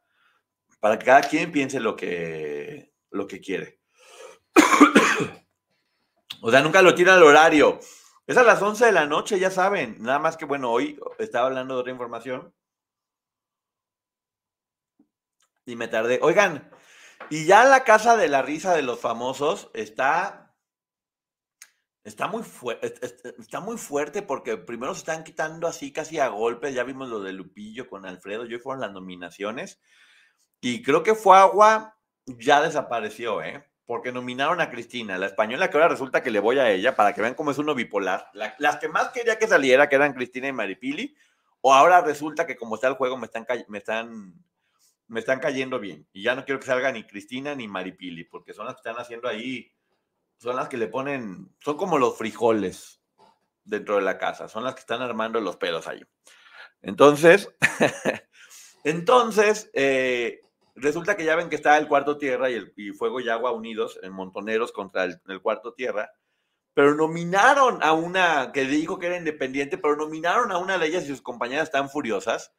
para 0.80 1.00
que 1.00 1.06
cada 1.06 1.22
quien 1.22 1.52
piense 1.52 1.80
lo 1.80 1.96
que, 1.96 2.94
lo 3.10 3.28
que 3.28 3.40
quiere. 3.40 3.80
O 6.42 6.52
sea, 6.52 6.62
nunca 6.62 6.82
lo 6.82 6.96
tiran 6.96 7.18
al 7.18 7.24
horario. 7.24 7.80
Es 8.26 8.38
a 8.38 8.44
las 8.44 8.62
11 8.62 8.86
de 8.86 8.92
la 8.92 9.06
noche, 9.06 9.40
ya 9.40 9.52
saben. 9.52 9.98
Nada 10.00 10.20
más 10.20 10.38
que, 10.38 10.46
bueno, 10.46 10.72
hoy 10.72 11.00
estaba 11.20 11.48
hablando 11.48 11.76
de 11.76 11.82
otra 11.82 11.92
información. 11.92 12.54
Y 15.66 15.76
me 15.76 15.88
tardé. 15.88 16.20
Oigan, 16.22 16.70
y 17.30 17.46
ya 17.46 17.66
la 17.66 17.84
casa 17.84 18.18
de 18.18 18.28
la 18.28 18.42
risa 18.42 18.76
de 18.76 18.82
los 18.82 19.00
famosos 19.00 19.70
está. 19.74 20.40
Está 22.06 22.28
muy, 22.28 22.44
está 22.82 23.62
muy 23.62 23.78
fuerte 23.78 24.22
porque 24.22 24.58
primero 24.58 24.94
se 24.94 25.00
están 25.00 25.24
quitando 25.24 25.68
así 25.68 25.94
casi 25.94 26.20
a 26.20 26.28
golpes. 26.28 26.76
Ya 26.76 26.84
vimos 26.84 27.08
lo 27.08 27.22
de 27.22 27.32
Lupillo 27.32 27.90
con 27.90 28.06
Alfredo. 28.06 28.46
Yo 28.46 28.60
fueron 28.60 28.82
las 28.82 28.92
nominaciones. 28.92 29.80
Y 30.60 30.84
creo 30.84 31.04
que 31.04 31.16
fue 31.16 31.38
agua 31.38 31.98
ya 32.26 32.62
desapareció, 32.62 33.42
¿eh? 33.42 33.70
Porque 33.86 34.12
nominaron 34.12 34.62
a 34.62 34.70
Cristina, 34.70 35.18
la 35.18 35.26
española, 35.26 35.70
que 35.70 35.78
ahora 35.78 35.90
resulta 35.90 36.24
que 36.24 36.32
le 36.32 36.40
voy 36.40 36.60
a 36.60 36.72
ella 36.72 36.96
para 36.96 37.14
que 37.14 37.22
vean 37.22 37.34
cómo 37.34 37.52
es 37.52 37.58
uno 37.58 37.76
bipolar. 37.76 38.30
las 38.34 38.78
que 38.78 38.88
más 38.88 39.10
quería 39.10 39.38
que 39.38 39.48
saliera, 39.48 39.90
que 39.90 39.96
eran 39.96 40.14
Cristina 40.14 40.48
y 40.48 40.54
Maripili, 40.54 41.16
o 41.62 41.74
ahora 41.74 42.02
resulta 42.02 42.46
que 42.48 42.56
como 42.56 42.76
está 42.76 42.88
el 42.88 42.96
juego 42.96 43.18
me 43.18 43.26
están, 43.26 43.46
me 43.68 43.78
están, 43.78 44.34
me 45.08 45.20
están 45.20 45.40
cayendo 45.40 45.80
bien. 45.80 46.08
Y 46.14 46.24
ya 46.24 46.36
no 46.36 46.46
quiero 46.46 46.60
que 46.60 46.66
salga 46.66 46.92
ni 46.92 47.04
Cristina 47.04 47.56
ni 47.56 47.68
Maripili, 47.68 48.24
porque 48.24 48.54
son 48.54 48.66
las 48.66 48.76
que 48.76 48.80
están 48.80 49.02
haciendo 49.02 49.28
ahí, 49.28 49.72
son 50.38 50.56
las 50.56 50.70
que 50.70 50.78
le 50.78 50.88
ponen, 50.88 51.54
son 51.60 51.78
como 51.78 51.98
los 51.98 52.18
frijoles 52.18 53.02
dentro 53.66 53.96
de 53.96 54.02
la 54.02 54.18
casa, 54.18 54.48
son 54.48 54.64
las 54.64 54.76
que 54.76 54.82
están 54.82 55.02
armando 55.02 55.40
los 55.42 55.58
pedos 55.58 55.88
ahí. 55.88 56.04
Entonces, 56.82 57.50
entonces, 58.84 59.70
eh, 59.74 60.43
Resulta 60.76 61.16
que 61.16 61.26
ya 61.26 61.36
ven 61.36 61.50
que 61.50 61.56
está 61.56 61.78
el 61.78 61.88
cuarto 61.88 62.18
tierra 62.18 62.50
y, 62.50 62.56
el, 62.56 62.94
Fuego 62.96 63.20
y 63.20 63.30
Agua 63.30 63.52
unidos 63.52 64.00
en 64.02 64.12
Montoneros 64.12 64.72
contra 64.72 65.04
el, 65.04 65.42
cuarto 65.42 65.74
tierra, 65.74 66.12
pero 66.74 66.96
nominaron 66.96 67.84
a 67.84 67.94
una 67.94 68.52
que 68.52 68.66
dijo 68.66 68.98
que 68.98 69.06
era 69.08 69.18
independiente, 69.18 69.78
pero 69.78 69.96
nominaron 69.96 70.52
a 70.52 70.58
una 70.58 70.80
de 70.80 70.88
ellas 70.88 71.04
y 71.04 71.08
sus 71.08 71.22
compañeras 71.22 71.66
están 71.66 71.90
furiosas. 71.90 72.54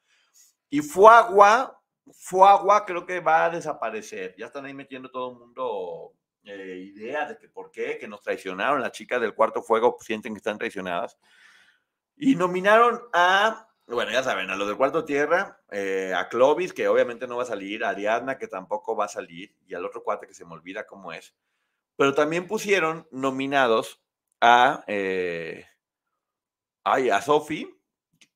Y 0.71 0.81
Fuagua, 0.81 1.81
Fuagua 2.13 2.85
creo 2.87 3.05
que 3.05 3.19
va 3.19 3.47
a 3.47 3.51
desaparecer. 3.51 4.35
Ya 4.39 4.47
están 4.47 4.65
ahí 4.65 4.75
metiendo 4.75 5.11
todo 5.11 5.33
el 5.33 5.39
mundo 5.39 6.13
eh, 6.45 6.93
ideas 6.95 7.31
de 7.31 7.39
que 7.39 7.49
por 7.49 7.73
qué, 7.73 7.99
que 7.99 8.07
nos 8.07 8.23
traicionaron. 8.23 8.81
Las 8.81 8.93
chicas 8.93 9.21
del 9.21 9.35
cuarto 9.35 9.63
fuego 9.63 9.97
sienten 10.01 10.35
que 10.35 10.39
están 10.39 10.59
traicionadas. 10.59 11.19
Y 12.17 12.37
nominaron 12.37 13.03
a 13.13 13.69
bueno, 13.87 14.11
ya 14.13 14.23
saben, 14.23 14.51
a 14.51 14.57
los 14.57 14.67
del 14.67 14.77
cuarto 14.77 15.05
tierra, 15.05 15.61
eh, 15.71 16.13
a 16.17 16.29
Clovis, 16.29 16.73
que 16.73 16.89
obviamente 16.89 17.27
no 17.27 17.37
va 17.37 17.43
a 17.43 17.47
salir, 17.47 17.85
a 17.85 17.91
Ariadna, 17.91 18.39
que 18.39 18.49
tampoco 18.49 18.97
va 18.97 19.05
a 19.07 19.09
salir, 19.09 19.55
y 19.67 19.75
al 19.75 19.85
otro 19.85 20.03
cuate 20.03 20.27
que 20.27 20.35
se 20.35 20.45
me 20.45 20.53
olvida 20.55 20.87
cómo 20.87 21.13
es. 21.13 21.35
Pero 21.97 22.15
también 22.15 22.47
pusieron 22.47 23.07
nominados 23.11 24.03
a, 24.41 24.85
eh, 24.87 25.67
ay, 26.85 27.11
a 27.11 27.21
Sofi, 27.21 27.79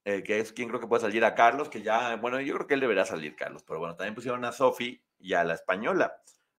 eh, 0.04 0.22
que 0.22 0.40
es 0.40 0.52
quien 0.52 0.68
creo 0.68 0.80
que 0.80 0.87
puede 0.87 1.02
salir, 1.02 1.24
a 1.24 1.34
Carlos, 1.34 1.68
que 1.68 1.82
ya, 1.82 2.16
bueno, 2.16 2.40
yo 2.40 2.54
creo 2.54 2.66
que 2.66 2.74
él 2.74 2.80
deberá 2.80 3.04
salir, 3.04 3.37
Carlos, 3.37 3.62
pero 3.66 3.78
bueno, 3.78 3.96
también 3.96 4.14
pusieron 4.14 4.44
a 4.44 4.52
Sofi 4.52 5.02
y 5.18 5.34
a 5.34 5.44
la 5.44 5.54
española. 5.54 6.20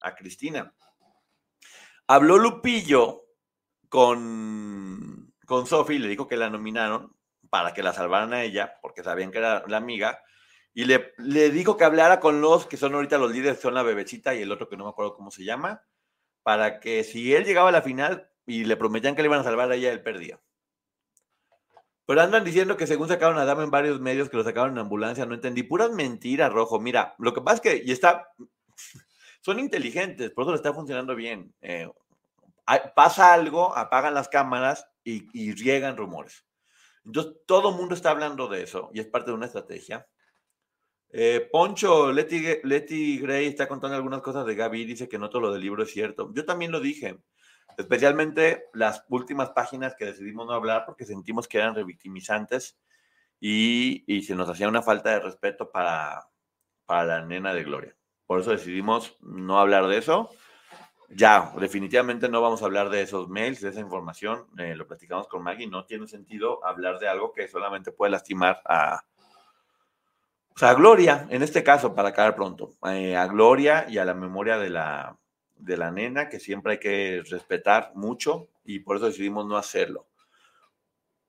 a 0.00 0.14
Cristina. 0.14 0.74
Habló 2.06 2.38
Lupillo 2.38 3.24
con, 3.88 5.32
con 5.46 5.66
Sofi, 5.66 5.98
le 5.98 6.08
dijo 6.08 6.26
que 6.26 6.36
la 6.36 6.50
nominaron 6.50 7.14
para 7.50 7.74
que 7.74 7.82
la 7.82 7.92
salvaran 7.92 8.32
a 8.32 8.42
ella, 8.42 8.78
porque 8.80 9.02
sabían 9.02 9.30
que 9.30 9.38
era 9.38 9.64
la 9.66 9.76
amiga, 9.76 10.20
y 10.72 10.84
le, 10.84 11.12
le 11.18 11.50
dijo 11.50 11.76
que 11.76 11.84
hablara 11.84 12.20
con 12.20 12.40
los 12.40 12.66
que 12.66 12.76
son 12.76 12.94
ahorita 12.94 13.18
los 13.18 13.32
líderes, 13.32 13.60
son 13.60 13.74
la 13.74 13.82
bebecita 13.82 14.34
y 14.34 14.42
el 14.42 14.52
otro 14.52 14.68
que 14.68 14.76
no 14.76 14.84
me 14.84 14.90
acuerdo 14.90 15.14
cómo 15.14 15.30
se 15.30 15.44
llama, 15.44 15.82
para 16.42 16.80
que 16.80 17.04
si 17.04 17.34
él 17.34 17.44
llegaba 17.44 17.68
a 17.68 17.72
la 17.72 17.82
final 17.82 18.30
y 18.46 18.64
le 18.64 18.76
prometían 18.76 19.14
que 19.14 19.22
le 19.22 19.28
iban 19.28 19.40
a 19.40 19.44
salvar 19.44 19.70
a 19.70 19.74
ella, 19.74 19.92
él 19.92 20.02
perdía. 20.02 20.40
Pero 22.06 22.22
andan 22.22 22.42
diciendo 22.42 22.76
que 22.76 22.88
según 22.88 23.06
sacaron 23.06 23.38
a 23.38 23.44
Dama 23.44 23.62
en 23.62 23.70
varios 23.70 24.00
medios 24.00 24.28
que 24.28 24.36
lo 24.36 24.42
sacaron 24.42 24.72
en 24.72 24.78
ambulancia, 24.78 25.26
no 25.26 25.34
entendí. 25.34 25.62
Puras 25.62 25.92
mentiras, 25.92 26.52
Rojo. 26.52 26.80
Mira, 26.80 27.14
lo 27.18 27.32
que 27.32 27.40
pasa 27.40 27.56
es 27.56 27.60
que, 27.60 27.82
y 27.86 27.92
está, 27.92 28.26
son 29.40 29.58
inteligentes, 29.58 30.30
por 30.30 30.44
eso 30.44 30.52
le 30.52 30.56
está 30.56 30.72
funcionando 30.72 31.14
bien. 31.14 31.54
Eh, 31.60 31.88
pasa 32.94 33.32
algo, 33.32 33.76
apagan 33.76 34.14
las 34.14 34.28
cámaras 34.28 34.86
y, 35.04 35.26
y 35.32 35.52
riegan 35.52 35.96
rumores. 35.96 36.44
Entonces, 37.04 37.34
todo 37.46 37.70
el 37.70 37.76
mundo 37.76 37.94
está 37.94 38.10
hablando 38.10 38.48
de 38.48 38.62
eso 38.62 38.90
y 38.92 39.00
es 39.00 39.06
parte 39.06 39.30
de 39.30 39.36
una 39.36 39.46
estrategia. 39.46 40.06
Eh, 41.12 41.48
Poncho, 41.50 42.12
Letty, 42.12 42.60
Letty 42.62 43.18
Gray 43.18 43.46
está 43.46 43.66
contando 43.66 43.96
algunas 43.96 44.22
cosas 44.22 44.46
de 44.46 44.54
Gaby, 44.54 44.84
dice 44.84 45.08
que 45.08 45.18
no 45.18 45.28
todo 45.28 45.42
lo 45.42 45.52
del 45.52 45.62
libro 45.62 45.82
es 45.82 45.90
cierto. 45.90 46.32
Yo 46.34 46.44
también 46.44 46.70
lo 46.70 46.80
dije 46.80 47.18
especialmente 47.76 48.64
las 48.74 49.04
últimas 49.08 49.50
páginas 49.50 49.94
que 49.94 50.04
decidimos 50.06 50.46
no 50.46 50.52
hablar 50.52 50.84
porque 50.86 51.04
sentimos 51.04 51.48
que 51.48 51.58
eran 51.58 51.74
revictimizantes 51.74 52.78
y, 53.40 54.22
se 54.22 54.34
nos 54.34 54.48
hacía 54.48 54.68
una 54.68 54.82
falta 54.82 55.10
de 55.10 55.20
respeto 55.20 55.70
para 55.70 56.28
la 56.88 57.24
nena 57.24 57.54
de 57.54 57.64
Gloria. 57.64 57.96
Por 58.30 58.38
eso 58.38 58.52
decidimos 58.52 59.16
no 59.22 59.58
hablar 59.58 59.88
de 59.88 59.98
eso. 59.98 60.30
Ya, 61.08 61.52
definitivamente 61.58 62.28
no 62.28 62.40
vamos 62.40 62.62
a 62.62 62.66
hablar 62.66 62.88
de 62.88 63.02
esos 63.02 63.28
mails, 63.28 63.60
de 63.60 63.70
esa 63.70 63.80
información. 63.80 64.46
Eh, 64.56 64.76
lo 64.76 64.86
platicamos 64.86 65.26
con 65.26 65.42
Maggie. 65.42 65.66
No 65.66 65.84
tiene 65.84 66.06
sentido 66.06 66.64
hablar 66.64 67.00
de 67.00 67.08
algo 67.08 67.32
que 67.32 67.48
solamente 67.48 67.90
puede 67.90 68.12
lastimar 68.12 68.62
a, 68.64 69.00
a 70.60 70.74
Gloria, 70.74 71.26
en 71.28 71.42
este 71.42 71.64
caso, 71.64 71.92
para 71.92 72.10
acabar 72.10 72.36
pronto, 72.36 72.76
eh, 72.84 73.16
a 73.16 73.26
Gloria 73.26 73.86
y 73.88 73.98
a 73.98 74.04
la 74.04 74.14
memoria 74.14 74.58
de 74.58 74.70
la, 74.70 75.18
de 75.56 75.76
la 75.76 75.90
nena 75.90 76.28
que 76.28 76.38
siempre 76.38 76.74
hay 76.74 76.78
que 76.78 77.24
respetar 77.28 77.90
mucho 77.96 78.46
y 78.62 78.78
por 78.78 78.94
eso 78.94 79.06
decidimos 79.06 79.44
no 79.44 79.56
hacerlo. 79.56 80.06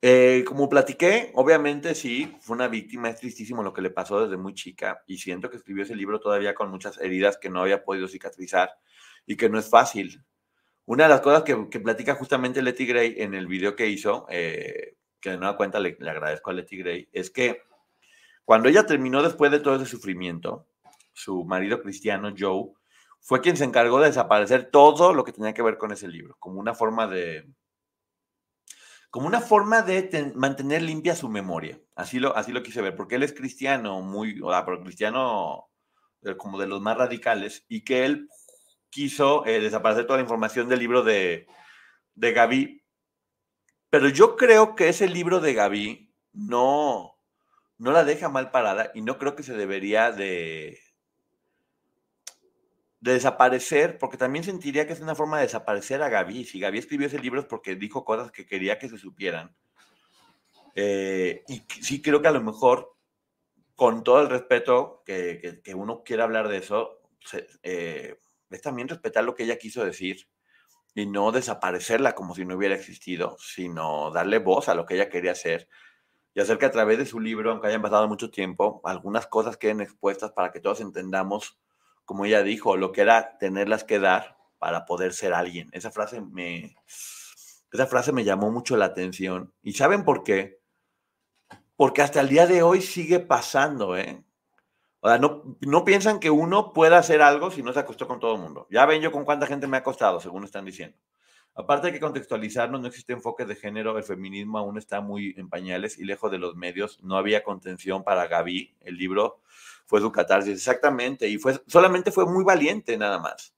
Eh, 0.03 0.43
como 0.47 0.67
platiqué, 0.67 1.31
obviamente 1.35 1.93
sí, 1.93 2.35
fue 2.41 2.55
una 2.55 2.67
víctima, 2.67 3.09
es 3.09 3.19
tristísimo 3.19 3.61
lo 3.61 3.71
que 3.71 3.83
le 3.83 3.91
pasó 3.91 4.23
desde 4.23 4.35
muy 4.35 4.55
chica 4.55 5.03
y 5.05 5.19
siento 5.19 5.51
que 5.51 5.57
escribió 5.57 5.83
ese 5.83 5.95
libro 5.95 6.19
todavía 6.19 6.55
con 6.55 6.71
muchas 6.71 6.99
heridas 6.99 7.37
que 7.37 7.51
no 7.51 7.61
había 7.61 7.83
podido 7.83 8.07
cicatrizar 8.07 8.71
y 9.27 9.37
que 9.37 9.47
no 9.47 9.59
es 9.59 9.69
fácil. 9.69 10.23
Una 10.85 11.03
de 11.03 11.09
las 11.09 11.21
cosas 11.21 11.43
que, 11.43 11.55
platica 11.79 12.15
justamente 12.15 12.63
Letty 12.63 12.87
Gray 12.87 13.15
en 13.19 13.35
el 13.35 13.45
video 13.45 13.75
que 13.75 13.87
hizo, 13.87 14.25
eh, 14.29 14.97
que 15.19 15.31
de 15.31 15.37
nueva 15.37 15.55
cuenta 15.55 15.79
le, 15.79 15.95
le 15.99 16.09
agradezco 16.09 16.49
a 16.49 16.53
Letty 16.53 16.77
Gray, 16.77 17.09
es 17.11 17.29
que 17.29 17.61
cuando 18.43 18.69
ella 18.69 18.87
terminó 18.87 19.21
después 19.21 19.51
de 19.51 19.59
todo 19.59 19.75
ese 19.75 19.85
sufrimiento, 19.85 20.67
su 21.13 21.45
marido 21.45 21.79
cristiano, 21.79 22.33
Joe, 22.37 22.71
fue 23.19 23.39
quien 23.39 23.55
se 23.55 23.65
encargó 23.65 23.99
de 23.99 24.07
desaparecer 24.07 24.71
todo 24.71 25.13
lo 25.13 25.23
que 25.23 25.31
tenía 25.31 25.53
que 25.53 25.61
ver 25.61 25.77
con 25.77 25.91
ese 25.91 26.07
libro, 26.07 26.35
como 26.39 26.59
una 26.59 26.73
forma 26.73 27.05
de, 27.05 27.45
como 29.11 29.27
una 29.27 29.41
forma 29.41 29.81
de 29.81 30.31
mantener 30.35 30.81
limpia 30.81 31.15
su 31.15 31.29
memoria. 31.29 31.79
Así 31.95 32.17
lo, 32.17 32.35
así 32.35 32.53
lo 32.53 32.63
quise 32.63 32.81
ver, 32.81 32.95
porque 32.95 33.15
él 33.15 33.23
es 33.23 33.33
cristiano, 33.33 34.01
muy, 34.01 34.39
pero 34.39 34.81
cristiano 34.81 35.69
eh, 36.23 36.37
como 36.37 36.57
de 36.57 36.67
los 36.67 36.81
más 36.81 36.97
radicales, 36.97 37.65
y 37.67 37.83
que 37.83 38.05
él 38.05 38.29
quiso 38.89 39.45
eh, 39.45 39.59
desaparecer 39.59 40.07
toda 40.07 40.17
la 40.17 40.23
información 40.23 40.69
del 40.69 40.79
libro 40.79 41.03
de, 41.03 41.45
de 42.15 42.31
Gaby. 42.31 42.83
Pero 43.89 44.07
yo 44.07 44.37
creo 44.37 44.75
que 44.75 44.87
ese 44.87 45.09
libro 45.09 45.41
de 45.41 45.53
Gaby 45.53 46.13
no, 46.31 47.13
no 47.77 47.91
la 47.91 48.05
deja 48.05 48.29
mal 48.29 48.49
parada 48.49 48.91
y 48.95 49.01
no 49.01 49.17
creo 49.17 49.35
que 49.35 49.43
se 49.43 49.53
debería 49.53 50.13
de, 50.13 50.79
de 53.01 53.13
desaparecer, 53.13 53.97
porque 53.97 54.15
también 54.15 54.45
sentiría 54.45 54.85
que 54.85 54.93
es 54.93 55.01
una 55.01 55.15
forma 55.15 55.37
de 55.37 55.43
desaparecer 55.43 56.03
a 56.03 56.09
Gaby. 56.09 56.45
Si 56.45 56.59
Gaby 56.59 56.77
escribió 56.77 57.07
ese 57.07 57.19
libro 57.19 57.39
es 57.39 57.47
porque 57.47 57.75
dijo 57.75 58.05
cosas 58.05 58.31
que 58.31 58.45
quería 58.45 58.77
que 58.77 58.89
se 58.89 58.99
supieran. 58.99 59.55
Eh, 60.75 61.43
y 61.47 61.63
sí 61.81 62.01
creo 62.01 62.21
que 62.21 62.27
a 62.27 62.31
lo 62.31 62.41
mejor, 62.41 62.95
con 63.75 64.03
todo 64.03 64.21
el 64.21 64.29
respeto 64.29 65.01
que, 65.03 65.61
uno 65.75 66.03
quiera 66.03 66.25
hablar 66.25 66.47
de 66.47 66.57
eso, 66.57 67.01
eh, 67.63 68.19
es 68.51 68.61
también 68.61 68.87
respetar 68.87 69.23
lo 69.23 69.33
que 69.33 69.43
ella 69.43 69.57
quiso 69.57 69.83
decir 69.83 70.27
y 70.93 71.07
no 71.07 71.31
desaparecerla 71.31 72.13
como 72.13 72.35
si 72.35 72.45
no 72.45 72.55
hubiera 72.55 72.75
existido, 72.75 73.35
sino 73.39 74.11
darle 74.11 74.37
voz 74.37 74.69
a 74.69 74.75
lo 74.75 74.85
que 74.85 74.93
ella 74.93 75.09
quería 75.09 75.31
hacer 75.31 75.67
y 76.35 76.39
hacer 76.39 76.59
que 76.59 76.65
a 76.67 76.71
través 76.71 76.99
de 76.99 77.07
su 77.07 77.19
libro, 77.19 77.51
aunque 77.51 77.67
hayan 77.67 77.81
pasado 77.81 78.07
mucho 78.07 78.29
tiempo, 78.29 78.79
algunas 78.83 79.25
cosas 79.25 79.57
queden 79.57 79.81
expuestas 79.81 80.31
para 80.33 80.51
que 80.51 80.59
todos 80.59 80.81
entendamos 80.81 81.59
como 82.11 82.25
ella 82.25 82.43
dijo, 82.43 82.75
lo 82.75 82.91
que 82.91 82.99
era 82.99 83.37
tenerlas 83.37 83.85
que 83.85 83.97
dar 83.97 84.35
para 84.59 84.83
poder 84.83 85.13
ser 85.13 85.33
alguien. 85.33 85.69
Esa 85.71 85.91
frase 85.91 86.19
me, 86.19 86.75
esa 87.71 87.87
frase 87.87 88.11
me 88.11 88.25
llamó 88.25 88.51
mucho 88.51 88.75
la 88.75 88.83
atención. 88.83 89.53
¿Y 89.61 89.71
saben 89.71 90.03
por 90.03 90.25
qué? 90.25 90.59
Porque 91.77 92.01
hasta 92.01 92.19
el 92.19 92.27
día 92.27 92.47
de 92.47 92.63
hoy 92.63 92.81
sigue 92.81 93.21
pasando, 93.21 93.95
¿eh? 93.95 94.25
O 94.99 95.07
sea, 95.07 95.19
no, 95.19 95.57
no 95.61 95.85
piensan 95.85 96.19
que 96.19 96.29
uno 96.29 96.73
pueda 96.73 96.97
hacer 96.97 97.21
algo 97.21 97.49
si 97.49 97.63
no 97.63 97.71
se 97.71 97.79
acostó 97.79 98.09
con 98.09 98.19
todo 98.19 98.35
el 98.35 98.41
mundo. 98.41 98.67
Ya 98.69 98.85
ven 98.85 99.01
yo 99.01 99.13
con 99.13 99.23
cuánta 99.23 99.47
gente 99.47 99.65
me 99.67 99.77
ha 99.77 99.79
acostado, 99.79 100.19
según 100.19 100.43
están 100.43 100.65
diciendo. 100.65 100.97
Aparte 101.53 101.87
de 101.87 101.93
que 101.93 101.99
contextualizarnos, 101.99 102.79
no 102.79 102.87
existe 102.87 103.11
enfoque 103.11 103.45
de 103.45 103.55
género, 103.55 103.97
el 103.97 104.03
feminismo 104.03 104.57
aún 104.57 104.77
está 104.77 105.01
muy 105.01 105.33
en 105.37 105.49
pañales 105.49 105.99
y 105.99 106.05
lejos 106.05 106.31
de 106.31 106.37
los 106.37 106.55
medios. 106.55 107.01
No 107.03 107.17
había 107.17 107.43
contención 107.43 108.03
para 108.03 108.27
Gaby, 108.27 108.75
el 108.79 108.95
libro 108.97 109.41
fue 109.85 109.99
su 109.99 110.11
catarsis, 110.11 110.53
exactamente, 110.53 111.27
y 111.27 111.37
fue, 111.37 111.61
solamente 111.67 112.11
fue 112.11 112.25
muy 112.25 112.45
valiente 112.45 112.97
nada 112.97 113.19
más. 113.19 113.53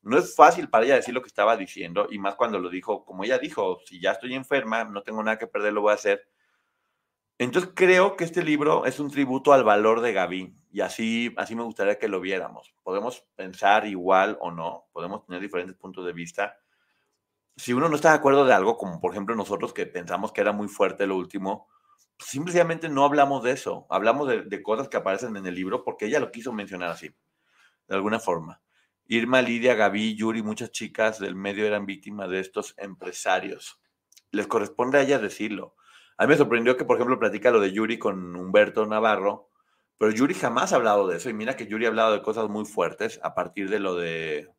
No 0.00 0.16
es 0.16 0.34
fácil 0.34 0.70
para 0.70 0.86
ella 0.86 0.94
decir 0.94 1.12
lo 1.12 1.20
que 1.20 1.28
estaba 1.28 1.56
diciendo, 1.56 2.08
y 2.10 2.18
más 2.18 2.36
cuando 2.36 2.58
lo 2.58 2.70
dijo, 2.70 3.04
como 3.04 3.24
ella 3.24 3.38
dijo, 3.38 3.80
si 3.84 4.00
ya 4.00 4.12
estoy 4.12 4.34
enferma, 4.34 4.84
no 4.84 5.02
tengo 5.02 5.22
nada 5.22 5.38
que 5.38 5.46
perder, 5.46 5.74
lo 5.74 5.82
voy 5.82 5.90
a 5.90 5.96
hacer. 5.96 6.26
Entonces 7.38 7.72
creo 7.74 8.16
que 8.16 8.24
este 8.24 8.42
libro 8.42 8.86
es 8.86 8.98
un 8.98 9.10
tributo 9.10 9.52
al 9.52 9.64
valor 9.64 10.00
de 10.00 10.14
Gaby, 10.14 10.54
y 10.72 10.80
así, 10.80 11.34
así 11.36 11.54
me 11.54 11.64
gustaría 11.64 11.98
que 11.98 12.08
lo 12.08 12.20
viéramos. 12.20 12.74
Podemos 12.82 13.26
pensar 13.34 13.86
igual 13.86 14.38
o 14.40 14.50
no, 14.50 14.86
podemos 14.92 15.26
tener 15.26 15.42
diferentes 15.42 15.76
puntos 15.76 16.06
de 16.06 16.14
vista. 16.14 16.58
Si 17.56 17.72
uno 17.72 17.88
no 17.88 17.96
está 17.96 18.10
de 18.10 18.16
acuerdo 18.16 18.44
de 18.44 18.52
algo, 18.52 18.76
como 18.76 19.00
por 19.00 19.12
ejemplo 19.12 19.34
nosotros 19.34 19.72
que 19.72 19.86
pensamos 19.86 20.32
que 20.32 20.42
era 20.42 20.52
muy 20.52 20.68
fuerte 20.68 21.06
lo 21.06 21.16
último, 21.16 21.68
simplemente 22.18 22.88
no 22.88 23.04
hablamos 23.04 23.42
de 23.42 23.52
eso, 23.52 23.86
hablamos 23.90 24.28
de, 24.28 24.62
cosas 24.62 24.88
que 24.88 24.96
aparecen 24.96 25.36
en 25.36 25.46
el 25.46 25.54
libro 25.54 25.82
porque 25.82 26.06
ella 26.06 26.20
lo 26.20 26.30
quiso 26.30 26.52
mencionar 26.52 26.90
así, 26.90 27.14
de 27.88 27.94
alguna 27.94 28.20
forma. 28.20 28.60
Irma, 29.06 29.40
Lidia, 29.40 29.74
Gaby, 29.74 30.16
Yuri, 30.16 30.42
muchas 30.42 30.70
chicas 30.70 31.18
del 31.18 31.36
medio 31.36 31.66
eran 31.66 31.86
víctimas 31.86 32.28
de 32.28 32.40
estos 32.40 32.74
empresarios. 32.76 33.80
Les 34.32 34.46
corresponde 34.46 34.98
a 34.98 35.02
ella 35.02 35.18
decirlo. 35.18 35.76
A 36.18 36.24
mí 36.24 36.30
me 36.30 36.36
sorprendió 36.36 36.76
que, 36.76 36.84
por 36.84 36.96
ejemplo, 36.96 37.18
platica 37.18 37.50
lo 37.50 37.60
de 37.60 37.72
Yuri 37.72 37.98
con 37.98 38.34
Humberto 38.34 38.84
Navarro, 38.84 39.50
pero 39.96 40.10
Yuri 40.10 40.34
jamás 40.34 40.72
ha 40.72 40.76
hablado 40.76 41.06
de 41.06 41.18
eso. 41.18 41.30
Y 41.30 41.34
mira 41.34 41.56
que 41.56 41.66
Yuri 41.66 41.84
ha 41.84 41.88
hablado 41.88 42.12
de 42.12 42.22
cosas 42.22 42.48
muy 42.48 42.64
fuertes 42.64 43.20
a 43.22 43.34
partir 43.34 43.70
de 43.70 43.78
lo 43.78 43.94
de 43.94 44.50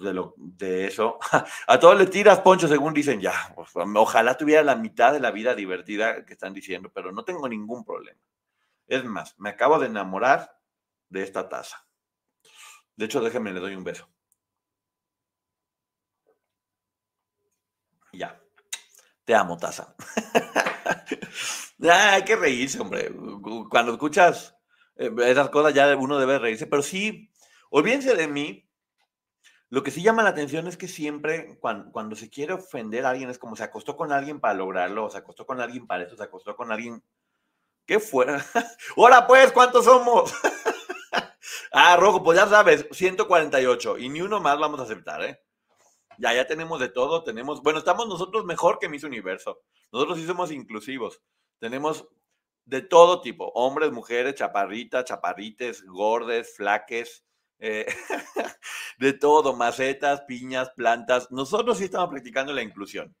de, 0.00 0.12
lo, 0.12 0.34
de 0.36 0.86
eso. 0.86 1.18
A 1.66 1.78
todos 1.78 1.98
le 1.98 2.06
tiras, 2.06 2.40
Poncho, 2.40 2.68
según 2.68 2.94
dicen, 2.94 3.20
ya, 3.20 3.54
ojalá 3.56 4.36
tuviera 4.36 4.62
la 4.62 4.76
mitad 4.76 5.12
de 5.12 5.20
la 5.20 5.30
vida 5.30 5.54
divertida 5.54 6.24
que 6.24 6.32
están 6.32 6.54
diciendo, 6.54 6.90
pero 6.94 7.12
no 7.12 7.24
tengo 7.24 7.48
ningún 7.48 7.84
problema. 7.84 8.20
Es 8.86 9.04
más, 9.04 9.38
me 9.38 9.50
acabo 9.50 9.78
de 9.78 9.86
enamorar 9.86 10.58
de 11.08 11.22
esta 11.22 11.48
taza. 11.48 11.86
De 12.96 13.06
hecho, 13.06 13.20
déjenme, 13.20 13.52
le 13.52 13.60
doy 13.60 13.74
un 13.74 13.84
beso. 13.84 14.08
Ya. 18.12 18.38
Te 19.24 19.34
amo, 19.34 19.56
taza. 19.56 19.94
hay 21.90 22.24
que 22.24 22.36
reírse, 22.36 22.80
hombre. 22.80 23.10
Cuando 23.70 23.92
escuchas 23.92 24.56
eh, 24.96 25.10
esas 25.24 25.48
cosas, 25.50 25.72
ya 25.74 25.96
uno 25.96 26.18
debe 26.18 26.38
reírse. 26.38 26.66
Pero 26.66 26.82
sí, 26.82 27.30
olvídense 27.70 28.14
de 28.14 28.28
mí 28.28 28.68
lo 29.72 29.82
que 29.82 29.90
sí 29.90 30.02
llama 30.02 30.22
la 30.22 30.28
atención 30.28 30.66
es 30.66 30.76
que 30.76 30.86
siempre 30.86 31.58
cuando, 31.58 32.14
se 32.14 32.28
quiere 32.28 32.52
ofender 32.52 33.06
a 33.06 33.08
alguien 33.08 33.30
es 33.30 33.38
como 33.38 33.56
se 33.56 33.62
acostó 33.62 33.96
con 33.96 34.12
alguien 34.12 34.38
para 34.38 34.52
lograrlo, 34.52 35.08
se 35.08 35.16
acostó 35.16 35.46
con 35.46 35.62
alguien 35.62 35.86
para 35.86 36.04
eso, 36.04 36.14
se 36.14 36.22
acostó 36.22 36.54
con 36.54 36.70
alguien. 36.70 37.02
¿Qué 37.86 37.98
fuera? 37.98 38.44
¡Hola 38.96 39.26
pues! 39.26 39.50
¿Cuántos 39.50 39.86
somos? 39.86 40.30
ah, 41.72 41.96
Rojo, 41.96 42.22
pues 42.22 42.38
ya 42.38 42.46
sabes, 42.46 42.86
148 42.92 43.96
y 43.96 44.10
ni 44.10 44.20
uno 44.20 44.40
más 44.40 44.58
vamos 44.58 44.78
a 44.78 44.82
aceptar, 44.82 45.24
¿eh? 45.24 45.40
Ya, 46.18 46.34
ya 46.34 46.46
tenemos 46.46 46.78
de 46.78 46.90
todo, 46.90 47.24
tenemos, 47.24 47.62
bueno, 47.62 47.78
estamos 47.78 48.06
nosotros 48.06 48.44
mejor 48.44 48.78
que 48.78 48.90
Miss 48.90 49.04
Universo. 49.04 49.62
Nosotros 49.90 50.18
sí 50.18 50.26
somos 50.26 50.52
inclusivos. 50.52 51.22
Tenemos 51.60 52.06
de 52.66 52.82
todo 52.82 53.22
tipo, 53.22 53.50
hombres, 53.54 53.90
mujeres, 53.90 54.34
chaparritas, 54.34 55.06
chaparrites, 55.06 55.82
gordes, 55.86 56.56
flaques, 56.56 57.24
eh, 57.64 57.86
de 58.98 59.12
todo, 59.12 59.54
macetas, 59.54 60.22
piñas, 60.22 60.70
plantas. 60.70 61.30
Nosotros 61.30 61.78
sí 61.78 61.84
estamos 61.84 62.10
practicando 62.10 62.52
la 62.52 62.62
inclusión. 62.62 63.14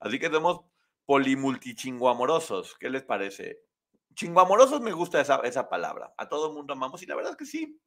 Así 0.00 0.18
que 0.18 0.30
somos 0.30 0.60
polimultichinguamorosos. 1.06 2.76
¿Qué 2.78 2.90
les 2.90 3.02
parece? 3.02 3.60
Chinguamorosos 4.14 4.80
me 4.80 4.92
gusta 4.92 5.20
esa, 5.20 5.36
esa 5.40 5.68
palabra. 5.68 6.14
A 6.16 6.28
todo 6.28 6.48
el 6.48 6.54
mundo 6.54 6.72
amamos 6.72 7.02
y 7.02 7.06
la 7.06 7.16
verdad 7.16 7.32
es 7.32 7.36
que 7.36 7.46
sí. 7.46 7.80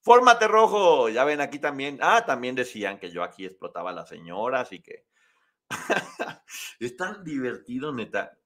Fórmate 0.00 0.46
rojo. 0.48 1.08
Ya 1.08 1.24
ven 1.24 1.40
aquí 1.40 1.58
también. 1.58 1.98
Ah, 2.00 2.24
también 2.24 2.54
decían 2.54 2.98
que 2.98 3.10
yo 3.10 3.22
aquí 3.22 3.44
explotaba 3.44 3.90
a 3.90 3.94
las 3.94 4.08
señoras 4.08 4.72
y 4.72 4.80
que 4.80 5.06
es 6.80 6.96
tan 6.96 7.24
divertido, 7.24 7.92
neta. 7.92 8.37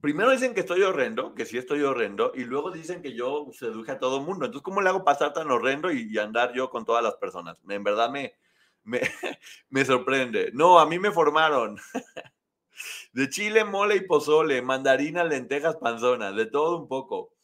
Primero 0.00 0.30
dicen 0.30 0.54
que 0.54 0.60
estoy 0.60 0.82
horrendo, 0.82 1.34
que 1.34 1.44
sí 1.44 1.58
estoy 1.58 1.82
horrendo, 1.82 2.32
y 2.34 2.44
luego 2.44 2.70
dicen 2.70 3.02
que 3.02 3.14
yo 3.14 3.48
seduje 3.52 3.92
a 3.92 3.98
todo 3.98 4.20
mundo. 4.20 4.44
Entonces, 4.44 4.62
¿cómo 4.62 4.80
le 4.80 4.88
hago 4.88 5.04
pasar 5.04 5.32
tan 5.32 5.50
horrendo 5.50 5.90
y, 5.90 6.16
andar 6.18 6.52
yo 6.52 6.70
con 6.70 6.84
todas 6.84 7.02
las 7.02 7.16
personas? 7.16 7.58
En 7.68 7.82
verdad 7.82 8.10
me, 8.10 8.34
me, 8.84 9.00
me 9.70 9.84
sorprende. 9.84 10.50
No, 10.54 10.78
a 10.78 10.86
mí 10.86 10.98
me 10.98 11.10
formaron. 11.10 11.78
De 13.12 13.28
chile, 13.28 13.64
mole 13.64 13.96
y 13.96 14.00
pozole, 14.02 14.62
mandarina, 14.62 15.24
lentejas, 15.24 15.76
panzonas, 15.76 16.36
de 16.36 16.46
todo 16.46 16.78
un 16.78 16.86
poco. 16.86 17.34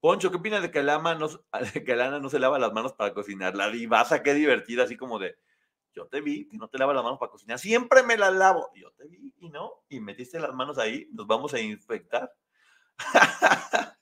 Poncho, 0.00 0.30
¿qué 0.30 0.36
opinas 0.36 0.62
de 0.62 0.70
que, 0.70 0.82
Lama 0.82 1.14
no, 1.14 1.28
de 1.74 1.84
que 1.84 1.96
Lana 1.96 2.20
no 2.20 2.30
se 2.30 2.38
lava 2.38 2.58
las 2.58 2.72
manos 2.72 2.92
para 2.92 3.14
cocinar? 3.14 3.56
La 3.56 3.70
divasa, 3.70 4.22
qué 4.22 4.34
divertida, 4.34 4.84
así 4.84 4.96
como 4.96 5.18
de, 5.18 5.36
yo 5.94 6.06
te 6.06 6.20
vi 6.20 6.48
que 6.48 6.56
no 6.56 6.68
te 6.68 6.78
lavas 6.78 6.94
las 6.94 7.04
manos 7.04 7.18
para 7.18 7.30
cocinar, 7.30 7.58
siempre 7.58 8.02
me 8.02 8.16
las 8.16 8.32
lavo. 8.32 8.70
Yo 8.74 8.90
te 8.92 9.06
vi 9.06 9.34
y 9.38 9.48
no, 9.50 9.84
y 9.88 10.00
metiste 10.00 10.38
las 10.40 10.54
manos 10.54 10.78
ahí, 10.78 11.08
nos 11.12 11.26
vamos 11.26 11.54
a 11.54 11.60
infectar. 11.60 12.32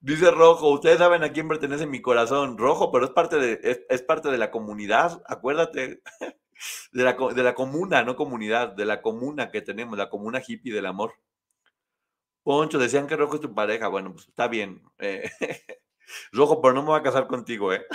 Dice 0.00 0.30
Rojo, 0.30 0.70
ustedes 0.70 0.98
saben 0.98 1.24
a 1.24 1.32
quién 1.32 1.48
pertenece 1.48 1.86
mi 1.86 2.00
corazón. 2.00 2.56
Rojo, 2.56 2.92
pero 2.92 3.04
es 3.06 3.10
parte 3.10 3.36
de, 3.36 3.86
es, 3.88 4.02
parte 4.02 4.30
de 4.30 4.38
la 4.38 4.50
comunidad, 4.50 5.22
acuérdate. 5.26 6.02
De 6.90 7.04
la, 7.04 7.12
de 7.12 7.42
la 7.44 7.54
comuna, 7.54 8.02
no 8.02 8.16
comunidad, 8.16 8.70
de 8.72 8.84
la 8.84 9.00
comuna 9.00 9.52
que 9.52 9.62
tenemos, 9.62 9.96
la 9.96 10.10
comuna 10.10 10.42
hippie 10.44 10.74
del 10.74 10.86
amor. 10.86 11.14
Poncho, 12.42 12.78
decían 12.80 13.06
que 13.06 13.14
Rojo 13.14 13.36
es 13.36 13.40
tu 13.40 13.54
pareja. 13.54 13.86
Bueno, 13.86 14.12
pues 14.12 14.26
está 14.26 14.48
bien. 14.48 14.82
Eh, 14.98 15.30
Rojo, 16.32 16.60
pero 16.60 16.74
no 16.74 16.82
me 16.82 16.88
voy 16.88 16.98
a 16.98 17.02
casar 17.04 17.28
contigo, 17.28 17.72
¿eh? 17.72 17.86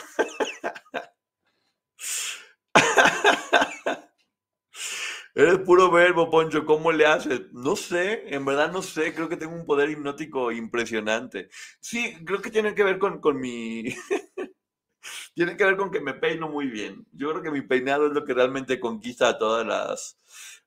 Eres 5.35 5.59
puro 5.59 5.89
verbo, 5.91 6.29
Poncho. 6.29 6.65
¿Cómo 6.65 6.91
le 6.91 7.05
haces? 7.07 7.41
No 7.53 7.75
sé, 7.75 8.33
en 8.33 8.45
verdad 8.45 8.71
no 8.71 8.81
sé. 8.81 9.13
Creo 9.13 9.29
que 9.29 9.37
tengo 9.37 9.55
un 9.55 9.65
poder 9.65 9.89
hipnótico 9.89 10.51
impresionante. 10.51 11.49
Sí, 11.79 12.15
creo 12.25 12.41
que 12.41 12.51
tiene 12.51 12.75
que 12.75 12.83
ver 12.83 12.99
con, 12.99 13.19
con 13.19 13.39
mi. 13.39 13.83
tiene 15.33 15.57
que 15.57 15.65
ver 15.65 15.77
con 15.77 15.91
que 15.91 15.99
me 16.01 16.13
peino 16.13 16.49
muy 16.49 16.67
bien. 16.67 17.05
Yo 17.11 17.29
creo 17.31 17.41
que 17.41 17.51
mi 17.51 17.61
peinado 17.61 18.07
es 18.07 18.13
lo 18.13 18.25
que 18.25 18.33
realmente 18.33 18.79
conquista 18.79 19.29
a 19.29 19.37
todas 19.37 19.65
las, 19.65 20.19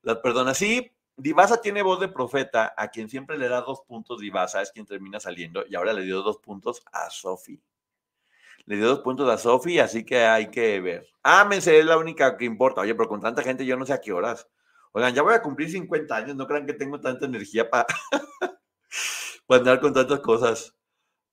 las 0.03 0.19
personas. 0.19 0.59
Sí, 0.59 0.93
Divasa 1.17 1.61
tiene 1.61 1.83
voz 1.83 2.01
de 2.01 2.09
profeta, 2.09 2.75
a 2.77 2.89
quien 2.89 3.09
siempre 3.09 3.39
le 3.39 3.49
da 3.49 3.63
dos 3.63 3.81
puntos 3.87 4.21
Divasa, 4.21 4.61
es 4.63 4.71
quien 4.71 4.85
termina 4.85 5.19
saliendo, 5.19 5.65
y 5.67 5.75
ahora 5.75 5.95
le 5.95 6.03
dio 6.03 6.23
dos 6.23 6.39
puntos 6.39 6.83
a 6.93 7.09
Sofi. 7.11 7.59
Le 8.67 8.77
dio 8.77 8.89
dos 8.89 9.01
puntos 9.01 9.29
a 9.31 9.39
Sofi, 9.39 9.79
así 9.79 10.05
que 10.05 10.25
hay 10.25 10.51
que 10.51 10.81
ver. 10.81 11.07
Ámense, 11.23 11.79
es 11.79 11.87
la 11.87 11.97
única 11.99 12.37
que 12.37 12.45
importa. 12.45 12.83
Oye, 12.83 12.95
pero 12.95 13.09
con 13.09 13.21
tanta 13.21 13.43
gente 13.43 13.65
yo 13.65 13.77
no 13.77 13.87
sé 13.87 13.93
a 13.95 14.01
qué 14.01 14.13
horas. 14.13 14.47
Oigan, 14.97 15.15
ya 15.15 15.21
voy 15.21 15.35
a 15.35 15.43
cumplir 15.43 15.71
50 15.71 16.17
años, 16.17 16.37
no 16.37 16.47
crean 16.47 16.65
que 16.65 16.73
tengo 16.73 16.99
tanta 16.99 17.27
energía 17.27 17.69
para 17.69 17.85
andar 19.51 19.79
con 19.79 19.93
tantas 19.93 20.21
cosas. 20.21 20.75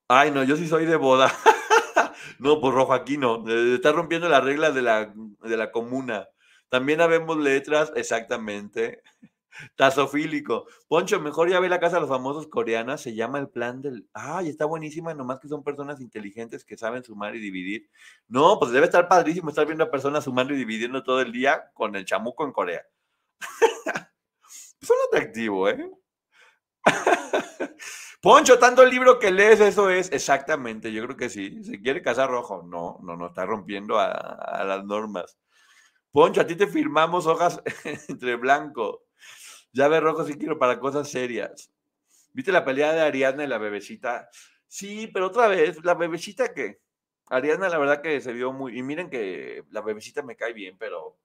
Ay, 0.10 0.32
no, 0.32 0.44
yo 0.44 0.58
sí 0.58 0.68
soy 0.68 0.86
de 0.86 0.98
boda. 0.98 1.32
no, 2.40 2.60
pues 2.60 2.74
rojo 2.74 2.92
aquí 2.94 3.18
no. 3.18 3.48
Eh, 3.48 3.76
Está 3.76 3.94
rompiendo 3.94 4.28
las 4.28 4.44
reglas 4.44 4.76
de 4.76 4.82
la, 4.82 5.14
de 5.16 5.56
la 5.56 5.72
comuna. 5.72 6.28
También 6.68 7.00
habemos 7.00 7.38
letras, 7.38 7.94
exactamente. 7.96 9.02
Tasofílico. 9.78 10.66
Poncho, 10.90 11.22
mejor 11.22 11.50
ya 11.50 11.62
ve 11.62 11.70
la 11.70 11.80
casa 11.80 11.96
de 11.96 12.02
los 12.02 12.10
famosos 12.10 12.48
coreanas, 12.48 13.00
se 13.00 13.16
llama 13.16 13.40
el 13.40 13.48
plan 13.48 13.82
del. 13.82 14.10
Ay, 14.12 14.50
está 14.50 14.66
buenísima, 14.66 15.14
nomás 15.14 15.40
que 15.40 15.48
son 15.48 15.64
personas 15.64 16.02
inteligentes 16.02 16.66
que 16.66 16.76
saben 16.76 17.06
sumar 17.06 17.34
y 17.34 17.40
dividir. 17.40 17.90
No, 18.28 18.60
pues 18.60 18.74
debe 18.74 18.88
estar 18.88 19.08
padrísimo 19.08 19.52
estar 19.52 19.66
viendo 19.66 19.86
a 19.86 19.92
personas 19.92 20.26
sumando 20.26 20.54
y 20.54 20.58
dividiendo 20.58 21.02
todo 21.02 21.22
el 21.22 21.32
día 21.32 21.72
con 21.74 21.96
el 21.96 22.04
chamuco 22.04 22.44
en 22.44 22.52
Corea. 22.52 22.84
Son 24.82 24.98
atractivo, 25.08 25.70
¿eh? 25.70 25.90
Poncho, 28.22 28.58
tanto 28.60 28.84
el 28.84 28.90
libro 28.90 29.20
que 29.20 29.32
lees, 29.32 29.60
eso 29.60 29.90
es 29.90 30.12
exactamente, 30.12 30.92
yo 30.94 31.04
creo 31.04 31.18
que 31.18 31.30
sí. 31.30 31.64
¿Se 31.64 31.82
quiere 31.82 32.02
casar 32.02 32.30
rojo? 32.30 32.64
No, 32.64 33.00
no, 33.04 33.18
no, 33.18 33.28
está 33.28 33.46
rompiendo 33.46 34.00
a, 34.00 34.64
las 34.66 34.86
normas. 34.86 35.38
Poncho, 36.12 36.42
a 36.42 36.48
ti 36.48 36.56
te 36.56 36.68
firmamos 36.68 37.28
hojas 37.28 37.62
entre 38.08 38.36
blanco. 38.36 39.04
Ya 39.74 39.88
ve 39.88 40.00
rojo 40.00 40.26
si 40.26 40.36
quiero 40.36 40.60
para 40.60 40.80
cosas 40.80 41.10
serias. 41.10 41.72
¿Viste 42.34 42.52
la 42.52 42.66
pelea 42.66 42.94
de 42.94 43.02
Ariadna 43.02 43.44
y 43.44 43.48
la 43.48 43.58
bebecita? 43.58 44.30
Sí, 44.68 45.08
pero 45.14 45.28
otra 45.28 45.48
vez, 45.48 45.84
la 45.84 45.96
bebecita 45.96 46.54
que. 46.54 46.80
Ariadna, 47.28 47.70
la 47.70 47.78
verdad 47.78 48.02
que 48.02 48.22
se 48.22 48.34
vio 48.34 48.54
muy. 48.54 48.78
Y 48.78 48.84
miren 48.84 49.10
que 49.10 49.66
la 49.72 49.82
bebecita 49.82 50.24
me 50.24 50.36
cae 50.36 50.54
bien, 50.54 50.78
pero 50.78 51.18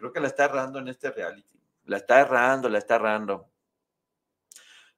creo 0.00 0.12
que 0.12 0.20
la 0.20 0.28
está 0.28 0.46
errando 0.46 0.78
en 0.78 0.88
este 0.88 1.10
reality. 1.10 1.60
La 1.84 1.98
está 1.98 2.20
errando, 2.20 2.68
la 2.68 2.78
está 2.78 2.96
errando. 2.96 3.52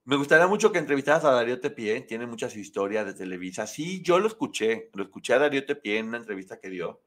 Me 0.05 0.16
gustaría 0.16 0.46
mucho 0.46 0.72
que 0.72 0.78
entrevistaras 0.78 1.24
a 1.24 1.32
Darío 1.32 1.61
Tepié, 1.61 2.00
tiene 2.03 2.26
muchas 2.26 2.57
historias 2.57 3.05
de 3.05 3.14
Televisa. 3.14 3.66
Sí, 3.66 4.00
yo 4.03 4.18
lo 4.18 4.28
escuché, 4.28 4.90
lo 4.94 5.03
escuché 5.03 5.34
a 5.34 5.38
Darío 5.38 5.66
Tepié 5.66 5.98
en 5.98 6.09
una 6.09 6.18
entrevista 6.18 6.59
que 6.59 6.70
dio. 6.70 7.03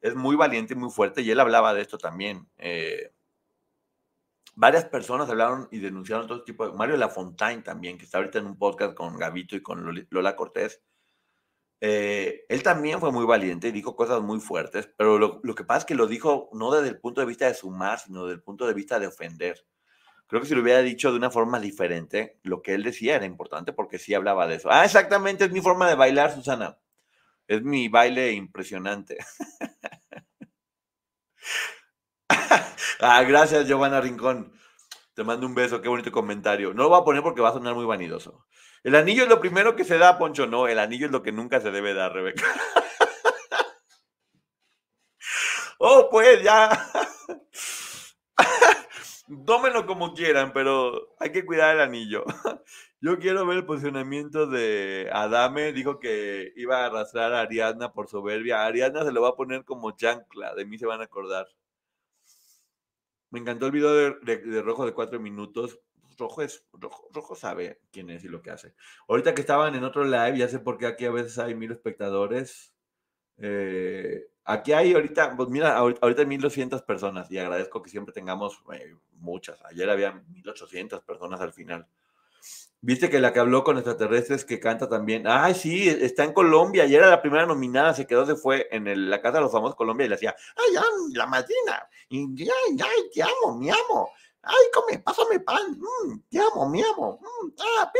Es 0.00 0.14
muy 0.14 0.36
valiente 0.36 0.74
muy 0.74 0.90
fuerte 0.90 1.22
y 1.22 1.30
él 1.30 1.40
hablaba 1.40 1.72
de 1.74 1.82
esto 1.82 1.98
también. 1.98 2.48
Eh, 2.56 3.12
varias 4.54 4.86
personas 4.86 5.28
hablaron 5.28 5.68
y 5.70 5.78
denunciaron 5.78 6.26
todo 6.26 6.44
tipo 6.44 6.66
de... 6.66 6.74
Mario 6.74 6.96
Lafontaine 6.96 7.62
también, 7.62 7.98
que 7.98 8.04
está 8.04 8.18
ahorita 8.18 8.38
en 8.38 8.46
un 8.46 8.58
podcast 8.58 8.94
con 8.94 9.16
Gavito 9.18 9.56
y 9.56 9.62
con 9.62 10.06
Lola 10.10 10.36
Cortés. 10.36 10.82
Eh, 11.86 12.46
él 12.48 12.62
también 12.62 12.98
fue 12.98 13.12
muy 13.12 13.26
valiente 13.26 13.68
y 13.68 13.70
dijo 13.70 13.94
cosas 13.94 14.22
muy 14.22 14.40
fuertes, 14.40 14.88
pero 14.96 15.18
lo, 15.18 15.42
que 15.54 15.64
pasa 15.64 15.80
es 15.80 15.84
que 15.84 15.94
lo 15.94 16.06
dijo 16.06 16.48
no 16.54 16.70
desde 16.70 16.88
el 16.88 16.98
punto 16.98 17.20
de 17.20 17.26
vista 17.26 17.46
de 17.46 17.52
sumar, 17.52 17.98
sino 17.98 18.22
desde 18.22 18.36
el 18.36 18.42
punto 18.42 18.66
de 18.66 18.72
vista 18.72 18.98
de 18.98 19.06
ofender. 19.06 19.66
Creo 20.26 20.40
que 20.40 20.48
si 20.48 20.54
lo 20.54 20.62
hubiera 20.62 20.80
dicho 20.80 21.10
de 21.10 21.18
una 21.18 21.30
forma 21.30 21.60
diferente, 21.60 22.40
lo 22.42 22.62
que 22.62 22.72
él 22.72 22.84
decía 22.84 23.16
era 23.16 23.26
importante 23.26 23.74
porque 23.74 23.98
sí 23.98 24.14
hablaba 24.14 24.46
de 24.46 24.54
eso. 24.54 24.70
Ah, 24.72 24.86
exactamente, 24.86 25.44
es 25.44 25.52
mi 25.52 25.60
forma 25.60 25.86
de 25.86 25.94
bailar, 25.94 26.34
Susana. 26.34 26.78
Es 27.46 27.62
mi 27.62 27.88
baile 27.88 28.32
impresionante. 28.32 29.18
ah, 33.00 33.22
gracias, 33.24 33.68
Giovanna 33.68 34.00
Rincón. 34.00 34.54
Te 35.12 35.22
mando 35.22 35.46
un 35.46 35.54
beso, 35.54 35.82
qué 35.82 35.90
bonito 35.90 36.10
comentario. 36.10 36.72
No 36.72 36.84
lo 36.84 36.88
voy 36.88 37.02
a 37.02 37.04
poner 37.04 37.22
porque 37.22 37.42
va 37.42 37.50
a 37.50 37.52
sonar 37.52 37.74
muy 37.74 37.84
vanidoso. 37.84 38.46
El 38.84 38.94
anillo 38.94 39.24
es 39.24 39.28
lo 39.28 39.40
primero 39.40 39.76
que 39.76 39.84
se 39.84 39.98
da, 39.98 40.18
Poncho. 40.18 40.46
No, 40.46 40.68
el 40.68 40.78
anillo 40.78 41.06
es 41.06 41.12
lo 41.12 41.22
que 41.22 41.32
nunca 41.32 41.60
se 41.60 41.70
debe 41.70 41.94
dar, 41.94 42.12
Rebeca. 42.12 42.44
oh, 45.78 46.08
pues 46.10 46.42
ya. 46.42 46.70
Tómenlo 49.46 49.86
como 49.86 50.12
quieran, 50.12 50.52
pero 50.52 51.14
hay 51.18 51.32
que 51.32 51.46
cuidar 51.46 51.74
el 51.74 51.80
anillo. 51.80 52.24
Yo 53.00 53.18
quiero 53.18 53.46
ver 53.46 53.58
el 53.58 53.66
posicionamiento 53.66 54.46
de 54.46 55.08
Adame. 55.12 55.72
Dijo 55.72 55.98
que 55.98 56.52
iba 56.56 56.82
a 56.82 56.86
arrastrar 56.86 57.32
a 57.32 57.40
Ariadna 57.40 57.92
por 57.92 58.08
soberbia. 58.08 58.64
Ariadna 58.64 59.04
se 59.04 59.12
lo 59.12 59.22
va 59.22 59.30
a 59.30 59.36
poner 59.36 59.64
como 59.64 59.92
chancla. 59.92 60.54
De 60.54 60.66
mí 60.66 60.78
se 60.78 60.86
van 60.86 61.00
a 61.00 61.04
acordar. 61.04 61.46
Me 63.30 63.40
encantó 63.40 63.66
el 63.66 63.72
video 63.72 63.94
de, 63.94 64.62
Rojo 64.62 64.86
de 64.86 64.92
cuatro 64.92 65.20
minutos. 65.20 65.78
Rojo 66.16 66.42
es, 66.42 66.66
Rojo, 66.72 67.08
Rojo 67.12 67.34
sabe 67.34 67.80
quién 67.90 68.10
es 68.10 68.24
y 68.24 68.28
lo 68.28 68.42
que 68.42 68.50
hace. 68.50 68.74
Ahorita 69.08 69.34
que 69.34 69.40
estaban 69.40 69.74
en 69.74 69.84
otro 69.84 70.04
live, 70.04 70.38
ya 70.38 70.48
sé 70.48 70.58
por 70.58 70.78
qué 70.78 70.86
aquí 70.86 71.04
a 71.04 71.10
veces 71.10 71.38
hay 71.38 71.54
mil 71.54 71.72
espectadores. 71.72 72.72
Eh, 73.38 74.26
aquí 74.44 74.72
hay 74.72 74.94
ahorita, 74.94 75.36
pues 75.36 75.48
mira, 75.48 75.76
ahorita 75.76 76.22
hay 76.22 76.26
1200 76.26 76.82
personas 76.82 77.30
y 77.30 77.38
agradezco 77.38 77.82
que 77.82 77.90
siempre 77.90 78.12
tengamos 78.12 78.62
eh, 78.72 78.94
muchas. 79.12 79.62
Ayer 79.64 79.88
había 79.90 80.12
1800 80.12 81.02
personas 81.02 81.40
al 81.40 81.52
final. 81.52 81.86
Viste 82.86 83.08
que 83.08 83.18
la 83.18 83.32
que 83.32 83.40
habló 83.40 83.64
con 83.64 83.78
extraterrestres 83.78 84.44
que 84.44 84.60
canta 84.60 84.90
también. 84.90 85.26
Ay, 85.26 85.54
sí, 85.54 85.88
está 85.88 86.22
en 86.22 86.34
Colombia 86.34 86.84
y 86.84 86.94
era 86.94 87.08
la 87.08 87.22
primera 87.22 87.46
nominada, 87.46 87.94
se 87.94 88.06
quedó, 88.06 88.26
se 88.26 88.36
fue 88.36 88.68
en 88.70 89.08
la 89.08 89.22
Casa 89.22 89.38
de 89.38 89.44
los 89.44 89.52
Famosos 89.52 89.74
Colombia 89.74 90.04
y 90.04 90.10
le 90.10 90.16
hacía, 90.16 90.36
ay, 90.54 90.74
la 91.14 91.26
madrina, 91.26 91.88
y 92.10 92.42
ay, 92.42 92.76
ay, 92.78 93.10
te 93.10 93.22
amo, 93.22 93.56
mi 93.58 93.70
amo, 93.70 94.10
ay, 94.46 94.64
come, 94.72 94.98
pásame 95.00 95.40
pan, 95.40 95.78
mm, 95.78 96.20
te 96.30 96.38
amo, 96.38 96.68
mi 96.68 96.82
amo, 96.82 97.20
mm, 97.20 97.52
ah, 97.58 97.92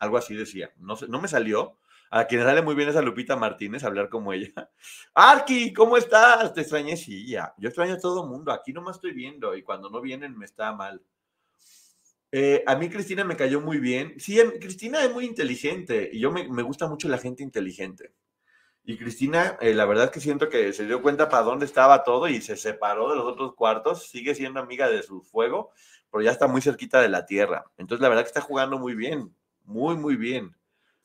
algo 0.00 0.16
así 0.16 0.34
decía. 0.34 0.72
No, 0.78 0.96
no 1.08 1.20
me 1.20 1.28
salió. 1.28 1.76
A 2.12 2.24
quien 2.24 2.42
sale 2.42 2.60
muy 2.60 2.74
bien 2.74 2.88
es 2.88 2.96
a 2.96 3.02
Lupita 3.02 3.36
Martínez 3.36 3.84
hablar 3.84 4.08
como 4.08 4.32
ella. 4.32 4.50
Arki, 5.14 5.72
¿cómo 5.72 5.96
estás? 5.96 6.52
Te 6.52 6.62
extrañé, 6.62 6.96
sí, 6.96 7.28
ya. 7.28 7.54
Yo 7.56 7.68
extraño 7.68 7.94
a 7.94 8.00
todo 8.00 8.26
mundo. 8.26 8.50
Aquí 8.50 8.72
no 8.72 8.82
me 8.82 8.90
estoy 8.90 9.12
viendo 9.12 9.54
y 9.54 9.62
cuando 9.62 9.90
no 9.90 10.00
vienen 10.00 10.36
me 10.36 10.46
está 10.46 10.72
mal. 10.72 11.00
Eh, 12.32 12.64
a 12.66 12.74
mí 12.76 12.88
Cristina 12.88 13.22
me 13.22 13.36
cayó 13.36 13.60
muy 13.60 13.78
bien. 13.78 14.14
Sí, 14.18 14.40
Cristina 14.60 15.04
es 15.04 15.12
muy 15.12 15.24
inteligente 15.24 16.10
y 16.12 16.18
yo 16.18 16.32
me, 16.32 16.48
me 16.48 16.62
gusta 16.62 16.88
mucho 16.88 17.08
la 17.08 17.18
gente 17.18 17.44
inteligente. 17.44 18.12
Y 18.90 18.98
Cristina, 18.98 19.56
eh, 19.60 19.72
la 19.72 19.84
verdad 19.84 20.06
es 20.06 20.10
que 20.10 20.18
siento 20.18 20.48
que 20.48 20.72
se 20.72 20.84
dio 20.84 21.00
cuenta 21.00 21.28
para 21.28 21.44
dónde 21.44 21.64
estaba 21.64 22.02
todo 22.02 22.26
y 22.26 22.40
se 22.40 22.56
separó 22.56 23.10
de 23.10 23.14
los 23.14 23.24
otros 23.24 23.54
cuartos. 23.54 24.08
Sigue 24.08 24.34
siendo 24.34 24.58
amiga 24.58 24.88
de 24.88 25.04
su 25.04 25.22
fuego, 25.22 25.70
pero 26.10 26.24
ya 26.24 26.32
está 26.32 26.48
muy 26.48 26.60
cerquita 26.60 27.00
de 27.00 27.08
la 27.08 27.24
tierra. 27.24 27.66
Entonces, 27.78 28.02
la 28.02 28.08
verdad 28.08 28.24
que 28.24 28.30
está 28.30 28.40
jugando 28.40 28.80
muy 28.80 28.96
bien, 28.96 29.32
muy, 29.62 29.96
muy 29.96 30.16
bien. 30.16 30.56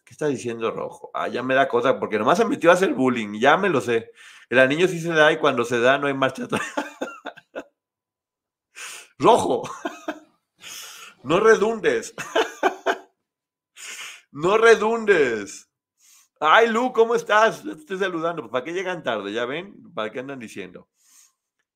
¿Qué 0.04 0.14
está 0.14 0.26
diciendo 0.26 0.72
Rojo? 0.72 1.12
Ah, 1.14 1.28
ya 1.28 1.44
me 1.44 1.54
da 1.54 1.68
cosa, 1.68 2.00
porque 2.00 2.18
nomás 2.18 2.40
se 2.40 2.46
metió 2.46 2.72
a 2.72 2.74
hacer 2.74 2.96
bullying, 2.96 3.40
ya 3.40 3.56
me 3.56 3.70
lo 3.70 3.80
sé. 3.82 4.10
El 4.50 4.58
anillo 4.58 4.88
sí 4.88 5.00
se 5.00 5.10
da 5.10 5.32
y 5.32 5.38
cuando 5.38 5.64
se 5.64 5.80
da 5.80 6.00
no 6.00 6.08
hay 6.08 6.16
marcha 6.16 6.46
atrás. 6.46 6.64
Rojo. 9.20 9.62
No 11.24 11.40
redundes. 11.40 12.16
No 14.32 14.58
redundes. 14.58 15.70
Ay, 16.48 16.70
Lu, 16.70 16.94
¿cómo 16.94 17.16
estás? 17.16 17.64
Te 17.64 17.72
estoy 17.72 17.98
saludando. 17.98 18.44
Pues, 18.44 18.52
¿Para 18.52 18.64
qué 18.64 18.72
llegan 18.72 19.02
tarde? 19.02 19.34
¿Ya 19.34 19.46
ven? 19.46 19.92
¿Para 19.96 20.12
qué 20.12 20.20
andan 20.20 20.38
diciendo? 20.38 20.88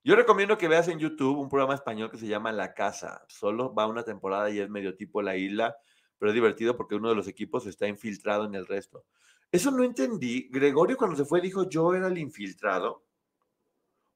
Yo 0.03 0.15
recomiendo 0.15 0.59
que 0.59 0.67
veas 0.67 0.87
en 0.89 0.99
YouTube 0.99 1.39
un 1.39 1.49
programa 1.49 1.73
español 1.73 2.11
que 2.11 2.19
se 2.19 2.27
llama 2.27 2.51
La 2.51 2.75
Casa. 2.75 3.25
Solo 3.27 3.73
va 3.73 3.87
una 3.87 4.03
temporada 4.03 4.47
y 4.51 4.59
es 4.59 4.69
medio 4.69 4.95
tipo 4.95 5.23
La 5.23 5.35
Isla, 5.35 5.75
pero 6.19 6.29
es 6.29 6.35
divertido 6.35 6.77
porque 6.77 6.93
uno 6.93 7.09
de 7.09 7.15
los 7.15 7.27
equipos 7.27 7.65
está 7.65 7.87
infiltrado 7.87 8.45
en 8.45 8.53
el 8.53 8.67
resto. 8.67 9.05
Eso 9.51 9.71
no 9.71 9.83
entendí. 9.83 10.47
Gregorio 10.51 10.97
cuando 10.97 11.17
se 11.17 11.25
fue 11.25 11.41
dijo 11.41 11.67
yo 11.67 11.95
era 11.95 12.05
el 12.05 12.19
infiltrado. 12.19 13.03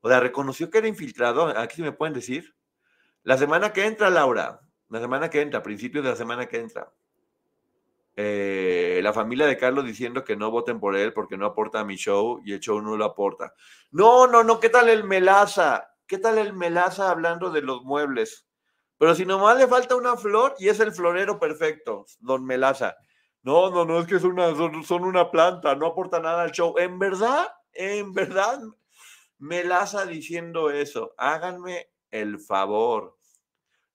O 0.01 0.09
sea, 0.09 0.19
reconoció 0.19 0.69
que 0.69 0.77
era 0.77 0.87
infiltrado. 0.87 1.47
Aquí 1.57 1.81
me 1.81 1.93
pueden 1.93 2.13
decir. 2.13 2.55
La 3.23 3.39
semana 3.39 3.73
que 3.73 3.87
entra, 3.87 4.11
Laura. 4.11 4.61
La 4.89 4.99
semana 4.99 5.31
que 5.31 5.41
entra, 5.41 5.63
principios 5.63 6.03
de 6.03 6.11
la 6.11 6.15
semana 6.15 6.45
que 6.45 6.59
entra. 6.59 6.93
Eh, 8.15 8.99
la 9.01 9.11
familia 9.11 9.47
de 9.47 9.57
Carlos 9.57 9.85
diciendo 9.85 10.23
que 10.23 10.35
no 10.35 10.51
voten 10.51 10.79
por 10.79 10.95
él 10.95 11.13
porque 11.13 11.37
no 11.37 11.47
aporta 11.47 11.79
a 11.79 11.85
mi 11.85 11.95
show 11.95 12.41
y 12.45 12.53
el 12.53 12.59
show 12.59 12.81
no 12.81 12.95
lo 12.95 13.05
aporta. 13.05 13.53
No, 13.91 14.27
no, 14.27 14.43
no, 14.43 14.59
¿qué 14.59 14.69
tal 14.69 14.89
el 14.89 15.03
Melaza? 15.03 15.89
¿Qué 16.05 16.17
tal 16.17 16.37
el 16.37 16.53
Melaza 16.53 17.09
hablando 17.09 17.49
de 17.49 17.61
los 17.61 17.83
muebles? 17.83 18.47
Pero 18.97 19.15
si 19.15 19.25
nomás 19.25 19.57
le 19.57 19.67
falta 19.67 19.95
una 19.95 20.15
flor 20.15 20.55
y 20.59 20.69
es 20.69 20.79
el 20.79 20.91
florero 20.91 21.39
perfecto, 21.39 22.05
don 22.19 22.45
Melaza. 22.45 22.95
No, 23.41 23.69
no, 23.69 23.83
no, 23.83 23.99
es 23.99 24.07
que 24.07 24.19
son 24.19 24.39
una, 24.39 24.55
son, 24.85 25.03
una 25.03 25.29
planta, 25.29 25.75
no 25.75 25.87
aporta 25.87 26.19
nada 26.19 26.43
al 26.43 26.51
show. 26.51 26.75
En 26.77 26.97
verdad, 26.97 27.47
en 27.73 28.13
verdad, 28.13 28.59
Melaza 29.37 30.05
diciendo 30.05 30.71
eso. 30.71 31.13
Háganme 31.17 31.89
el 32.11 32.39
favor. 32.39 33.17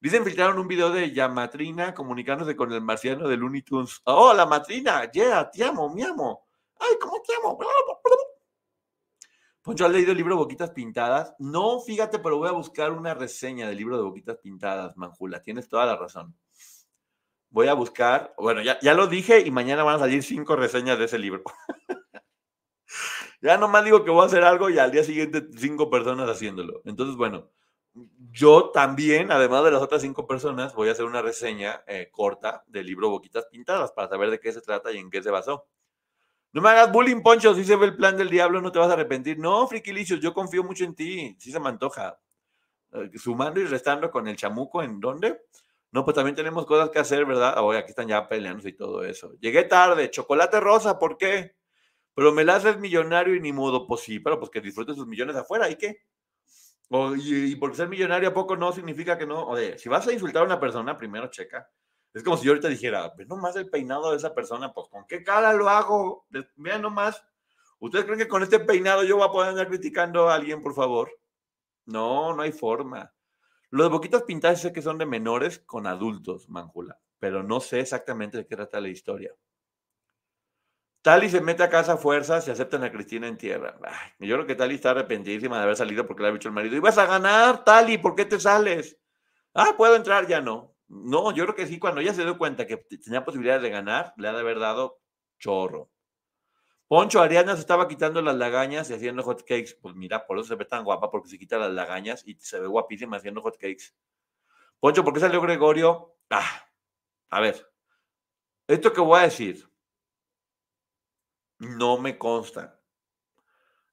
Dicen, 0.01 0.25
filtraron 0.25 0.59
un 0.59 0.69
video 0.69 0.91
de 0.91 1.13
Yamatrina 1.13 1.93
comunicándose 1.93 2.55
con 2.55 2.73
el 2.73 2.81
marciano 2.81 3.27
de 3.27 3.37
Looney 3.37 3.63
Tunes. 3.63 4.01
¡Oh, 4.05 4.33
la 4.33 4.47
matrina! 4.47 5.11
¡Yeah! 5.11 5.51
¡Te 5.51 5.65
amo, 5.65 5.93
mi 5.93 6.03
amo! 6.03 6.47
¡Ay, 6.79 6.95
cómo 7.01 7.21
te 7.21 7.35
amo! 7.35 7.59
Poncho, 9.61 9.85
¿has 9.85 9.93
leído 9.93 10.13
el 10.13 10.17
libro 10.17 10.37
Boquitas 10.37 10.71
Pintadas? 10.71 11.35
No, 11.39 11.81
fíjate, 11.81 12.21
pero 12.21 12.39
voy 12.39 12.49
a 12.49 12.53
buscar 12.53 12.93
una 12.93 13.13
reseña 13.13 13.69
del 13.69 13.77
libro 13.77 13.97
de 13.97 14.05
Boquitas 14.05 14.39
Pintadas, 14.39 14.97
Manjula. 14.97 15.43
Tienes 15.43 15.69
toda 15.69 15.85
la 15.85 15.97
razón. 15.97 16.35
Voy 17.51 17.67
a 17.67 17.75
buscar, 17.75 18.33
bueno, 18.39 18.63
ya, 18.63 18.79
ya 18.81 18.95
lo 18.95 19.09
dije 19.09 19.41
y 19.41 19.51
mañana 19.51 19.83
van 19.83 19.97
a 19.97 19.99
salir 19.99 20.23
cinco 20.23 20.55
reseñas 20.55 20.99
de 20.99 21.07
ese 21.07 21.19
libro. 21.19 21.43
ya 23.43 23.59
nomás 23.59 23.85
digo 23.85 24.05
que 24.05 24.11
voy 24.11 24.23
a 24.23 24.27
hacer 24.27 24.45
algo 24.45 24.71
y 24.71 24.79
al 24.79 24.93
día 24.93 25.03
siguiente 25.03 25.49
cinco 25.57 25.91
personas 25.91 26.31
haciéndolo. 26.31 26.83
Entonces, 26.85 27.17
bueno, 27.17 27.51
yo 28.33 28.71
también, 28.71 29.33
además 29.33 29.65
de 29.65 29.71
las 29.71 29.83
otras 29.83 30.03
cinco 30.03 30.27
personas, 30.27 30.75
voy 30.75 30.89
a 30.89 30.93
hacer 30.93 31.05
una 31.05 31.23
reseña 31.23 31.83
eh, 31.87 32.09
corta 32.11 32.65
del 32.67 32.87
libro 32.87 33.11
Boquitas 33.11 33.47
Pintadas 33.47 33.93
para 33.93 34.09
saber 34.09 34.31
de 34.31 34.41
qué 34.41 34.53
se 34.53 34.61
trata 34.61 34.93
y 34.93 34.99
en 34.99 35.11
qué 35.11 35.23
se 35.23 35.31
basó. 35.31 35.67
No 36.53 36.63
me 36.63 36.71
hagas 36.71 36.91
bullying, 36.93 37.23
Poncho. 37.23 37.55
Si 37.55 37.65
se 37.65 37.77
ve 37.77 37.87
el 37.87 37.97
plan 37.97 38.17
del 38.17 38.31
diablo, 38.31 38.61
no 38.61 38.73
te 38.73 38.79
vas 38.79 38.91
a 38.91 38.95
arrepentir. 38.95 39.39
No, 39.39 39.67
friquilicios, 39.67 40.21
yo 40.21 40.33
confío 40.33 40.65
mucho 40.65 40.85
en 40.85 40.95
ti. 40.95 41.37
Sí 41.39 41.53
se 41.53 41.61
me 41.61 41.69
antoja. 41.69 42.19
Eh, 42.93 43.11
sumando 43.17 43.61
y 43.61 43.65
restando 43.65 44.11
con 44.11 44.29
el 44.29 44.37
chamuco, 44.37 44.83
¿en 44.83 44.99
dónde? 44.99 45.43
No, 45.91 46.05
pues 46.05 46.15
también 46.15 46.37
tenemos 46.37 46.67
cosas 46.67 46.91
que 46.91 46.99
hacer, 46.99 47.25
¿verdad? 47.27 47.55
Aquí 47.77 47.91
están 47.91 48.09
ya 48.09 48.29
peleándose 48.29 48.71
y 48.71 48.77
todo 48.77 49.05
eso. 49.05 49.35
Llegué 49.41 49.65
tarde, 49.65 50.11
chocolate 50.11 50.61
rosa, 50.61 50.99
¿por 50.99 51.17
qué? 51.17 51.57
Pero 52.15 52.33
me 52.33 52.45
la 52.45 52.57
haces 52.57 52.79
millonario 52.79 53.35
y 53.35 53.41
ni 53.41 53.53
modo, 53.53 53.87
pues 53.87 54.03
sí, 54.03 54.19
pero 54.21 54.39
pues 54.39 54.51
que 54.51 54.61
disfrutes 54.61 54.97
sus 54.97 55.07
millones 55.07 55.37
afuera, 55.37 55.71
¿y 55.71 55.77
qué? 55.77 56.03
Y, 56.91 57.57
por 57.57 57.77
ser 57.77 57.89
millonario 57.89 58.31
a 58.31 58.35
poco 58.35 58.57
no 58.57 58.73
significa 58.73 59.19
que 59.19 59.27
no. 59.27 59.47
Oye, 59.47 59.79
si 59.79 59.89
vas 59.89 60.07
a 60.07 60.13
insultar 60.13 60.43
a 60.43 60.47
una 60.47 60.61
persona, 60.61 60.97
primero 60.97 61.29
checa. 61.29 61.71
Es 62.15 62.23
como 62.23 62.37
si 62.37 62.47
yo 62.47 62.53
ahorita 62.53 62.69
dijera, 62.69 63.13
ve 63.17 63.27
nomás 63.27 63.55
el 63.57 63.69
peinado 63.69 64.11
de 64.11 64.17
esa 64.17 64.35
persona, 64.35 64.73
pues 64.73 64.89
¿con 64.89 65.07
qué 65.07 65.23
cara 65.23 65.53
lo 65.53 65.69
hago? 65.69 66.27
Vean 66.57 66.83
nomás. 66.83 67.23
¿Ustedes 67.79 68.07
creen 68.07 68.19
que 68.19 68.29
con 68.29 68.43
este 68.43 68.59
peinado 68.61 69.05
yo 69.05 69.19
voy 69.19 69.29
a 69.29 69.31
poder 69.31 69.51
andar 69.51 69.69
criticando 69.69 70.29
a 70.29 70.35
alguien, 70.35 70.63
por 70.63 70.75
favor? 70.75 71.11
No, 71.85 72.35
no 72.35 72.43
hay 72.43 72.53
forma. 72.53 73.15
Los 73.71 73.91
boquitas 73.91 74.23
pintadas 74.23 74.63
sé 74.63 74.73
que 74.73 74.83
son 74.83 74.97
de 74.97 75.07
menores 75.07 75.59
con 75.61 75.87
adultos, 75.87 76.49
Manjula, 76.49 76.99
pero 77.19 77.43
no 77.43 77.61
sé 77.61 77.81
exactamente 77.81 78.39
de 78.39 78.47
qué 78.47 78.57
trata 78.57 78.81
la 78.81 78.89
historia. 78.89 79.35
Tali 81.09 81.31
se 81.31 81.41
mete 81.41 81.63
a 81.63 81.71
casa 81.71 81.95
a 81.95 81.97
fuerzas 81.97 82.47
y 82.47 82.51
aceptan 82.51 82.85
a 82.85 82.93
Cristina 82.93 83.27
en 83.29 83.39
tierra. 83.39 83.79
yo 84.19 84.35
creo 84.35 84.47
que 84.47 84.55
Tali 84.55 84.75
está 84.75 84.91
arrepentidísima 84.91 85.57
de 85.57 85.63
haber 85.63 85.75
salido 85.75 86.07
porque 86.07 86.23
le 86.23 86.29
ha 86.29 86.33
dicho 86.33 86.51
el 86.51 86.55
marido, 86.55 86.77
ibas 86.77 86.99
a 86.99 87.07
ganar, 87.07 87.65
Tali, 87.65 87.97
¿por 87.97 88.15
qué 88.15 88.27
te 88.27 88.39
sales? 88.39 88.99
Ah, 89.55 89.73
puedo 89.75 89.97
entrar, 89.97 90.27
ya 90.27 90.43
no. 90.43 90.77
No, 90.87 91.33
yo 91.33 91.45
creo 91.45 91.57
que 91.57 91.67
sí, 91.67 91.79
cuando 91.79 92.03
ella 92.03 92.13
se 92.13 92.25
dio 92.25 92.37
cuenta 92.37 92.67
que 92.67 92.77
tenía 92.77 93.25
posibilidades 93.25 93.63
de 93.63 93.71
ganar, 93.71 94.13
le 94.19 94.29
ha 94.29 94.35
de 94.35 94.41
haber 94.41 94.59
dado 94.59 95.01
chorro. 95.39 95.91
Poncho 96.89 97.23
Ariana 97.23 97.55
se 97.55 97.61
estaba 97.61 97.89
quitando 97.89 98.21
las 98.21 98.37
lagañas 98.37 98.91
y 98.91 98.93
haciendo 98.93 99.23
hot 99.23 99.45
cakes. 99.47 99.79
Pues 99.81 99.95
mira, 99.95 100.27
por 100.27 100.37
eso 100.37 100.49
se 100.49 100.57
ve 100.57 100.67
tan 100.67 100.85
guapa, 100.85 101.11
porque 101.11 101.31
se 101.31 101.39
quita 101.39 101.57
las 101.57 101.73
lagañas 101.73 102.23
y 102.27 102.35
se 102.35 102.61
ve 102.61 102.67
guapísima 102.67 103.17
haciendo 103.17 103.41
hot 103.41 103.57
cakes. 103.57 103.95
Poncho, 104.79 105.03
¿por 105.03 105.15
qué 105.15 105.21
salió 105.21 105.41
Gregorio? 105.41 106.19
Ah, 106.29 106.69
a 107.31 107.41
ver, 107.41 107.67
esto 108.67 108.93
que 108.93 109.01
voy 109.01 109.21
a 109.21 109.23
decir, 109.23 109.67
no 111.59 111.99
me 111.99 112.19
consta. 112.19 112.81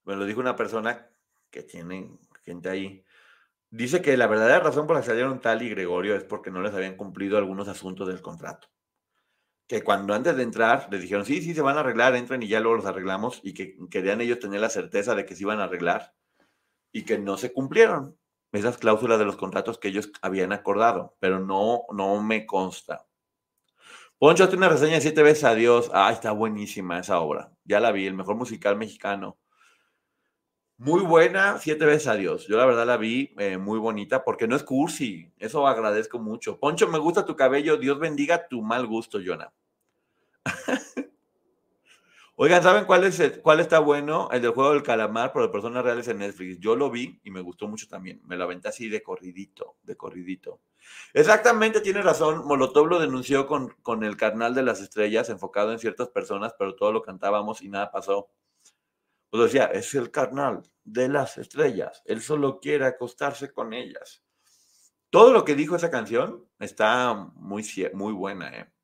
Me 0.03 0.15
lo 0.15 0.25
dijo 0.25 0.39
una 0.39 0.55
persona 0.55 1.09
que 1.49 1.63
tiene 1.63 2.17
gente 2.43 2.69
ahí. 2.69 3.03
Dice 3.69 4.01
que 4.01 4.17
la 4.17 4.27
verdadera 4.27 4.59
razón 4.59 4.87
por 4.87 4.95
la 4.95 5.01
que 5.01 5.07
salieron 5.07 5.41
Tal 5.41 5.61
y 5.63 5.69
Gregorio 5.69 6.15
es 6.15 6.23
porque 6.23 6.51
no 6.51 6.61
les 6.61 6.73
habían 6.73 6.95
cumplido 6.95 7.37
algunos 7.37 7.67
asuntos 7.67 8.07
del 8.07 8.21
contrato. 8.21 8.69
Que 9.67 9.83
cuando 9.83 10.13
antes 10.13 10.35
de 10.37 10.43
entrar 10.43 10.87
les 10.91 11.01
dijeron, 11.01 11.25
sí, 11.25 11.41
sí, 11.41 11.55
se 11.55 11.61
van 11.61 11.77
a 11.77 11.79
arreglar, 11.79 12.15
entren 12.15 12.43
y 12.43 12.47
ya 12.47 12.59
luego 12.59 12.77
los 12.77 12.85
arreglamos 12.85 13.41
y 13.43 13.53
que 13.53 13.75
querían 13.89 14.21
ellos 14.21 14.39
tener 14.39 14.61
la 14.61 14.69
certeza 14.69 15.15
de 15.15 15.25
que 15.25 15.35
se 15.35 15.43
iban 15.43 15.59
a 15.59 15.65
arreglar 15.65 16.13
y 16.91 17.03
que 17.03 17.17
no 17.17 17.37
se 17.37 17.51
cumplieron 17.51 18.17
esas 18.51 18.77
cláusulas 18.77 19.19
de 19.19 19.25
los 19.25 19.37
contratos 19.37 19.79
que 19.79 19.89
ellos 19.89 20.11
habían 20.21 20.53
acordado, 20.53 21.17
pero 21.19 21.39
no, 21.39 21.83
no 21.91 22.21
me 22.21 22.45
consta. 22.45 23.05
Poncho, 24.17 24.45
hazte 24.45 24.55
una 24.55 24.69
reseña 24.69 24.95
de 24.95 25.01
siete 25.01 25.23
veces 25.23 25.43
adiós. 25.43 25.91
Ah, 25.93 26.11
está 26.11 26.31
buenísima 26.31 26.99
esa 26.99 27.19
obra. 27.19 27.51
Ya 27.65 27.81
la 27.81 27.91
vi, 27.91 28.05
el 28.05 28.13
mejor 28.13 28.35
musical 28.35 28.77
mexicano. 28.77 29.37
Muy 30.77 31.01
buena, 31.01 31.57
siete 31.57 31.85
veces 31.85 32.07
adiós. 32.07 32.47
Yo 32.47 32.57
la 32.57 32.65
verdad 32.65 32.85
la 32.85 32.97
vi 32.97 33.33
eh, 33.37 33.57
muy 33.57 33.77
bonita 33.77 34.23
porque 34.23 34.47
no 34.47 34.55
es 34.55 34.63
cursi. 34.63 35.31
Eso 35.37 35.67
agradezco 35.67 36.19
mucho. 36.19 36.59
Poncho, 36.59 36.87
me 36.87 36.99
gusta 36.99 37.25
tu 37.25 37.35
cabello. 37.35 37.77
Dios 37.77 37.99
bendiga 37.99 38.47
tu 38.47 38.61
mal 38.61 38.87
gusto, 38.87 39.19
Jonah. 39.19 39.53
Oigan, 42.37 42.61
¿saben 42.61 42.83
cuál, 42.83 43.05
es 43.05 43.39
cuál 43.41 43.61
está 43.61 43.79
bueno? 43.79 44.27
El 44.29 44.41
del 44.41 44.51
juego 44.51 44.73
del 44.73 44.83
calamar, 44.83 45.31
por 45.31 45.41
de 45.43 45.47
personas 45.47 45.85
reales 45.85 46.09
en 46.09 46.17
Netflix. 46.17 46.59
Yo 46.59 46.75
lo 46.75 46.91
vi 46.91 47.17
y 47.23 47.31
me 47.31 47.39
gustó 47.39 47.69
mucho 47.69 47.87
también. 47.87 48.21
Me 48.25 48.35
lo 48.35 48.43
aventé 48.43 48.67
así 48.67 48.89
de 48.89 49.01
corridito, 49.01 49.77
de 49.83 49.95
corridito. 49.95 50.59
Exactamente, 51.13 51.79
tiene 51.79 52.01
razón. 52.01 52.45
Molotov 52.45 52.87
lo 52.87 52.99
denunció 52.99 53.47
con, 53.47 53.69
con 53.81 54.03
el 54.03 54.17
carnal 54.17 54.53
de 54.53 54.63
las 54.63 54.81
estrellas, 54.81 55.29
enfocado 55.29 55.71
en 55.71 55.79
ciertas 55.79 56.09
personas, 56.09 56.53
pero 56.59 56.75
todo 56.75 56.91
lo 56.91 57.01
cantábamos 57.03 57.61
y 57.61 57.69
nada 57.69 57.89
pasó. 57.89 58.29
Pues 59.29 59.43
decía, 59.43 59.67
es 59.67 59.95
el 59.95 60.11
carnal 60.11 60.63
de 60.83 61.07
las 61.07 61.37
estrellas. 61.37 62.01
Él 62.03 62.21
solo 62.21 62.59
quiere 62.59 62.85
acostarse 62.85 63.53
con 63.53 63.71
ellas. 63.71 64.23
Todo 65.09 65.31
lo 65.31 65.45
que 65.45 65.55
dijo 65.55 65.77
esa 65.77 65.89
canción 65.89 66.45
está 66.59 67.13
muy, 67.35 67.65
muy 67.93 68.11
buena, 68.11 68.49
¿eh? 68.49 68.74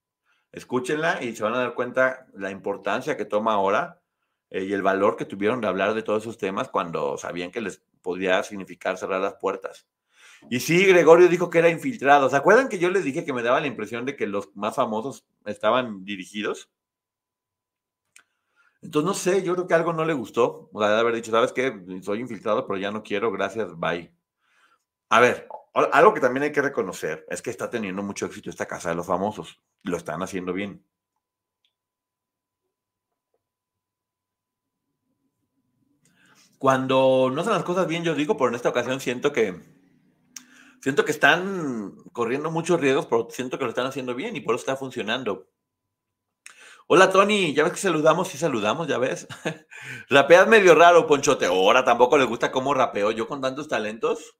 Escúchenla 0.52 1.24
y 1.24 1.36
se 1.36 1.44
van 1.44 1.54
a 1.54 1.60
dar 1.60 1.74
cuenta 1.74 2.28
la 2.34 2.52
importancia 2.52 3.16
que 3.16 3.26
toma 3.26 3.54
ahora 3.54 4.02
eh, 4.50 4.64
y 4.66 4.74
el 4.74 4.82
valor 4.82 5.16
que 5.16 5.26
tuvieron 5.26 5.62
de 5.62 5.68
hablar 5.68 5.94
de 5.94 6.04
todos 6.04 6.24
esos 6.24 6.38
temas 6.38 6.70
cuando 6.70 7.18
sabían 7.18 7.52
que 7.52 7.62
les 7.62 7.84
podía 8.02 8.44
significar 8.44 8.98
cerrar 8.98 9.22
las 9.22 9.36
puertas. 9.36 9.88
Y 10.50 10.60
sí, 10.60 10.86
Gregorio 10.86 11.28
dijo 11.28 11.50
que 11.50 11.60
era 11.60 11.70
infiltrado. 11.70 12.30
¿Se 12.30 12.36
acuerdan 12.36 12.68
que 12.68 12.80
yo 12.80 12.90
les 12.90 13.04
dije 13.04 13.24
que 13.24 13.34
me 13.34 13.44
daba 13.44 13.62
la 13.62 13.68
impresión 13.68 14.06
de 14.06 14.16
que 14.16 14.28
los 14.28 14.56
más 14.56 14.76
famosos 14.76 15.26
estaban 15.46 16.04
dirigidos? 16.04 16.70
Entonces, 18.82 19.06
no 19.06 19.14
sé, 19.14 19.44
yo 19.44 19.54
creo 19.54 19.68
que 19.68 19.76
algo 19.76 19.94
no 19.94 20.04
le 20.04 20.14
gustó. 20.14 20.70
O 20.74 20.80
sea, 20.80 20.90
de 20.90 21.00
haber 21.00 21.16
dicho, 21.16 21.32
¿sabes 21.32 21.54
qué? 21.54 21.80
Soy 22.02 22.20
infiltrado, 22.20 22.66
pero 22.66 22.80
ya 22.80 22.92
no 22.92 23.04
quiero, 23.04 23.32
gracias, 23.32 23.78
bye. 23.78 24.12
A 25.10 25.20
ver, 25.20 25.48
algo 25.74 26.14
que 26.14 26.20
también 26.20 26.44
hay 26.44 26.52
que 26.52 26.62
reconocer 26.62 27.26
es 27.30 27.42
que 27.42 27.50
está 27.50 27.70
teniendo 27.70 28.04
mucho 28.04 28.26
éxito 28.26 28.50
esta 28.50 28.68
casa 28.68 28.90
de 28.90 28.96
los 28.96 29.08
famosos. 29.08 29.62
Lo 29.84 29.98
están 29.98 30.22
haciendo 30.22 30.54
bien. 30.54 30.86
Cuando 36.58 37.32
no 37.34 37.42
hacen 37.42 37.54
las 37.54 37.64
cosas 37.64 37.88
bien, 37.88 38.04
yo 38.04 38.14
digo, 38.14 38.38
pero 38.38 38.50
en 38.50 38.56
esta 38.56 38.70
ocasión 38.70 39.00
siento 39.00 39.34
que 39.34 39.60
siento 40.82 41.06
que 41.06 41.12
están 41.12 41.96
corriendo 42.12 42.52
muchos 42.52 42.80
riesgos, 42.80 43.08
pero 43.08 43.28
siento 43.32 43.58
que 43.58 43.64
lo 43.64 43.70
están 43.70 43.88
haciendo 43.88 44.14
bien 44.14 44.36
y 44.36 44.42
por 44.42 44.56
eso 44.56 44.62
está 44.62 44.76
funcionando. 44.76 45.48
Hola 46.88 47.10
Tony, 47.10 47.54
ya 47.54 47.64
ves 47.64 47.74
que 47.74 47.80
saludamos, 47.80 48.28
sí 48.28 48.38
saludamos, 48.38 48.88
ya 48.88 48.98
ves. 48.98 49.28
Rapeas 50.10 50.48
medio 50.48 50.76
raro, 50.76 51.08
Ponchote. 51.08 51.46
Ahora 51.46 51.86
tampoco 51.86 52.18
le 52.18 52.26
gusta 52.26 52.52
cómo 52.52 52.74
rapeo 52.74 53.12
yo 53.12 53.28
con 53.28 53.42
tantos 53.42 53.68
talentos. 53.68 54.36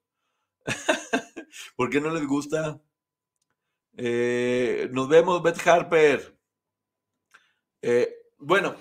¿Por 1.76 1.90
qué 1.90 2.02
no 2.02 2.10
les 2.12 2.26
gusta? 2.26 2.82
Eh, 3.98 4.90
nos 4.92 5.08
vemos, 5.10 5.42
Beth 5.44 5.68
Harper. 5.68 6.38
Eh, 7.82 8.14
bueno, 8.38 8.76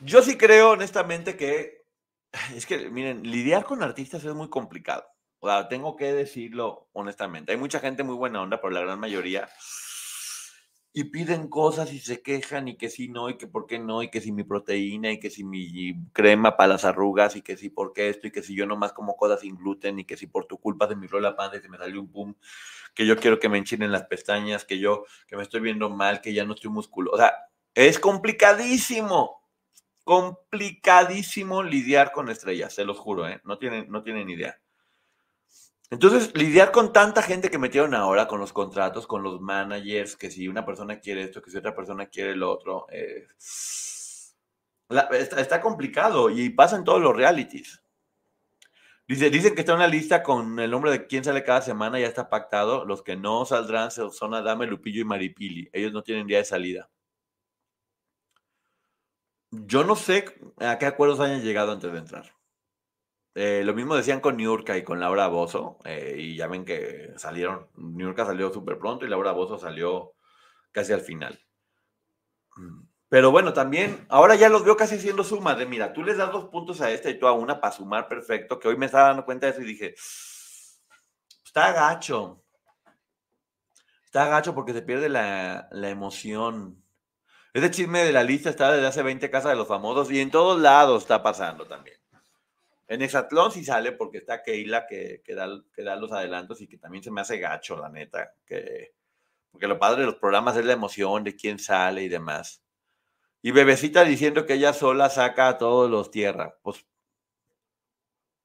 yo 0.00 0.22
sí 0.22 0.36
creo 0.36 0.70
honestamente 0.70 1.36
que 1.36 1.86
es 2.54 2.66
que, 2.66 2.90
miren, 2.90 3.22
lidiar 3.22 3.64
con 3.64 3.82
artistas 3.82 4.24
es 4.24 4.34
muy 4.34 4.48
complicado. 4.48 5.04
O 5.40 5.48
sea, 5.48 5.68
tengo 5.68 5.96
que 5.96 6.12
decirlo 6.12 6.88
honestamente. 6.92 7.52
Hay 7.52 7.58
mucha 7.58 7.80
gente 7.80 8.02
muy 8.02 8.14
buena 8.14 8.42
onda, 8.42 8.60
pero 8.60 8.72
la 8.72 8.82
gran 8.82 9.00
mayoría. 9.00 9.48
Y 10.92 11.04
piden 11.04 11.48
cosas 11.48 11.92
y 11.92 12.00
se 12.00 12.20
quejan 12.20 12.66
y 12.66 12.76
que 12.76 12.90
si 12.90 13.08
no, 13.08 13.30
y 13.30 13.38
que 13.38 13.46
por 13.46 13.66
qué 13.66 13.78
no, 13.78 14.02
y 14.02 14.10
que 14.10 14.20
si 14.20 14.32
mi 14.32 14.42
proteína, 14.42 15.12
y 15.12 15.20
que 15.20 15.30
si 15.30 15.44
mi 15.44 15.94
crema 16.12 16.56
para 16.56 16.70
las 16.70 16.84
arrugas, 16.84 17.36
y 17.36 17.42
que 17.42 17.56
si 17.56 17.68
por 17.70 17.92
qué 17.92 18.08
esto, 18.08 18.26
y 18.26 18.32
que 18.32 18.42
si 18.42 18.56
yo 18.56 18.66
nomás 18.66 18.92
como 18.92 19.16
cosas 19.16 19.40
sin 19.40 19.54
gluten, 19.56 20.00
y 20.00 20.04
que 20.04 20.16
si 20.16 20.26
por 20.26 20.46
tu 20.46 20.58
culpa 20.58 20.88
se 20.88 20.96
me 20.96 21.06
rola 21.06 21.36
panza 21.36 21.58
y 21.58 21.60
se 21.60 21.68
me 21.68 21.78
salió 21.78 22.00
un 22.00 22.10
pum, 22.10 22.34
que 22.94 23.06
yo 23.06 23.16
quiero 23.16 23.38
que 23.38 23.48
me 23.48 23.58
enchinen 23.58 23.92
las 23.92 24.04
pestañas, 24.06 24.64
que 24.64 24.80
yo, 24.80 25.04
que 25.28 25.36
me 25.36 25.44
estoy 25.44 25.60
viendo 25.60 25.90
mal, 25.90 26.20
que 26.20 26.34
ya 26.34 26.44
no 26.44 26.54
estoy 26.54 26.70
musculoso. 26.72 27.14
O 27.14 27.18
sea, 27.18 27.34
es 27.74 28.00
complicadísimo, 28.00 29.44
complicadísimo 30.04 31.62
lidiar 31.62 32.12
con 32.12 32.28
estrellas, 32.30 32.74
se 32.74 32.84
los 32.84 32.98
juro, 32.98 33.28
¿eh? 33.28 33.40
No 33.44 33.58
tienen, 33.58 33.88
no 33.90 34.02
tienen 34.02 34.28
idea. 34.28 34.59
Entonces, 35.90 36.32
lidiar 36.36 36.70
con 36.70 36.92
tanta 36.92 37.20
gente 37.20 37.50
que 37.50 37.58
metieron 37.58 37.94
ahora, 37.94 38.28
con 38.28 38.38
los 38.38 38.52
contratos, 38.52 39.08
con 39.08 39.24
los 39.24 39.40
managers, 39.40 40.16
que 40.16 40.30
si 40.30 40.46
una 40.46 40.64
persona 40.64 41.00
quiere 41.00 41.22
esto, 41.24 41.42
que 41.42 41.50
si 41.50 41.56
otra 41.56 41.74
persona 41.74 42.06
quiere 42.06 42.36
lo 42.36 42.52
otro, 42.52 42.86
eh, 42.92 43.26
está, 44.88 45.60
complicado 45.60 46.30
y 46.30 46.50
pasa 46.50 46.76
en 46.76 46.84
todos 46.84 47.00
los 47.00 47.16
realities. 47.16 47.82
Dice, 49.08 49.30
dicen 49.30 49.54
que 49.56 49.62
está 49.62 49.74
una 49.74 49.88
lista 49.88 50.22
con 50.22 50.60
el 50.60 50.70
nombre 50.70 50.92
de 50.92 51.06
quién 51.08 51.24
sale 51.24 51.42
cada 51.42 51.62
semana, 51.62 51.98
ya 51.98 52.06
está 52.06 52.30
pactado. 52.30 52.84
Los 52.84 53.02
que 53.02 53.16
no 53.16 53.44
saldrán 53.44 53.90
son 53.90 54.34
Adame, 54.34 54.66
Lupillo 54.66 55.00
y 55.00 55.04
Maripili. 55.04 55.68
Ellos 55.72 55.92
no 55.92 56.02
tienen 56.04 56.28
día 56.28 56.38
de 56.38 56.44
salida. 56.44 56.88
Yo 59.50 59.82
no 59.84 59.96
sé 59.96 60.24
a 60.60 60.78
qué 60.78 60.86
acuerdos 60.86 61.18
hayan 61.18 61.42
llegado 61.42 61.72
antes 61.72 61.90
de 61.92 61.98
entrar. 61.98 62.39
Eh, 63.42 63.64
lo 63.64 63.72
mismo 63.72 63.96
decían 63.96 64.20
con 64.20 64.36
Niurka 64.36 64.76
y 64.76 64.84
con 64.84 65.00
Laura 65.00 65.26
Bozo, 65.28 65.78
eh, 65.86 66.14
y 66.18 66.36
ya 66.36 66.46
ven 66.46 66.66
que 66.66 67.14
salieron, 67.16 67.68
Niurka 67.74 68.26
salió 68.26 68.52
súper 68.52 68.78
pronto 68.78 69.06
y 69.06 69.08
Laura 69.08 69.32
Bozo 69.32 69.58
salió 69.58 70.12
casi 70.72 70.92
al 70.92 71.00
final. 71.00 71.40
Mm, 72.56 72.82
pero 73.08 73.30
bueno, 73.30 73.54
también, 73.54 74.04
ahora 74.10 74.34
ya 74.34 74.50
los 74.50 74.62
veo 74.62 74.76
casi 74.76 74.98
siendo 74.98 75.24
sumas 75.24 75.56
de, 75.56 75.64
mira, 75.64 75.94
tú 75.94 76.04
les 76.04 76.18
das 76.18 76.30
dos 76.30 76.50
puntos 76.50 76.82
a 76.82 76.90
esta 76.90 77.08
y 77.08 77.18
tú 77.18 77.26
a 77.26 77.32
una 77.32 77.62
para 77.62 77.72
sumar 77.72 78.08
perfecto, 78.08 78.58
que 78.58 78.68
hoy 78.68 78.76
me 78.76 78.84
estaba 78.84 79.08
dando 79.08 79.24
cuenta 79.24 79.46
de 79.46 79.52
eso 79.52 79.62
y 79.62 79.64
dije, 79.64 79.94
está 81.42 81.72
gacho. 81.72 82.44
Está 84.04 84.26
gacho 84.26 84.54
porque 84.54 84.74
se 84.74 84.82
pierde 84.82 85.08
la, 85.08 85.66
la 85.70 85.88
emoción. 85.88 86.84
Ese 87.54 87.70
chisme 87.70 88.04
de 88.04 88.12
la 88.12 88.22
lista 88.22 88.50
está 88.50 88.70
desde 88.70 88.88
hace 88.88 89.02
20 89.02 89.30
casas 89.30 89.52
de 89.52 89.56
los 89.56 89.66
famosos 89.66 90.10
y 90.10 90.20
en 90.20 90.30
todos 90.30 90.60
lados 90.60 91.04
está 91.04 91.22
pasando 91.22 91.66
también. 91.66 91.99
En 92.90 93.02
Exatlón 93.02 93.52
sí 93.52 93.64
sale 93.64 93.92
porque 93.92 94.18
está 94.18 94.42
Keila 94.42 94.88
que, 94.88 95.22
que, 95.24 95.36
da, 95.36 95.48
que 95.72 95.84
da 95.84 95.94
los 95.94 96.10
adelantos 96.10 96.60
y 96.60 96.66
que 96.66 96.76
también 96.76 97.04
se 97.04 97.12
me 97.12 97.20
hace 97.20 97.38
gacho, 97.38 97.76
la 97.76 97.88
neta. 97.88 98.34
Que, 98.44 98.94
porque 99.52 99.68
lo 99.68 99.78
padre 99.78 100.00
de 100.00 100.06
los 100.06 100.16
programas 100.16 100.56
es 100.56 100.64
la 100.64 100.72
emoción 100.72 101.22
de 101.22 101.36
quién 101.36 101.60
sale 101.60 102.02
y 102.02 102.08
demás. 102.08 102.64
Y 103.42 103.52
Bebecita 103.52 104.02
diciendo 104.02 104.44
que 104.44 104.54
ella 104.54 104.72
sola 104.72 105.08
saca 105.08 105.46
a 105.46 105.56
todos 105.56 105.88
los 105.88 106.10
tierra. 106.10 106.58
Pues, 106.62 106.84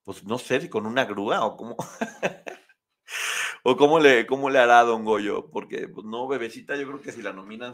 pues 0.04 0.24
no 0.24 0.38
sé 0.38 0.62
si 0.62 0.70
con 0.70 0.86
una 0.86 1.06
grúa 1.06 1.44
o 1.44 1.58
cómo. 1.58 1.76
¿O 3.68 3.76
cómo 3.76 3.98
le, 3.98 4.28
cómo 4.28 4.52
le 4.52 4.60
hará 4.60 4.84
Don 4.84 5.04
Goyo? 5.04 5.50
Porque, 5.50 5.88
pues 5.88 6.06
no, 6.06 6.28
bebecita, 6.28 6.76
yo 6.76 6.86
creo 6.86 7.02
que 7.02 7.12
si 7.12 7.24
la 7.24 7.34
nominan 7.34 7.74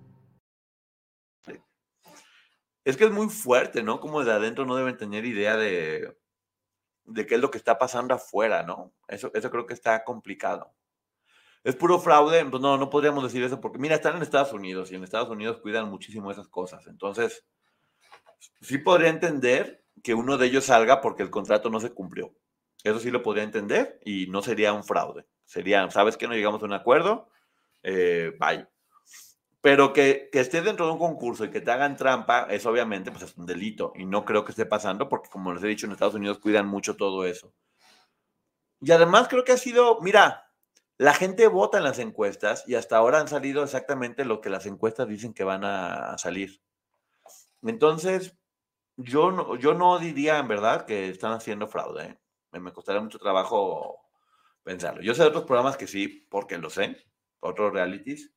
Es 2.83 2.97
que 2.97 3.05
es 3.05 3.11
muy 3.11 3.29
fuerte, 3.29 3.83
¿no? 3.83 3.99
Como 3.99 4.23
de 4.23 4.31
adentro 4.31 4.65
no 4.65 4.75
deben 4.75 4.97
tener 4.97 5.25
idea 5.25 5.55
de, 5.55 6.17
de 7.05 7.27
qué 7.27 7.35
es 7.35 7.41
lo 7.41 7.51
que 7.51 7.57
está 7.57 7.77
pasando 7.77 8.13
afuera, 8.15 8.63
¿no? 8.63 8.93
Eso, 9.07 9.31
eso 9.33 9.51
creo 9.51 9.65
que 9.65 9.73
está 9.73 10.03
complicado. 10.03 10.73
Es 11.63 11.75
puro 11.75 11.99
fraude, 11.99 12.43
pues 12.45 12.61
no, 12.61 12.77
no 12.77 12.89
podríamos 12.89 13.23
decir 13.23 13.43
eso 13.43 13.61
porque, 13.61 13.77
mira, 13.77 13.95
están 13.95 14.15
en 14.15 14.23
Estados 14.23 14.53
Unidos 14.53 14.91
y 14.91 14.95
en 14.95 15.03
Estados 15.03 15.29
Unidos 15.29 15.59
cuidan 15.61 15.89
muchísimo 15.89 16.31
esas 16.31 16.47
cosas. 16.47 16.87
Entonces, 16.87 17.45
sí 18.61 18.77
podría 18.79 19.09
entender 19.09 19.83
que 20.03 20.13
uno 20.13 20.37
de 20.37 20.47
ellos 20.47 20.65
salga 20.65 21.01
porque 21.01 21.23
el 21.23 21.29
contrato 21.29 21.69
no 21.69 21.79
se 21.79 21.93
cumplió. 21.93 22.33
Eso 22.83 22.99
sí 22.99 23.11
lo 23.11 23.21
podría 23.21 23.43
entender 23.43 23.99
y 24.03 24.27
no 24.27 24.41
sería 24.41 24.73
un 24.73 24.83
fraude. 24.83 25.27
Sería, 25.45 25.89
¿sabes 25.91 26.17
que 26.17 26.27
no 26.27 26.33
llegamos 26.33 26.63
a 26.63 26.65
un 26.65 26.73
acuerdo? 26.73 27.29
Eh, 27.83 28.33
bye. 28.39 28.70
Pero 29.61 29.93
que, 29.93 30.29
que 30.31 30.39
estés 30.39 30.63
dentro 30.63 30.87
de 30.87 30.93
un 30.93 30.97
concurso 30.97 31.45
y 31.45 31.51
que 31.51 31.61
te 31.61 31.71
hagan 31.71 31.95
trampa, 31.95 32.47
es 32.49 32.65
obviamente 32.65 33.11
pues, 33.11 33.23
es 33.23 33.37
un 33.37 33.45
delito. 33.45 33.93
Y 33.95 34.05
no 34.05 34.25
creo 34.25 34.43
que 34.43 34.51
esté 34.51 34.65
pasando 34.65 35.07
porque, 35.07 35.29
como 35.29 35.53
les 35.53 35.63
he 35.63 35.67
dicho, 35.67 35.85
en 35.85 35.91
Estados 35.91 36.15
Unidos 36.15 36.39
cuidan 36.39 36.67
mucho 36.67 36.95
todo 36.95 37.25
eso. 37.25 37.53
Y 38.81 38.91
además 38.91 39.27
creo 39.27 39.43
que 39.43 39.51
ha 39.51 39.57
sido, 39.57 40.01
mira, 40.01 40.51
la 40.97 41.13
gente 41.13 41.47
vota 41.47 41.77
en 41.77 41.83
las 41.83 41.99
encuestas 41.99 42.63
y 42.67 42.75
hasta 42.75 42.97
ahora 42.97 43.19
han 43.19 43.27
salido 43.27 43.63
exactamente 43.63 44.25
lo 44.25 44.41
que 44.41 44.49
las 44.49 44.65
encuestas 44.65 45.07
dicen 45.07 45.33
que 45.33 45.43
van 45.43 45.63
a, 45.63 46.17
salir. 46.17 46.61
Entonces, 47.63 48.35
yo 48.97 49.31
no, 49.31 49.55
yo 49.55 49.73
no 49.75 49.99
diría 49.99 50.39
en 50.39 50.47
verdad 50.47 50.85
que 50.85 51.09
están 51.09 51.33
haciendo 51.33 51.67
fraude. 51.67 52.05
¿eh? 52.05 52.59
me 52.59 52.73
costaría 52.73 53.01
mucho 53.01 53.19
trabajo 53.19 54.09
pensarlo. 54.63 55.01
Yo 55.01 55.13
sé 55.13 55.23
de 55.23 55.29
otros 55.29 55.45
programas 55.45 55.77
que 55.77 55.87
sí, 55.87 56.27
porque 56.29 56.57
lo 56.57 56.69
sé, 56.69 56.97
otros 57.39 57.73
realities, 57.73 58.33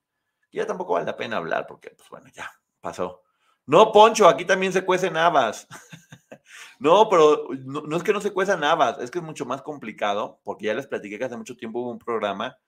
ya 0.54 0.66
tampoco 0.66 0.94
vale 0.94 1.06
la 1.06 1.16
pena 1.16 1.36
hablar, 1.36 1.66
porque, 1.66 1.90
pues 1.90 2.08
bueno, 2.08 2.28
ya 2.32 2.50
pasó. 2.80 3.22
No, 3.66 3.92
Poncho, 3.92 4.28
aquí 4.28 4.44
también 4.44 4.72
se 4.72 4.84
cuecen 4.84 5.16
habas. 5.16 5.66
no, 6.78 7.08
pero 7.08 7.48
no, 7.64 7.96
es 7.96 8.02
que 8.02 8.12
no 8.12 8.20
se 8.20 8.32
cuezan 8.32 8.62
habas, 8.64 8.98
es 8.98 9.10
que 9.10 9.18
es 9.18 9.24
mucho 9.24 9.46
más 9.46 9.62
complicado, 9.62 10.40
porque 10.44 10.66
ya 10.66 10.74
les 10.74 10.86
platiqué 10.86 11.18
que 11.18 11.24
hace 11.24 11.36
mucho 11.36 11.56
tiempo 11.56 11.80
hubo 11.80 11.90
un 11.90 11.98
programa 11.98 12.58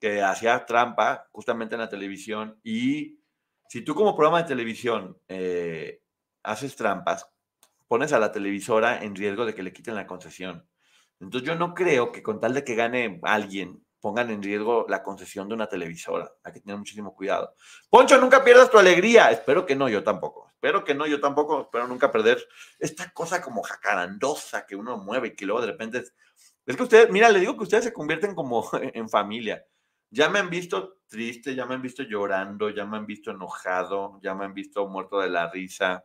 que 0.00 0.22
hacía 0.22 0.66
trampa 0.66 1.28
justamente 1.32 1.74
en 1.76 1.80
la 1.80 1.88
televisión, 1.88 2.60
y 2.64 3.20
si 3.68 3.82
tú 3.82 3.94
como 3.94 4.16
programa 4.16 4.42
de 4.42 4.48
televisión 4.48 5.18
eh, 5.28 6.02
haces 6.42 6.76
trampas, 6.76 7.28
pones 7.88 8.12
a 8.12 8.18
la 8.18 8.32
televisora 8.32 9.02
en 9.02 9.14
riesgo 9.14 9.46
de 9.46 9.54
que 9.54 9.62
le 9.62 9.72
quiten 9.72 9.94
la 9.94 10.06
concesión. 10.06 10.68
Entonces 11.20 11.46
yo 11.46 11.54
no 11.54 11.74
creo 11.74 12.12
que 12.12 12.22
con 12.22 12.40
tal 12.40 12.54
de 12.54 12.64
que 12.64 12.74
gane 12.74 13.20
alguien 13.22 13.83
pongan 14.04 14.30
en 14.30 14.42
riesgo 14.42 14.84
la 14.86 15.02
concesión 15.02 15.48
de 15.48 15.54
una 15.54 15.66
televisora. 15.66 16.30
Hay 16.42 16.52
que 16.52 16.60
tener 16.60 16.76
muchísimo 16.76 17.14
cuidado. 17.14 17.54
Poncho, 17.88 18.20
nunca 18.20 18.44
pierdas 18.44 18.70
tu 18.70 18.78
alegría. 18.78 19.30
Espero 19.30 19.64
que 19.64 19.74
no, 19.74 19.88
yo 19.88 20.04
tampoco. 20.04 20.50
Espero 20.50 20.84
que 20.84 20.94
no, 20.94 21.06
yo 21.06 21.20
tampoco. 21.20 21.62
Espero 21.62 21.88
nunca 21.88 22.12
perder 22.12 22.46
esta 22.78 23.10
cosa 23.12 23.40
como 23.40 23.62
jacarandosa 23.62 24.66
que 24.66 24.76
uno 24.76 24.98
mueve 24.98 25.28
y 25.28 25.34
que 25.34 25.46
luego 25.46 25.62
de 25.62 25.68
repente... 25.68 25.98
Es, 26.00 26.14
es 26.66 26.76
que 26.76 26.82
ustedes, 26.82 27.10
mira, 27.10 27.30
le 27.30 27.40
digo 27.40 27.56
que 27.56 27.62
ustedes 27.62 27.84
se 27.84 27.94
convierten 27.94 28.34
como 28.34 28.68
en 28.92 29.08
familia. 29.08 29.64
Ya 30.10 30.28
me 30.28 30.38
han 30.38 30.50
visto 30.50 30.98
triste, 31.06 31.54
ya 31.54 31.64
me 31.64 31.74
han 31.74 31.80
visto 31.80 32.02
llorando, 32.02 32.68
ya 32.68 32.84
me 32.84 32.98
han 32.98 33.06
visto 33.06 33.30
enojado, 33.30 34.20
ya 34.22 34.34
me 34.34 34.44
han 34.44 34.52
visto 34.52 34.86
muerto 34.86 35.18
de 35.18 35.30
la 35.30 35.50
risa. 35.50 36.04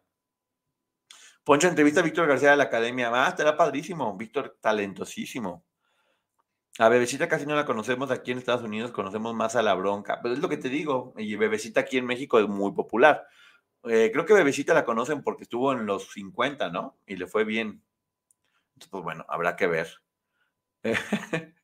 Poncho 1.43 1.67
entrevista 1.67 1.99
a 1.99 2.03
Víctor 2.03 2.29
García 2.29 2.51
de 2.51 2.57
la 2.57 2.63
Academia. 2.63 3.11
Ah, 3.13 3.27
estará 3.27 3.57
padrísimo. 3.57 4.15
Víctor, 4.15 4.57
talentosísimo. 4.61 5.65
A 6.79 6.87
Bebecita 6.87 7.27
casi 7.27 7.45
no 7.45 7.55
la 7.55 7.65
conocemos 7.65 8.09
aquí 8.09 8.31
en 8.31 8.37
Estados 8.37 8.63
Unidos, 8.63 8.91
conocemos 8.91 9.35
más 9.35 9.57
a 9.57 9.61
la 9.61 9.73
bronca. 9.73 10.19
Pero 10.21 10.33
es 10.33 10.39
lo 10.39 10.47
que 10.47 10.55
te 10.55 10.69
digo, 10.69 11.13
y 11.17 11.35
Bebecita 11.35 11.81
aquí 11.81 11.97
en 11.97 12.05
México 12.05 12.39
es 12.39 12.47
muy 12.47 12.71
popular. 12.71 13.27
Eh, 13.83 14.11
creo 14.13 14.25
que 14.25 14.33
Bebecita 14.33 14.73
la 14.73 14.85
conocen 14.85 15.21
porque 15.21 15.43
estuvo 15.43 15.73
en 15.73 15.85
los 15.85 16.11
50, 16.13 16.69
¿no? 16.69 16.97
Y 17.05 17.17
le 17.17 17.27
fue 17.27 17.43
bien. 17.43 17.83
Entonces, 18.75 18.89
pues 18.91 19.03
bueno, 19.03 19.25
habrá 19.29 19.55
que 19.55 19.67
ver. 19.67 19.89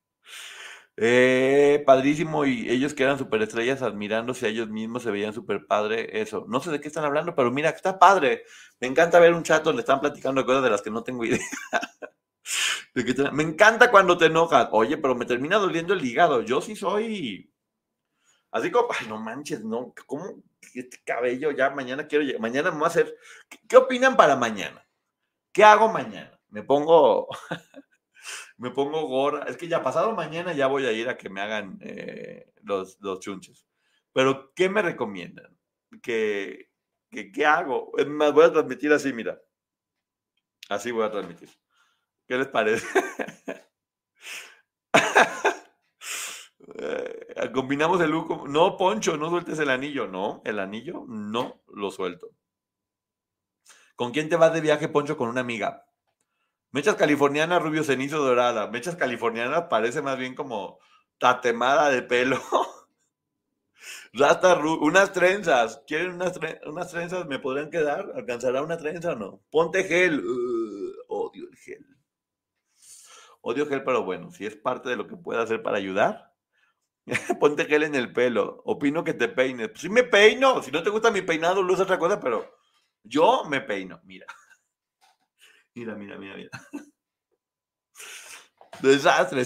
Eh, 0.97 1.83
padrísimo, 1.85 2.45
y 2.45 2.69
ellos 2.69 2.93
que 2.93 3.03
eran 3.03 3.17
superestrellas 3.17 3.81
admirándose 3.81 4.45
a 4.45 4.49
ellos 4.49 4.69
mismos, 4.69 5.03
se 5.03 5.11
veían 5.11 5.33
súper 5.33 5.65
padre 5.67 6.21
eso. 6.21 6.45
No 6.47 6.61
sé 6.61 6.71
de 6.71 6.79
qué 6.79 6.87
están 6.87 7.03
hablando, 7.03 7.35
pero 7.35 7.51
mira, 7.51 7.69
está 7.69 7.99
padre. 7.99 8.43
Me 8.79 8.87
encanta 8.87 9.19
ver 9.19 9.33
un 9.33 9.43
chat 9.43 9.61
donde 9.63 9.81
están 9.81 9.99
platicando 9.99 10.45
cosas 10.45 10.63
de 10.63 10.69
las 10.69 10.81
que 10.81 10.91
no 10.91 11.03
tengo 11.03 11.25
idea. 11.25 11.39
Me 13.33 13.43
encanta 13.43 13.91
cuando 13.91 14.17
te 14.17 14.25
enojas. 14.25 14.69
Oye, 14.71 14.97
pero 14.97 15.15
me 15.15 15.25
termina 15.25 15.57
doliendo 15.57 15.93
el 15.93 16.05
hígado. 16.05 16.41
Yo 16.41 16.61
sí 16.61 16.75
soy. 16.75 17.51
Así 18.51 18.71
como, 18.71 18.87
ay, 18.97 19.07
no 19.07 19.19
manches, 19.19 19.63
no. 19.63 19.93
¿Cómo 20.05 20.43
este 20.73 21.01
cabello 21.03 21.51
ya 21.51 21.69
mañana 21.71 22.07
quiero. 22.07 22.39
Mañana 22.39 22.71
me 22.71 22.77
voy 22.77 22.85
a 22.85 22.87
hacer. 22.87 23.15
¿Qué, 23.49 23.59
qué 23.67 23.77
opinan 23.77 24.15
para 24.15 24.35
mañana? 24.35 24.87
¿Qué 25.51 25.63
hago 25.63 25.91
mañana? 25.91 26.39
Me 26.49 26.63
pongo. 26.63 27.27
me 28.57 28.71
pongo 28.71 29.07
gorra. 29.07 29.45
Es 29.45 29.57
que 29.57 29.67
ya 29.67 29.83
pasado 29.83 30.13
mañana 30.13 30.53
ya 30.53 30.67
voy 30.67 30.85
a 30.85 30.91
ir 30.91 31.09
a 31.09 31.17
que 31.17 31.29
me 31.29 31.41
hagan 31.41 31.79
eh, 31.81 32.53
los, 32.63 32.97
chunches. 33.19 33.67
Pero, 34.13 34.53
¿qué 34.53 34.69
me 34.69 34.81
recomiendan? 34.81 35.57
¿Qué, 36.01 36.69
qué, 37.09 37.31
qué 37.31 37.45
hago? 37.45 37.91
Más, 38.07 38.33
voy 38.33 38.45
a 38.45 38.51
transmitir 38.53 38.91
así, 38.93 39.11
mira. 39.11 39.41
Así 40.69 40.91
voy 40.91 41.05
a 41.05 41.11
transmitir. 41.11 41.49
¿Qué 42.27 42.37
les 42.37 42.47
parece? 42.47 42.85
Eh, 46.79 47.51
Combinamos 47.53 48.01
el 48.01 48.11
con- 48.25 48.51
No, 48.51 48.77
Poncho, 48.77 49.17
no 49.17 49.29
sueltes 49.29 49.59
el 49.59 49.69
anillo. 49.69 50.07
No, 50.07 50.41
el 50.45 50.59
anillo 50.59 51.05
no 51.07 51.61
lo 51.73 51.91
suelto. 51.91 52.29
¿Con 53.95 54.11
quién 54.11 54.29
te 54.29 54.35
vas 54.35 54.53
de 54.53 54.61
viaje, 54.61 54.87
Poncho? 54.89 55.17
Con 55.17 55.29
una 55.29 55.41
amiga. 55.41 55.85
Mechas 56.71 56.95
californiana, 56.95 57.59
rubio 57.59 57.83
cenizo 57.83 58.19
dorada. 58.19 58.67
Mechas 58.69 58.95
californiana 58.97 59.69
parece 59.69 60.01
más 60.03 60.17
bien 60.19 60.35
como 60.35 60.79
tatemada 61.19 61.89
de 61.89 62.03
pelo. 62.03 62.41
Rasta, 64.13 64.55
unas 64.57 65.11
trenzas. 65.13 65.83
¿Quieren 65.87 66.13
unas, 66.13 66.39
unas 66.65 66.89
trenzas? 66.91 67.25
¿Me 67.27 67.39
podrían 67.39 67.69
quedar? 67.69 68.11
¿Alcanzará 68.15 68.61
una 68.63 68.77
trenza 68.77 69.11
o 69.11 69.15
no? 69.15 69.41
Ponte 69.51 69.83
gel. 69.83 70.23
Odio 71.07 71.47
el 71.49 71.55
gel. 71.57 71.94
Odio 73.47 73.67
gel, 73.67 73.83
pero 73.83 74.03
bueno, 74.03 74.31
si 74.31 74.47
es 74.47 74.55
parte 74.55 74.89
de 74.89 74.95
lo 74.95 75.05
que 75.05 75.15
pueda 75.15 75.43
hacer 75.43 75.61
para 75.61 75.77
ayudar, 75.77 76.33
ponte 77.39 77.65
gel 77.65 77.83
en 77.83 77.93
el 77.93 78.11
pelo. 78.11 78.63
Opino 78.65 79.03
que 79.03 79.13
te 79.13 79.27
peines. 79.27 79.69
Pues 79.69 79.81
sí 79.81 79.89
me 79.89 80.01
peino. 80.01 80.63
Si 80.63 80.71
no 80.71 80.81
te 80.81 80.89
gusta 80.89 81.11
mi 81.11 81.21
peinado, 81.21 81.61
lo 81.61 81.79
otra 81.79 81.99
cosa, 81.99 82.19
pero 82.19 82.57
yo 83.03 83.43
me 83.45 83.61
peino. 83.61 84.01
Mira. 84.03 84.25
Mira, 85.75 85.93
mira, 85.93 86.17
mira, 86.17 86.37
mira. 86.37 86.49
Desastre. 88.81 89.43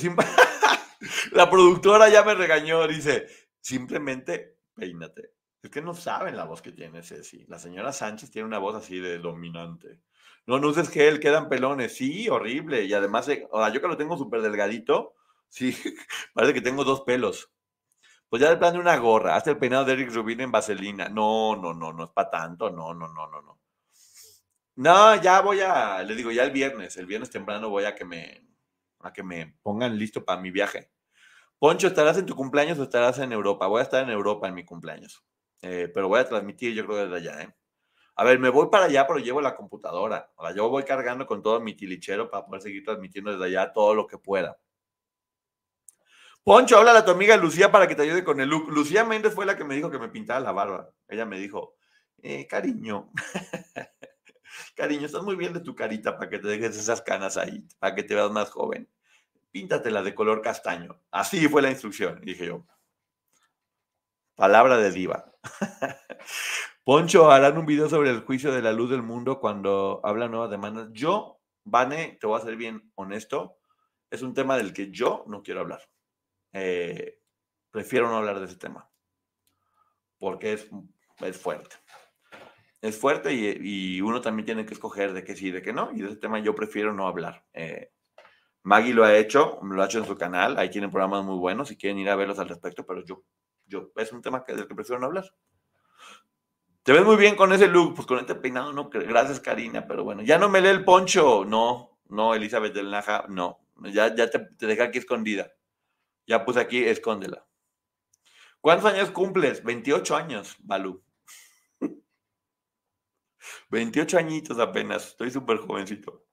La 1.32 1.50
productora 1.50 2.08
ya 2.08 2.24
me 2.24 2.36
regañó. 2.36 2.88
Dice, 2.88 3.28
simplemente 3.60 4.60
peínate. 4.76 5.34
Es 5.62 5.72
que 5.72 5.82
no 5.82 5.93
saben 5.93 6.38
la 6.38 6.45
voz 6.45 6.62
que 6.62 6.72
tiene 6.72 7.04
Ceci. 7.04 7.45
La 7.47 7.60
señora 7.60 7.91
Sánchez 7.91 8.32
tiene 8.32 8.47
una 8.47 8.60
voz 8.60 8.76
así 8.76 9.00
de 9.00 9.18
dominante. 9.18 10.00
No, 10.50 10.58
no 10.58 10.70
uses 10.70 10.89
gel, 10.89 11.20
quedan 11.20 11.47
pelones. 11.47 11.95
Sí, 11.95 12.28
horrible. 12.28 12.84
Y 12.86 12.93
además, 12.95 13.30
o 13.52 13.60
sea, 13.60 13.70
yo 13.72 13.82
que 13.82 13.88
lo 13.88 13.97
tengo 13.97 14.18
súper 14.18 14.41
delgadito, 14.41 15.14
sí, 15.47 15.78
parece 16.34 16.56
que 16.56 16.62
tengo 16.62 16.84
dos 16.84 17.02
pelos. 17.02 17.52
Pues 18.30 18.41
ya 18.41 18.50
de 18.50 18.58
plan 18.58 18.74
de 18.74 18.80
una 18.80 18.97
gorra, 18.97 19.36
hasta 19.36 19.52
el 19.52 19.60
peinado 19.60 19.86
de 19.86 19.93
Eric 19.93 20.12
Rubin 20.12 20.41
en 20.41 20.52
vaselina. 20.52 21.08
No, 21.10 21.56
no, 21.56 21.76
no, 21.76 21.93
no 21.93 22.06
es 22.06 22.10
para 22.12 22.32
tanto. 22.32 22.72
No, 22.72 22.95
no, 22.95 23.08
no, 23.08 23.28
no, 23.28 23.41
no. 23.43 23.60
No, 24.76 25.22
ya 25.22 25.41
voy 25.41 25.60
a, 25.60 26.02
le 26.02 26.16
digo, 26.16 26.32
ya 26.32 26.43
el 26.45 26.52
viernes, 26.52 26.97
el 26.97 27.06
viernes 27.06 27.30
temprano 27.30 27.70
voy 27.70 27.84
a 27.86 27.93
que 27.93 28.06
me, 28.06 28.43
a 29.02 29.14
que 29.14 29.22
me 29.22 29.56
pongan 29.62 30.00
listo 30.00 30.26
para 30.26 30.41
mi 30.41 30.50
viaje. 30.50 30.89
Poncho, 31.60 31.88
¿estarás 31.88 32.18
en 32.18 32.26
tu 32.26 32.36
cumpleaños 32.36 32.80
o 32.80 32.84
estarás 32.84 33.20
en 33.20 33.34
Europa? 33.34 33.68
Voy 33.68 33.82
a 33.82 33.84
estar 33.84 34.04
en 34.04 34.10
Europa 34.10 34.47
en 34.47 34.56
mi 34.56 34.66
cumpleaños. 34.66 35.24
Eh, 35.62 35.91
pero 35.93 36.08
voy 36.08 36.20
a 36.22 36.28
transmitir, 36.28 36.74
yo 36.74 36.88
creo, 36.88 37.08
desde 37.08 37.18
allá, 37.18 37.43
¿eh? 37.43 37.56
A 38.20 38.26
ver, 38.26 38.38
me 38.38 38.50
voy 38.50 38.68
para 38.70 38.84
allá, 38.84 39.08
pero 39.08 39.20
llevo 39.20 39.40
la 39.40 39.56
computadora. 39.56 40.30
Sea, 40.38 40.54
yo 40.54 40.68
voy 40.68 40.84
cargando 40.84 41.26
con 41.26 41.42
todo 41.42 41.62
mi 41.62 41.74
tilichero 41.74 42.30
para 42.30 42.46
poder 42.46 42.62
seguir 42.62 42.84
transmitiendo 42.84 43.32
desde 43.32 43.46
allá 43.46 43.72
todo 43.72 43.96
lo 43.96 44.08
que 44.08 44.18
pueda. 44.18 44.60
Poncho, 46.44 46.78
habla 46.78 46.98
a 46.98 47.06
tu 47.06 47.12
amiga 47.12 47.38
Lucía 47.38 47.72
para 47.72 47.88
que 47.88 47.96
te 47.96 48.02
ayude 48.02 48.26
con 48.26 48.42
el 48.42 48.50
look. 48.50 48.70
Lucía 48.72 49.06
Méndez 49.06 49.34
fue 49.34 49.46
la 49.46 49.56
que 49.56 49.64
me 49.64 49.74
dijo 49.74 49.90
que 49.90 50.00
me 50.00 50.10
pintara 50.10 50.42
la 50.42 50.52
barba. 50.52 50.92
Ella 51.08 51.26
me 51.26 51.40
dijo, 51.40 51.78
eh, 52.22 52.46
cariño, 52.46 53.10
cariño, 54.76 55.06
estás 55.06 55.24
muy 55.24 55.38
bien 55.38 55.54
de 55.54 55.62
tu 55.62 55.74
carita 55.74 56.18
para 56.18 56.30
que 56.30 56.40
te 56.40 56.50
dejes 56.50 56.78
esas 56.78 57.02
canas 57.02 57.38
ahí, 57.38 57.66
para 57.80 57.96
que 57.96 58.04
te 58.04 58.16
veas 58.16 58.32
más 58.32 58.50
joven. 58.50 58.90
Píntatela 59.50 60.04
de 60.04 60.14
color 60.14 60.42
castaño. 60.42 61.02
Así 61.10 61.48
fue 61.48 61.62
la 61.62 61.72
instrucción, 61.72 62.20
dije 62.20 62.48
yo. 62.48 62.66
Palabra 64.36 64.76
de 64.76 64.92
diva. 64.92 65.32
Poncho, 66.90 67.30
harán 67.30 67.56
un 67.60 67.68
video 67.68 67.88
sobre 67.88 68.10
el 68.10 68.22
juicio 68.22 68.52
de 68.52 68.64
la 68.64 68.74
luz 68.74 68.90
del 68.90 69.04
mundo 69.04 69.40
cuando 69.40 70.02
habla 70.04 70.28
nuevas 70.28 70.50
demandas. 70.50 70.90
Yo, 70.92 71.40
Vane, 71.64 72.18
te 72.20 72.26
voy 72.26 72.42
a 72.42 72.44
ser 72.44 72.56
bien 72.56 72.92
honesto, 72.96 73.60
es 74.10 74.24
un 74.24 74.34
tema 74.34 74.58
del 74.58 74.74
que 74.74 74.90
yo 74.90 75.24
no 75.28 75.44
quiero 75.44 75.60
hablar. 75.60 75.82
Eh, 76.52 77.20
prefiero 77.70 78.10
no 78.10 78.18
hablar 78.18 78.40
de 78.40 78.48
ese 78.48 78.56
tema. 78.56 78.90
Porque 80.18 80.54
es, 80.54 80.68
es 81.20 81.38
fuerte. 81.38 81.76
Es 82.82 82.98
fuerte 82.98 83.36
y, 83.36 83.98
y 83.98 84.02
uno 84.02 84.20
también 84.20 84.48
tiene 84.48 84.66
que 84.66 84.74
escoger 84.74 85.14
de 85.14 85.24
qué 85.24 85.36
sí 85.36 85.52
de 85.52 85.62
qué 85.62 85.72
no. 85.72 85.92
Y 85.94 86.02
de 86.02 86.08
ese 86.08 86.18
tema 86.18 86.40
yo 86.40 86.56
prefiero 86.56 86.92
no 86.92 87.08
hablar. 87.08 87.46
Eh, 87.54 87.92
Maggie 88.64 88.96
lo 88.96 89.06
ha 89.06 89.16
hecho, 89.16 89.60
lo 89.62 89.84
ha 89.84 89.86
hecho 89.86 90.00
en 90.00 90.06
su 90.06 90.18
canal. 90.18 90.58
Ahí 90.58 90.72
tienen 90.72 90.90
programas 90.90 91.24
muy 91.24 91.38
buenos 91.38 91.68
si 91.68 91.78
quieren 91.78 92.00
ir 92.00 92.10
a 92.10 92.16
verlos 92.16 92.40
al 92.40 92.50
respecto, 92.50 92.84
pero 92.84 93.06
yo, 93.06 93.24
yo 93.68 93.92
es 93.96 94.12
un 94.12 94.24
tema 94.24 94.44
que, 94.44 94.56
del 94.56 94.68
que 94.68 94.74
prefiero 94.74 95.00
no 95.00 95.06
hablar. 95.06 95.26
Te 96.90 96.94
ves 96.94 97.06
muy 97.06 97.18
bien 97.18 97.36
con 97.36 97.54
ese 97.54 97.68
look, 97.68 97.94
pues 97.94 98.08
con 98.08 98.18
este 98.18 98.34
peinado, 98.34 98.74
no, 98.74 98.90
gracias 98.90 99.40
Karina, 99.40 99.86
pero 99.86 100.04
bueno, 100.04 100.24
ya 100.24 100.40
no 100.40 100.50
me 100.50 100.60
lee 100.60 100.70
el 100.70 100.84
poncho, 100.84 101.46
no, 101.46 102.00
no, 102.08 102.34
Elizabeth 102.34 102.74
del 102.74 102.90
Naja, 102.90 103.26
no, 103.30 103.60
ya, 103.94 104.16
ya 104.16 104.28
te, 104.28 104.40
te 104.40 104.66
dejé 104.66 104.82
aquí 104.82 104.98
escondida, 104.98 105.54
ya 106.26 106.44
puse 106.44 106.60
aquí, 106.60 106.84
escóndela. 106.84 107.46
¿Cuántos 108.60 108.92
años 108.92 109.12
cumples? 109.12 109.64
28 109.64 110.16
años, 110.16 110.56
Balú. 110.62 111.04
28 113.70 114.18
añitos 114.18 114.58
apenas, 114.58 115.10
estoy 115.10 115.30
súper 115.30 115.58
jovencito. 115.58 116.26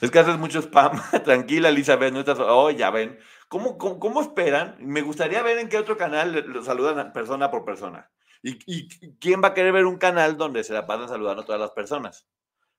Es 0.00 0.10
que 0.10 0.18
haces 0.18 0.38
mucho 0.38 0.60
spam. 0.60 1.00
Tranquila, 1.24 1.68
Elizabeth, 1.68 2.12
no 2.12 2.20
estás. 2.20 2.38
Oh, 2.40 2.70
ya 2.70 2.90
ven. 2.90 3.18
¿Cómo, 3.48 3.78
cómo, 3.78 4.20
esperan? 4.20 4.76
Me 4.80 5.02
gustaría 5.02 5.42
ver 5.42 5.58
en 5.58 5.68
qué 5.68 5.78
otro 5.78 5.96
canal 5.96 6.32
lo 6.48 6.62
saludan 6.62 7.12
persona 7.12 7.50
por 7.50 7.64
persona. 7.64 8.10
¿Y, 8.42 8.58
y 8.66 8.88
quién 9.18 9.42
va 9.42 9.48
a 9.48 9.54
querer 9.54 9.72
ver 9.72 9.86
un 9.86 9.98
canal 9.98 10.36
donde 10.36 10.64
se 10.64 10.72
la 10.72 10.86
pasan 10.86 11.08
saludando 11.08 11.42
a 11.42 11.46
todas 11.46 11.60
las 11.60 11.70
personas? 11.70 12.26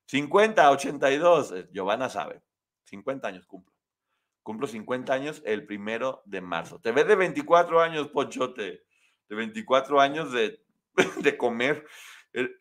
50, 0.06 0.70
82. 0.70 1.52
eh, 1.52 1.68
Giovanna 1.72 2.08
sabe. 2.08 2.42
50 2.84 3.28
años 3.28 3.46
cumplo. 3.46 3.74
Cumplo 4.42 4.66
50 4.66 5.12
años 5.12 5.42
el 5.44 5.66
primero 5.66 6.22
de 6.24 6.40
marzo. 6.40 6.80
Te 6.80 6.92
ves 6.92 7.06
de 7.06 7.16
24 7.16 7.80
años, 7.80 8.08
Ponchote. 8.08 8.84
De 9.28 9.36
24 9.36 10.00
años 10.00 10.32
de, 10.32 10.62
de 11.22 11.36
comer. 11.36 11.86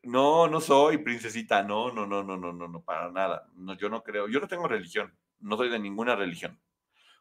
No, 0.03 0.47
no 0.47 0.61
soy 0.61 0.97
princesita, 0.97 1.61
no, 1.63 1.91
no, 1.91 2.05
no, 2.05 2.23
no, 2.23 2.37
no, 2.37 2.53
no, 2.53 2.67
no, 2.67 2.81
para 2.83 3.11
nada. 3.11 3.47
No, 3.55 3.75
yo 3.77 3.89
no 3.89 4.01
creo, 4.01 4.27
yo 4.27 4.39
no 4.39 4.47
tengo 4.47 4.67
religión, 4.67 5.13
no 5.39 5.57
soy 5.57 5.69
de 5.69 5.79
ninguna 5.79 6.15
religión. 6.15 6.59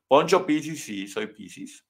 Poncho 0.08 0.46
Piscis, 0.46 0.84
sí, 0.84 1.08
soy 1.08 1.26
Piscis. 1.26 1.84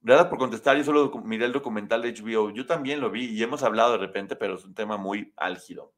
Gracias 0.00 0.28
por 0.28 0.38
contestar, 0.38 0.78
yo 0.78 0.84
solo 0.84 1.12
miré 1.24 1.44
el 1.44 1.52
documental 1.52 2.00
de 2.00 2.14
HBO, 2.14 2.50
yo 2.50 2.64
también 2.64 3.00
lo 3.00 3.10
vi 3.10 3.26
y 3.26 3.42
hemos 3.42 3.62
hablado 3.62 3.92
de 3.92 3.98
repente, 3.98 4.34
pero 4.34 4.54
es 4.54 4.64
un 4.64 4.74
tema 4.74 4.96
muy 4.96 5.32
álgido. 5.36 5.92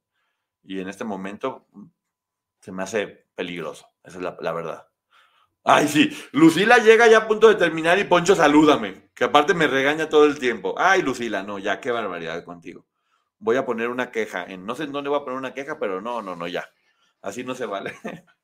Y 0.64 0.80
en 0.80 0.88
este 0.88 1.04
momento 1.04 1.68
mm, 1.72 1.84
se 2.60 2.72
me 2.72 2.82
hace 2.82 3.26
peligroso, 3.36 3.86
esa 4.02 4.18
es 4.18 4.24
la, 4.24 4.36
la 4.40 4.52
verdad. 4.52 4.88
Ay, 5.64 5.86
sí, 5.86 6.10
Lucila 6.32 6.78
llega 6.78 7.06
ya 7.06 7.18
a 7.18 7.28
punto 7.28 7.48
de 7.48 7.54
terminar 7.54 7.98
y 7.98 8.04
Poncho 8.04 8.34
salúdame, 8.34 9.10
que 9.14 9.24
aparte 9.24 9.54
me 9.54 9.68
regaña 9.68 10.08
todo 10.08 10.24
el 10.24 10.38
tiempo. 10.40 10.74
Ay, 10.76 11.02
Lucila, 11.02 11.44
no, 11.44 11.60
ya, 11.60 11.80
qué 11.80 11.92
barbaridad 11.92 12.44
contigo 12.44 12.86
voy 13.42 13.56
a 13.56 13.66
poner 13.66 13.88
una 13.88 14.10
queja. 14.10 14.44
En, 14.44 14.64
no 14.64 14.74
sé 14.74 14.84
en 14.84 14.92
dónde 14.92 15.10
voy 15.10 15.20
a 15.20 15.24
poner 15.24 15.38
una 15.38 15.52
queja, 15.52 15.78
pero 15.78 16.00
no, 16.00 16.22
no, 16.22 16.36
no, 16.36 16.46
ya. 16.46 16.64
Así 17.20 17.44
no 17.44 17.54
se 17.54 17.66
vale. 17.66 17.94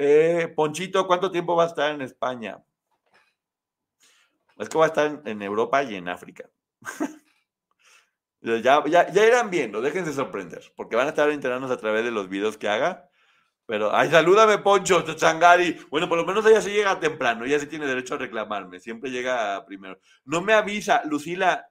Eh, 0.00 0.52
Ponchito, 0.54 1.08
¿cuánto 1.08 1.28
tiempo 1.28 1.56
va 1.56 1.64
a 1.64 1.66
estar 1.66 1.92
en 1.92 2.02
España? 2.02 2.62
Es 4.56 4.68
que 4.68 4.78
va 4.78 4.84
a 4.84 4.88
estar 4.88 5.22
en, 5.24 5.42
Europa 5.42 5.82
y 5.82 5.96
en 5.96 6.08
África. 6.08 6.48
ya, 8.40 8.84
ya, 8.86 9.10
ya 9.10 9.26
irán 9.26 9.50
viendo, 9.50 9.80
déjense 9.80 10.12
sorprender, 10.12 10.62
porque 10.76 10.94
van 10.94 11.06
a 11.06 11.10
estar 11.10 11.28
enterándose 11.30 11.74
a 11.74 11.78
través 11.78 12.04
de 12.04 12.12
los 12.12 12.28
videos 12.28 12.56
que 12.56 12.68
haga. 12.68 13.10
Pero, 13.66 13.92
ay, 13.92 14.08
salúdame, 14.08 14.58
Poncho, 14.58 15.02
Changari. 15.16 15.76
Bueno, 15.90 16.08
por 16.08 16.18
lo 16.18 16.24
menos 16.24 16.46
ella 16.46 16.60
sí 16.60 16.70
llega 16.70 17.00
temprano, 17.00 17.44
ella 17.44 17.58
sí 17.58 17.66
tiene 17.66 17.86
derecho 17.86 18.14
a 18.14 18.18
reclamarme, 18.18 18.78
siempre 18.78 19.10
llega 19.10 19.66
primero. 19.66 19.98
No 20.24 20.42
me 20.42 20.52
avisa, 20.52 21.02
Lucila, 21.06 21.68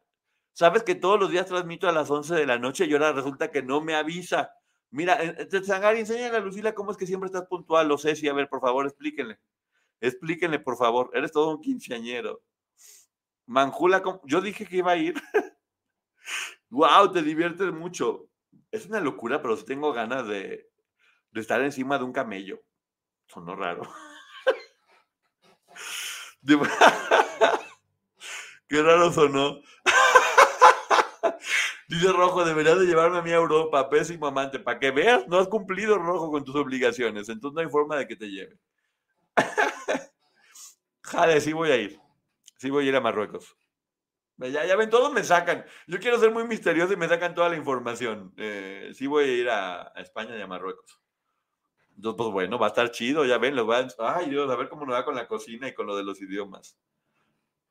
Sabes 0.57 0.81
que 0.81 0.95
todos 0.95 1.19
los 1.19 1.29
días 1.29 1.45
transmito 1.45 1.87
a 1.87 1.91
las 1.91 2.09
11 2.09 2.33
de 2.33 2.47
la 2.47 2.57
noche 2.57 2.85
y 2.85 2.93
ahora 2.93 3.11
resulta 3.11 3.51
que 3.51 3.61
no 3.61 3.79
me 3.79 3.93
avisa. 3.93 4.55
Mira, 4.89 5.23
eh, 5.23 5.35
eh, 5.37 5.63
Sangari, 5.63 5.99
enséñale 5.99 6.35
a 6.35 6.39
Lucila 6.39 6.73
cómo 6.73 6.89
es 6.89 6.97
que 6.97 7.05
siempre 7.05 7.27
estás 7.27 7.45
puntual. 7.45 7.87
Lo 7.87 7.99
sé, 7.99 8.15
sí, 8.15 8.27
a 8.27 8.33
ver, 8.33 8.49
por 8.49 8.59
favor, 8.59 8.87
explíquenle. 8.87 9.37
Explíquenle, 10.01 10.57
por 10.57 10.75
favor. 10.75 11.11
Eres 11.13 11.31
todo 11.31 11.51
un 11.51 11.61
quinceañero. 11.61 12.41
Manjula, 13.45 14.01
¿cómo? 14.01 14.19
yo 14.25 14.41
dije 14.41 14.65
que 14.65 14.77
iba 14.77 14.93
a 14.93 14.97
ir. 14.97 15.13
wow, 16.71 17.11
te 17.11 17.21
diviertes 17.21 17.71
mucho. 17.71 18.27
Es 18.71 18.87
una 18.87 18.99
locura, 18.99 19.43
pero 19.43 19.57
sí 19.57 19.63
tengo 19.63 19.93
ganas 19.93 20.27
de, 20.27 20.71
de 21.33 21.39
estar 21.39 21.61
encima 21.61 21.99
de 21.99 22.03
un 22.03 22.13
camello. 22.13 22.63
Sonó 23.27 23.55
raro. 23.55 23.83
Qué 28.67 28.81
raro 28.81 29.13
sonó. 29.13 29.61
Dice 31.87 32.11
Rojo, 32.11 32.43
deberías 32.43 32.79
de 32.79 32.85
llevarme 32.85 33.17
a 33.19 33.21
mí 33.21 33.31
a 33.31 33.35
Europa, 33.35 33.89
pésimo 33.89 34.27
amante, 34.27 34.59
para 34.59 34.77
que 34.77 34.91
veas, 34.91 35.25
no 35.27 35.37
has 35.39 35.47
cumplido 35.47 35.97
Rojo 35.97 36.29
con 36.29 36.43
tus 36.43 36.55
obligaciones, 36.55 37.29
entonces 37.29 37.55
no 37.55 37.61
hay 37.61 37.69
forma 37.69 37.95
de 37.95 38.07
que 38.07 38.17
te 38.17 38.29
lleve. 38.29 38.59
Jade, 41.01 41.39
sí 41.39 41.53
voy 41.53 41.71
a 41.71 41.77
ir. 41.77 41.99
Sí 42.57 42.69
voy 42.69 42.85
a 42.85 42.89
ir 42.89 42.95
a 42.95 43.01
Marruecos. 43.01 43.55
Ya, 44.37 44.65
ya 44.65 44.75
ven, 44.75 44.89
todos 44.89 45.11
me 45.13 45.23
sacan. 45.23 45.65
Yo 45.87 45.99
quiero 45.99 46.19
ser 46.19 46.31
muy 46.31 46.45
misterioso 46.45 46.93
y 46.93 46.97
me 46.97 47.07
sacan 47.07 47.33
toda 47.33 47.49
la 47.49 47.55
información. 47.55 48.33
Eh, 48.37 48.91
sí 48.93 49.07
voy 49.07 49.23
a 49.23 49.33
ir 49.33 49.49
a, 49.49 49.93
España 49.95 50.37
y 50.37 50.41
a 50.41 50.47
Marruecos. 50.47 50.99
Entonces, 51.95 52.17
pues 52.17 52.29
bueno, 52.29 52.59
va 52.59 52.67
a 52.67 52.69
estar 52.69 52.91
chido, 52.91 53.25
ya 53.25 53.37
ven, 53.37 53.55
los 53.55 53.65
van. 53.65 53.87
Ay, 53.97 54.29
Dios, 54.29 54.51
a 54.51 54.55
ver 54.55 54.69
cómo 54.69 54.85
nos 54.85 54.95
va 54.95 55.05
con 55.05 55.15
la 55.15 55.27
cocina 55.27 55.67
y 55.67 55.73
con 55.73 55.87
lo 55.87 55.95
de 55.95 56.03
los 56.03 56.21
idiomas. 56.21 56.77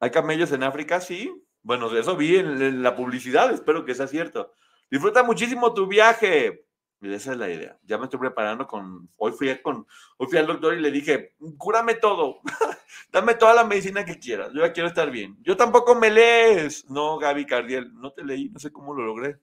¿Hay 0.00 0.10
camellos 0.10 0.50
en 0.52 0.64
África? 0.64 1.00
Sí. 1.00 1.45
Bueno, 1.66 1.90
eso 1.96 2.16
vi 2.16 2.36
en, 2.36 2.80
la 2.80 2.94
publicidad, 2.94 3.50
espero 3.50 3.84
que 3.84 3.92
sea 3.92 4.06
cierto. 4.06 4.52
Disfruta 4.88 5.24
muchísimo 5.24 5.74
tu 5.74 5.88
viaje. 5.88 6.64
esa 7.00 7.32
es 7.32 7.38
la 7.38 7.50
idea. 7.50 7.76
Ya 7.82 7.98
me 7.98 8.04
estoy 8.04 8.20
preparando 8.20 8.68
con. 8.68 9.10
Hoy 9.16 9.32
fui, 9.32 9.60
con, 9.62 9.84
hoy 10.16 10.28
fui 10.28 10.38
al 10.38 10.46
doctor 10.46 10.74
y 10.74 10.80
le 10.80 10.92
dije: 10.92 11.34
cúrame 11.58 11.94
todo. 11.94 12.38
Dame 13.10 13.34
toda 13.34 13.52
la 13.52 13.64
medicina 13.64 14.04
que 14.04 14.16
quieras. 14.16 14.52
Yo 14.52 14.60
ya 14.60 14.72
quiero 14.72 14.88
estar 14.88 15.10
bien. 15.10 15.36
Yo 15.40 15.56
tampoco 15.56 15.96
me 15.96 16.08
lees. 16.08 16.88
No, 16.88 17.18
Gaby 17.18 17.44
Cardiel, 17.46 17.92
no 17.94 18.12
te 18.12 18.24
leí, 18.24 18.48
no 18.48 18.60
sé 18.60 18.70
cómo 18.70 18.94
lo 18.94 19.04
logré. 19.04 19.40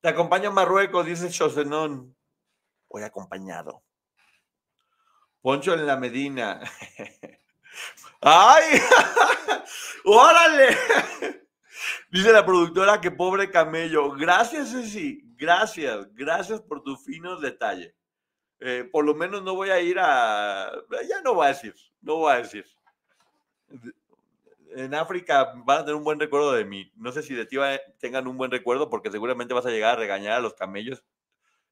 Te 0.00 0.08
acompaña 0.08 0.50
a 0.50 0.52
Marruecos, 0.52 1.04
dice 1.04 1.30
Chosenón. 1.30 2.14
Voy 2.88 3.02
acompañado. 3.02 3.82
Poncho 5.40 5.74
en 5.74 5.84
la 5.84 5.96
Medina. 5.96 6.60
¡Ay! 8.22 8.80
¡Órale! 10.04 10.76
Dice 12.08 12.32
la 12.32 12.46
productora 12.46 13.00
que 13.00 13.10
pobre 13.10 13.50
camello. 13.50 14.12
Gracias, 14.12 14.70
Ceci. 14.70 15.22
Gracias. 15.36 16.06
Gracias 16.14 16.60
por 16.60 16.82
tus 16.84 17.04
finos 17.04 17.40
detalles. 17.40 17.92
Eh, 18.60 18.88
por 18.92 19.04
lo 19.04 19.14
menos 19.14 19.42
no 19.42 19.56
voy 19.56 19.70
a 19.70 19.80
ir 19.80 19.98
a. 19.98 20.70
Ya 21.08 21.20
no 21.22 21.34
voy 21.34 21.46
a 21.46 21.48
decir. 21.48 21.74
No 22.00 22.16
voy 22.18 22.32
a 22.32 22.36
decir. 22.36 22.64
En 24.76 24.94
África 24.94 25.52
van 25.64 25.78
a 25.78 25.84
tener 25.84 25.96
un 25.96 26.04
buen 26.04 26.20
recuerdo 26.20 26.52
de 26.52 26.64
mí. 26.64 26.92
No 26.94 27.10
sé 27.10 27.22
si 27.24 27.34
de 27.34 27.44
ti 27.44 27.56
tengan 27.98 28.28
un 28.28 28.36
buen 28.36 28.52
recuerdo 28.52 28.88
porque 28.88 29.10
seguramente 29.10 29.52
vas 29.52 29.66
a 29.66 29.70
llegar 29.70 29.94
a 29.94 29.98
regañar 29.98 30.34
a 30.34 30.40
los 30.40 30.54
camellos 30.54 31.02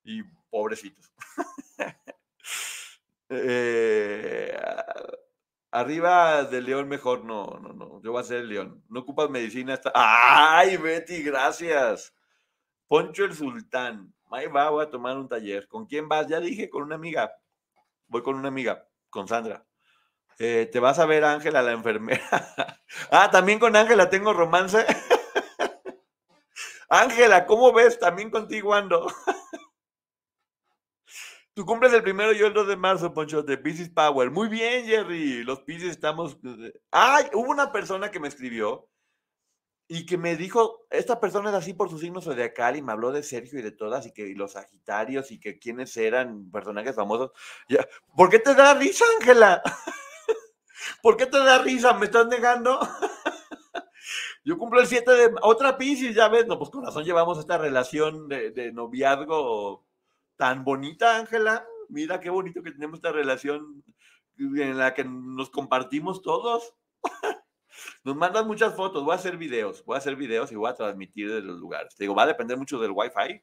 y 0.02 0.24
pobrecitos. 0.50 1.12
eh, 3.28 4.58
Arriba 5.72 6.44
del 6.44 6.64
león 6.64 6.88
mejor, 6.88 7.24
no, 7.24 7.58
no, 7.62 7.72
no. 7.72 8.02
Yo 8.02 8.12
voy 8.12 8.20
a 8.20 8.24
ser 8.24 8.38
el 8.38 8.48
león. 8.48 8.82
No 8.88 9.00
ocupas 9.00 9.30
medicina 9.30 9.74
hasta. 9.74 9.92
¡Ay, 9.94 10.76
Betty, 10.76 11.22
gracias! 11.22 12.12
Poncho 12.88 13.24
el 13.24 13.34
Sultán. 13.34 14.12
Ahí 14.32 14.48
va, 14.48 14.70
voy 14.70 14.84
a 14.84 14.90
tomar 14.90 15.16
un 15.16 15.28
taller. 15.28 15.68
¿Con 15.68 15.86
quién 15.86 16.08
vas? 16.08 16.26
Ya 16.26 16.40
dije, 16.40 16.68
con 16.68 16.82
una 16.82 16.96
amiga. 16.96 17.32
Voy 18.08 18.22
con 18.22 18.34
una 18.34 18.48
amiga, 18.48 18.84
con 19.10 19.28
Sandra. 19.28 19.64
Eh, 20.38 20.68
¿Te 20.72 20.80
vas 20.80 20.98
a 20.98 21.06
ver 21.06 21.24
Ángela, 21.24 21.62
la 21.62 21.72
enfermera? 21.72 22.22
ah, 23.10 23.30
también 23.30 23.58
con 23.58 23.76
Ángela 23.76 24.10
tengo 24.10 24.32
romance. 24.32 24.84
Ángela, 26.88 27.46
¿cómo 27.46 27.72
ves? 27.72 27.98
También 27.98 28.30
contigo 28.30 28.74
ando. 28.74 29.06
Tú 31.60 31.66
cumples 31.66 31.92
el 31.92 32.02
primero, 32.02 32.32
yo 32.32 32.46
el 32.46 32.54
2 32.54 32.68
de 32.68 32.76
marzo, 32.78 33.12
Poncho, 33.12 33.42
de 33.42 33.58
Pisces 33.58 33.90
Power. 33.90 34.30
Muy 34.30 34.48
bien, 34.48 34.86
Jerry. 34.86 35.44
Los 35.44 35.60
Pisces 35.60 35.90
estamos. 35.90 36.38
Eh, 36.42 36.72
¡Ay! 36.90 37.26
Hubo 37.34 37.50
una 37.50 37.70
persona 37.70 38.10
que 38.10 38.18
me 38.18 38.28
escribió 38.28 38.88
y 39.86 40.06
que 40.06 40.16
me 40.16 40.36
dijo: 40.36 40.86
Esta 40.88 41.20
persona 41.20 41.50
es 41.50 41.56
así 41.56 41.74
por 41.74 41.90
su 41.90 41.98
signo 41.98 42.22
zodiacal 42.22 42.78
y 42.78 42.82
me 42.82 42.92
habló 42.92 43.12
de 43.12 43.22
Sergio 43.22 43.58
y 43.58 43.62
de 43.62 43.72
todas 43.72 44.06
y 44.06 44.12
que 44.14 44.32
los 44.34 44.52
Sagitarios 44.52 45.30
y 45.32 45.38
que 45.38 45.58
quiénes 45.58 45.94
eran 45.98 46.50
personajes 46.50 46.96
famosos. 46.96 47.32
¿Por 48.16 48.30
qué 48.30 48.38
te 48.38 48.54
da 48.54 48.72
risa, 48.72 49.04
Ángela? 49.20 49.60
¿Por 51.02 51.18
qué 51.18 51.26
te 51.26 51.36
da 51.40 51.58
risa? 51.58 51.92
¿Me 51.92 52.06
estás 52.06 52.26
negando? 52.26 52.80
Yo 54.44 54.56
cumplo 54.56 54.80
el 54.80 54.86
7 54.86 55.12
de. 55.12 55.34
Otra 55.42 55.76
Pisces, 55.76 56.14
ya 56.14 56.28
ves. 56.28 56.46
No, 56.46 56.58
pues 56.58 56.70
con 56.70 56.86
razón 56.86 57.04
llevamos 57.04 57.38
esta 57.38 57.58
relación 57.58 58.28
de, 58.28 58.50
de 58.50 58.72
noviazgo 58.72 59.89
tan 60.40 60.64
bonita, 60.64 61.18
Ángela. 61.18 61.66
Mira 61.90 62.18
qué 62.18 62.30
bonito 62.30 62.62
que 62.62 62.70
tenemos 62.70 62.96
esta 62.96 63.12
relación 63.12 63.84
en 64.38 64.78
la 64.78 64.94
que 64.94 65.04
nos 65.04 65.50
compartimos 65.50 66.22
todos. 66.22 66.74
Nos 68.04 68.16
mandan 68.16 68.46
muchas 68.46 68.74
fotos, 68.74 69.04
voy 69.04 69.12
a 69.12 69.16
hacer 69.16 69.36
videos, 69.36 69.84
voy 69.84 69.96
a 69.96 69.98
hacer 69.98 70.16
videos 70.16 70.50
y 70.50 70.54
voy 70.54 70.70
a 70.70 70.74
transmitir 70.74 71.30
de 71.30 71.42
los 71.42 71.58
lugares. 71.58 71.94
Te 71.94 72.04
digo, 72.04 72.14
va 72.14 72.22
a 72.22 72.26
depender 72.26 72.56
mucho 72.56 72.78
del 72.78 72.90
wifi, 72.90 73.42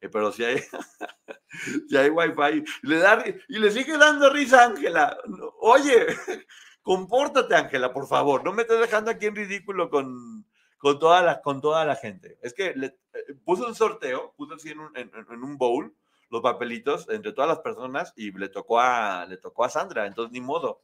eh, 0.00 0.08
pero 0.08 0.32
si 0.32 0.44
hay, 0.44 0.58
si 1.88 1.96
hay 1.96 2.10
wifi, 2.10 2.64
le 2.82 2.98
da, 2.98 3.24
y 3.48 3.58
le 3.58 3.70
sigue 3.70 3.96
dando 3.96 4.30
risa 4.30 4.64
Ángela. 4.64 5.16
Oye, 5.60 6.06
compórtate 6.82 7.54
Ángela, 7.54 7.92
por 7.92 8.06
favor, 8.06 8.44
no 8.44 8.52
me 8.52 8.62
estés 8.62 8.80
dejando 8.80 9.10
aquí 9.10 9.26
en 9.26 9.36
ridículo 9.36 9.88
con, 9.88 10.46
con, 10.78 10.98
toda, 10.98 11.22
la, 11.22 11.40
con 11.40 11.60
toda 11.60 11.84
la 11.84 11.96
gente. 11.96 12.38
Es 12.42 12.52
que 12.54 12.74
le, 12.74 12.86
eh, 13.12 13.34
puse 13.44 13.64
un 13.64 13.74
sorteo, 13.74 14.34
puse 14.36 14.54
así 14.54 14.70
en 14.70 14.80
un, 14.80 14.96
en 14.96 15.42
un 15.42 15.56
bowl, 15.56 15.96
los 16.34 16.42
papelitos 16.42 17.08
entre 17.10 17.32
todas 17.32 17.48
las 17.48 17.60
personas 17.60 18.12
y 18.16 18.32
le 18.32 18.48
tocó 18.48 18.80
a, 18.80 19.24
le 19.24 19.36
tocó 19.36 19.64
a 19.64 19.68
Sandra, 19.68 20.04
entonces 20.04 20.32
ni 20.32 20.40
modo. 20.40 20.82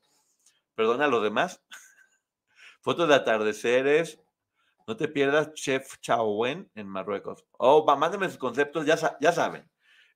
Perdona 0.76 1.07
a 1.07 1.09
los 1.09 1.24
demás. 1.24 1.61
Fotos 2.82 3.09
de 3.09 3.16
atardeceres. 3.16 4.20
No 4.86 4.96
te 4.96 5.09
pierdas 5.09 5.53
Chef 5.55 5.98
Chaouen 5.98 6.70
en 6.76 6.86
Marruecos. 6.86 7.44
Oh, 7.59 7.84
mándenme 7.84 8.28
sus 8.28 8.38
conceptos, 8.38 8.86
ya, 8.86 8.96
ya 9.20 9.32
saben. 9.32 9.68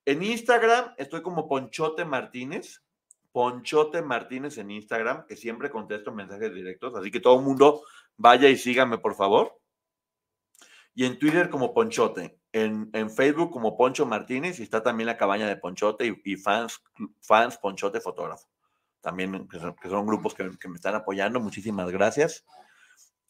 En 0.05 0.23
Instagram 0.23 0.95
estoy 0.99 1.21
como 1.21 1.49
Ponchote 1.49 2.05
Martínez. 2.05 2.85
Ponchote 3.33 4.03
Martínez 4.03 4.57
en 4.59 4.71
Instagram, 4.71 5.27
que 5.27 5.35
siempre 5.35 5.69
contesto 5.69 6.13
mensajes 6.13 6.55
directos. 6.55 6.95
Así 6.95 7.11
que 7.11 7.19
todo 7.19 7.41
el 7.41 7.45
mundo 7.45 7.83
vaya 8.17 8.49
y 8.49 8.57
síganme, 8.57 8.99
por 8.99 9.17
favor. 9.17 9.61
Y 10.95 11.05
en 11.05 11.19
Twitter 11.19 11.51
como 11.51 11.75
Ponchote 11.75 12.39
en, 12.55 13.11
Facebook 13.11 13.51
como 13.51 13.77
Poncho 13.77 14.07
Martínez 14.07 14.61
y 14.61 14.63
está 14.63 14.83
también 14.83 15.09
la 15.09 15.17
cabaña 15.17 15.49
de 15.49 15.57
Ponchote 15.57 16.21
y, 16.25 16.37
fans, 16.37 16.81
fans 17.21 17.59
Ponchote 17.59 18.01
Fotógrafo. 18.01 18.49
También 19.01 19.49
que 19.49 19.59
son, 19.59 20.07
grupos 20.07 20.35
que, 20.35 20.45
me 20.45 20.77
están 20.77 20.95
apoyando. 20.95 21.41
Muchísimas 21.41 21.91
gracias. 21.91 22.47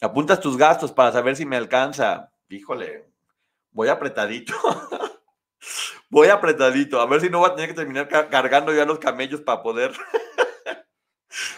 Apuntas 0.00 0.40
tus 0.40 0.56
gastos 0.56 0.92
para 0.92 1.10
saber 1.10 1.36
si 1.36 1.46
me 1.46 1.56
alcanza. 1.56 2.30
Híjole, 2.48 3.08
voy 3.70 3.88
apretadito. 3.88 4.52
voy 6.10 6.28
apretadito. 6.28 7.00
A 7.00 7.06
ver 7.06 7.22
si 7.22 7.30
no 7.30 7.38
voy 7.38 7.50
a 7.50 7.54
tener 7.54 7.70
que 7.70 7.76
terminar 7.76 8.08
cargando 8.08 8.74
ya 8.74 8.84
los 8.84 8.98
camellos 8.98 9.40
para 9.40 9.62
poder 9.62 9.92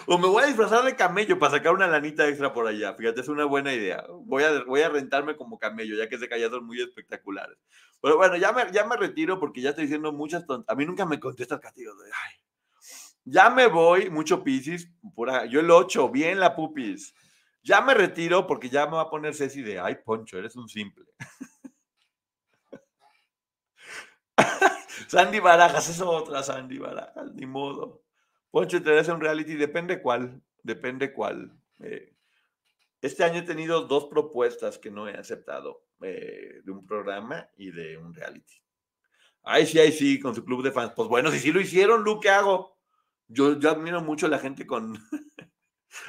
o 0.07 0.19
me 0.19 0.27
voy 0.27 0.45
a 0.45 0.47
disfrazar 0.47 0.85
de 0.85 0.97
camello 0.97 1.39
para 1.39 1.53
sacar 1.53 1.75
una 1.75 1.87
lanita 1.87 2.27
extra 2.29 2.53
por 2.53 2.67
allá. 2.67 2.95
Fíjate, 2.95 3.21
es 3.21 3.29
una 3.29 3.45
buena 3.45 3.75
idea. 3.75 4.05
Voy 4.25 4.45
a, 4.45 4.65
voy 4.65 4.81
a 4.83 4.89
rentarme 4.89 5.37
como 5.37 5.59
camello, 5.59 5.97
ya 5.97 6.09
que 6.09 6.17
ese 6.17 6.29
callado 6.29 6.57
son 6.57 6.67
muy 6.67 6.81
espectaculares. 6.81 7.59
Pero 8.01 8.17
bueno, 8.17 8.37
ya 8.37 8.53
me, 8.53 8.71
ya 8.73 8.87
me 8.87 8.97
retiro 8.97 9.39
porque 9.39 9.61
ya 9.61 9.71
estoy 9.71 9.85
diciendo 9.85 10.13
muchas 10.13 10.47
tontas. 10.47 10.73
A 10.73 10.77
mí 10.77 10.87
nunca 10.87 11.05
me 11.07 11.21
contesta 11.21 11.57
el 11.57 11.61
castigo. 11.61 11.93
Ya 13.25 13.51
me 13.51 13.67
voy, 13.67 14.11
mucho 14.11 14.45
piscis. 14.45 14.91
Yo 15.51 15.61
el 15.61 15.71
8, 15.71 16.09
bien 16.11 16.39
la 16.39 16.55
pupis. 16.55 17.15
Ya 17.63 17.81
me 17.81 17.95
retiro 17.95 18.47
porque 18.47 18.69
ya 18.69 18.87
me 18.87 18.93
va 18.93 19.03
a 19.03 19.11
poner 19.11 19.35
Ceci 19.35 19.63
de, 19.63 19.81
ay, 19.81 19.97
Poncho, 20.05 20.39
eres 20.39 20.55
un 20.55 20.69
simple. 20.69 21.05
Sandy 25.09 25.41
Barajas, 25.41 25.89
es 25.89 26.01
otra 26.01 26.45
Sandy 26.45 26.79
Barajas, 26.79 27.33
ni 27.35 27.47
modo. 27.47 28.06
Poncho, 28.51 28.83
te 28.83 28.99
hacer 28.99 29.15
un 29.15 29.21
reality, 29.21 29.55
depende 29.55 30.01
cuál, 30.01 30.43
depende 30.63 31.13
cuál. 31.13 31.53
Eh, 31.81 32.15
este 33.03 33.25
año 33.25 33.41
he 33.41 33.43
tenido 33.43 33.83
dos 33.83 34.07
propuestas 34.07 34.79
que 34.79 34.91
no 34.91 35.09
he 35.09 35.15
aceptado, 35.15 35.87
eh, 36.03 36.61
de 36.65 36.73
un 36.73 36.87
programa 36.87 37.49
y 37.57 37.71
de 37.71 37.99
un 37.99 38.15
reality. 38.15 38.55
Ay, 39.43 39.67
sí, 39.67 39.79
ay, 39.79 39.93
sí, 39.93 40.19
con 40.19 40.35
su 40.35 40.45
club 40.45 40.63
de 40.63 40.73
fans. 40.73 40.93
Pues 40.97 41.09
bueno, 41.09 41.31
si 41.31 41.39
sí 41.39 41.53
lo 41.53 41.61
hicieron, 41.61 42.03
Lu, 42.03 42.19
¿qué 42.19 42.31
hago? 42.31 42.79
Yo, 43.29 43.59
yo 43.59 43.71
admiro 43.71 44.01
mucho 44.03 44.27
a 44.27 44.29
la 44.29 44.39
gente 44.39 44.67
con... 44.67 44.95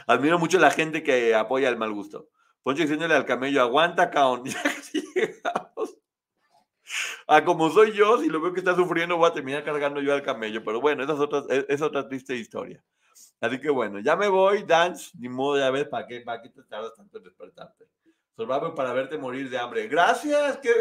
admiro 0.08 0.40
mucho 0.40 0.58
a 0.58 0.62
la 0.62 0.72
gente 0.72 1.04
que 1.04 1.36
apoya 1.36 1.70
el 1.70 1.78
mal 1.78 1.94
gusto. 1.94 2.30
Poncho 2.64 2.82
diciéndole 2.82 3.14
al 3.14 3.26
camello, 3.26 3.62
aguanta, 3.62 4.10
caón. 4.10 4.44
Ah, 7.28 7.44
como 7.44 7.70
soy 7.70 7.92
yo, 7.92 8.18
si 8.20 8.30
lo 8.30 8.40
veo 8.40 8.54
que 8.54 8.60
está 8.60 8.74
sufriendo, 8.74 9.18
voy 9.18 9.30
a 9.30 9.34
terminar 9.34 9.64
cargando 9.66 10.00
yo 10.00 10.14
al 10.14 10.24
camello. 10.24 10.64
Pero 10.64 10.80
bueno, 10.80 11.04
esa 11.04 11.14
es 11.14 11.20
otra, 11.20 11.44
e, 11.50 11.66
es 11.68 11.82
otra 11.82 12.08
triste 12.08 12.36
historia. 12.36 12.82
Así 13.42 13.60
que 13.60 13.70
bueno, 13.70 14.00
ya 14.00 14.16
me 14.16 14.30
voy, 14.30 14.64
Dance, 14.64 15.12
ni 15.20 15.28
modo, 15.28 15.60
ya 15.60 15.70
ves, 15.70 15.88
¿para 15.88 16.08
qué, 16.08 16.24
qué 16.24 16.50
te 16.50 16.64
tardas 16.64 16.94
tanto 16.96 17.18
en 17.18 17.26
despertarte? 17.26 17.86
Survivor 18.36 18.74
para 18.74 18.94
verte 18.94 19.18
morir 19.18 19.50
de 19.50 19.58
hambre. 19.58 19.88
Gracias, 19.88 20.58
que, 20.60 20.72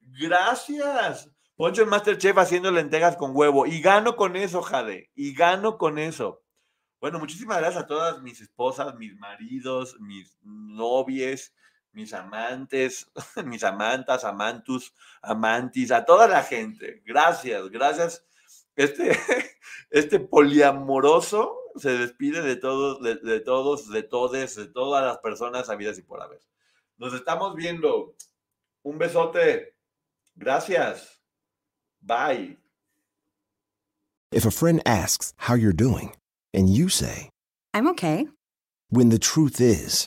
gracias. 0.00 1.30
Poncho 1.54 1.82
en 1.82 1.88
Masterchef 1.90 2.36
haciendo 2.36 2.72
lentejas 2.72 3.16
con 3.16 3.30
huevo. 3.34 3.66
Y 3.66 3.80
gano 3.80 4.16
con 4.16 4.34
eso, 4.34 4.62
Jade. 4.62 5.10
Y 5.14 5.34
gano 5.34 5.78
con 5.78 5.98
eso. 5.98 6.42
Bueno, 7.00 7.18
muchísimas 7.18 7.58
gracias 7.58 7.84
a 7.84 7.86
todas 7.86 8.22
mis 8.22 8.40
esposas, 8.40 8.94
mis 8.96 9.16
maridos, 9.16 9.96
mis 10.00 10.38
novies, 10.42 11.54
mis 11.92 12.12
amantes, 12.12 13.10
mis 13.44 13.64
amantas, 13.64 14.24
amantus, 14.24 14.92
amantis, 15.22 15.90
a 15.90 16.04
toda 16.04 16.28
la 16.28 16.42
gente. 16.42 17.02
Gracias, 17.04 17.70
gracias. 17.70 18.24
Este, 18.76 19.18
este 19.90 20.20
poliamoroso 20.20 21.58
se 21.76 21.90
despide 21.98 22.42
de 22.42 22.56
todos, 22.56 23.02
de, 23.02 23.16
de 23.16 23.40
todos, 23.40 23.90
de 23.90 24.02
todes, 24.02 24.56
de 24.56 24.66
todas 24.66 25.04
las 25.04 25.18
personas 25.18 25.68
habidas 25.70 25.98
y 25.98 26.02
por 26.02 26.20
haber. 26.22 26.40
Nos 26.96 27.14
estamos 27.14 27.54
viendo. 27.54 28.14
Un 28.84 28.98
besote. 28.98 29.76
Gracias. 30.34 31.20
Bye. 32.00 32.58
If 34.32 34.46
a 34.46 34.50
friend 34.50 34.80
asks 34.86 35.34
how 35.36 35.54
you're 35.54 35.74
doing, 35.74 36.16
and 36.54 36.68
you 36.68 36.88
say, 36.88 37.30
I'm 37.74 37.86
okay. 37.88 38.28
when 38.88 39.10
the 39.10 39.18
truth 39.18 39.60
is, 39.60 40.06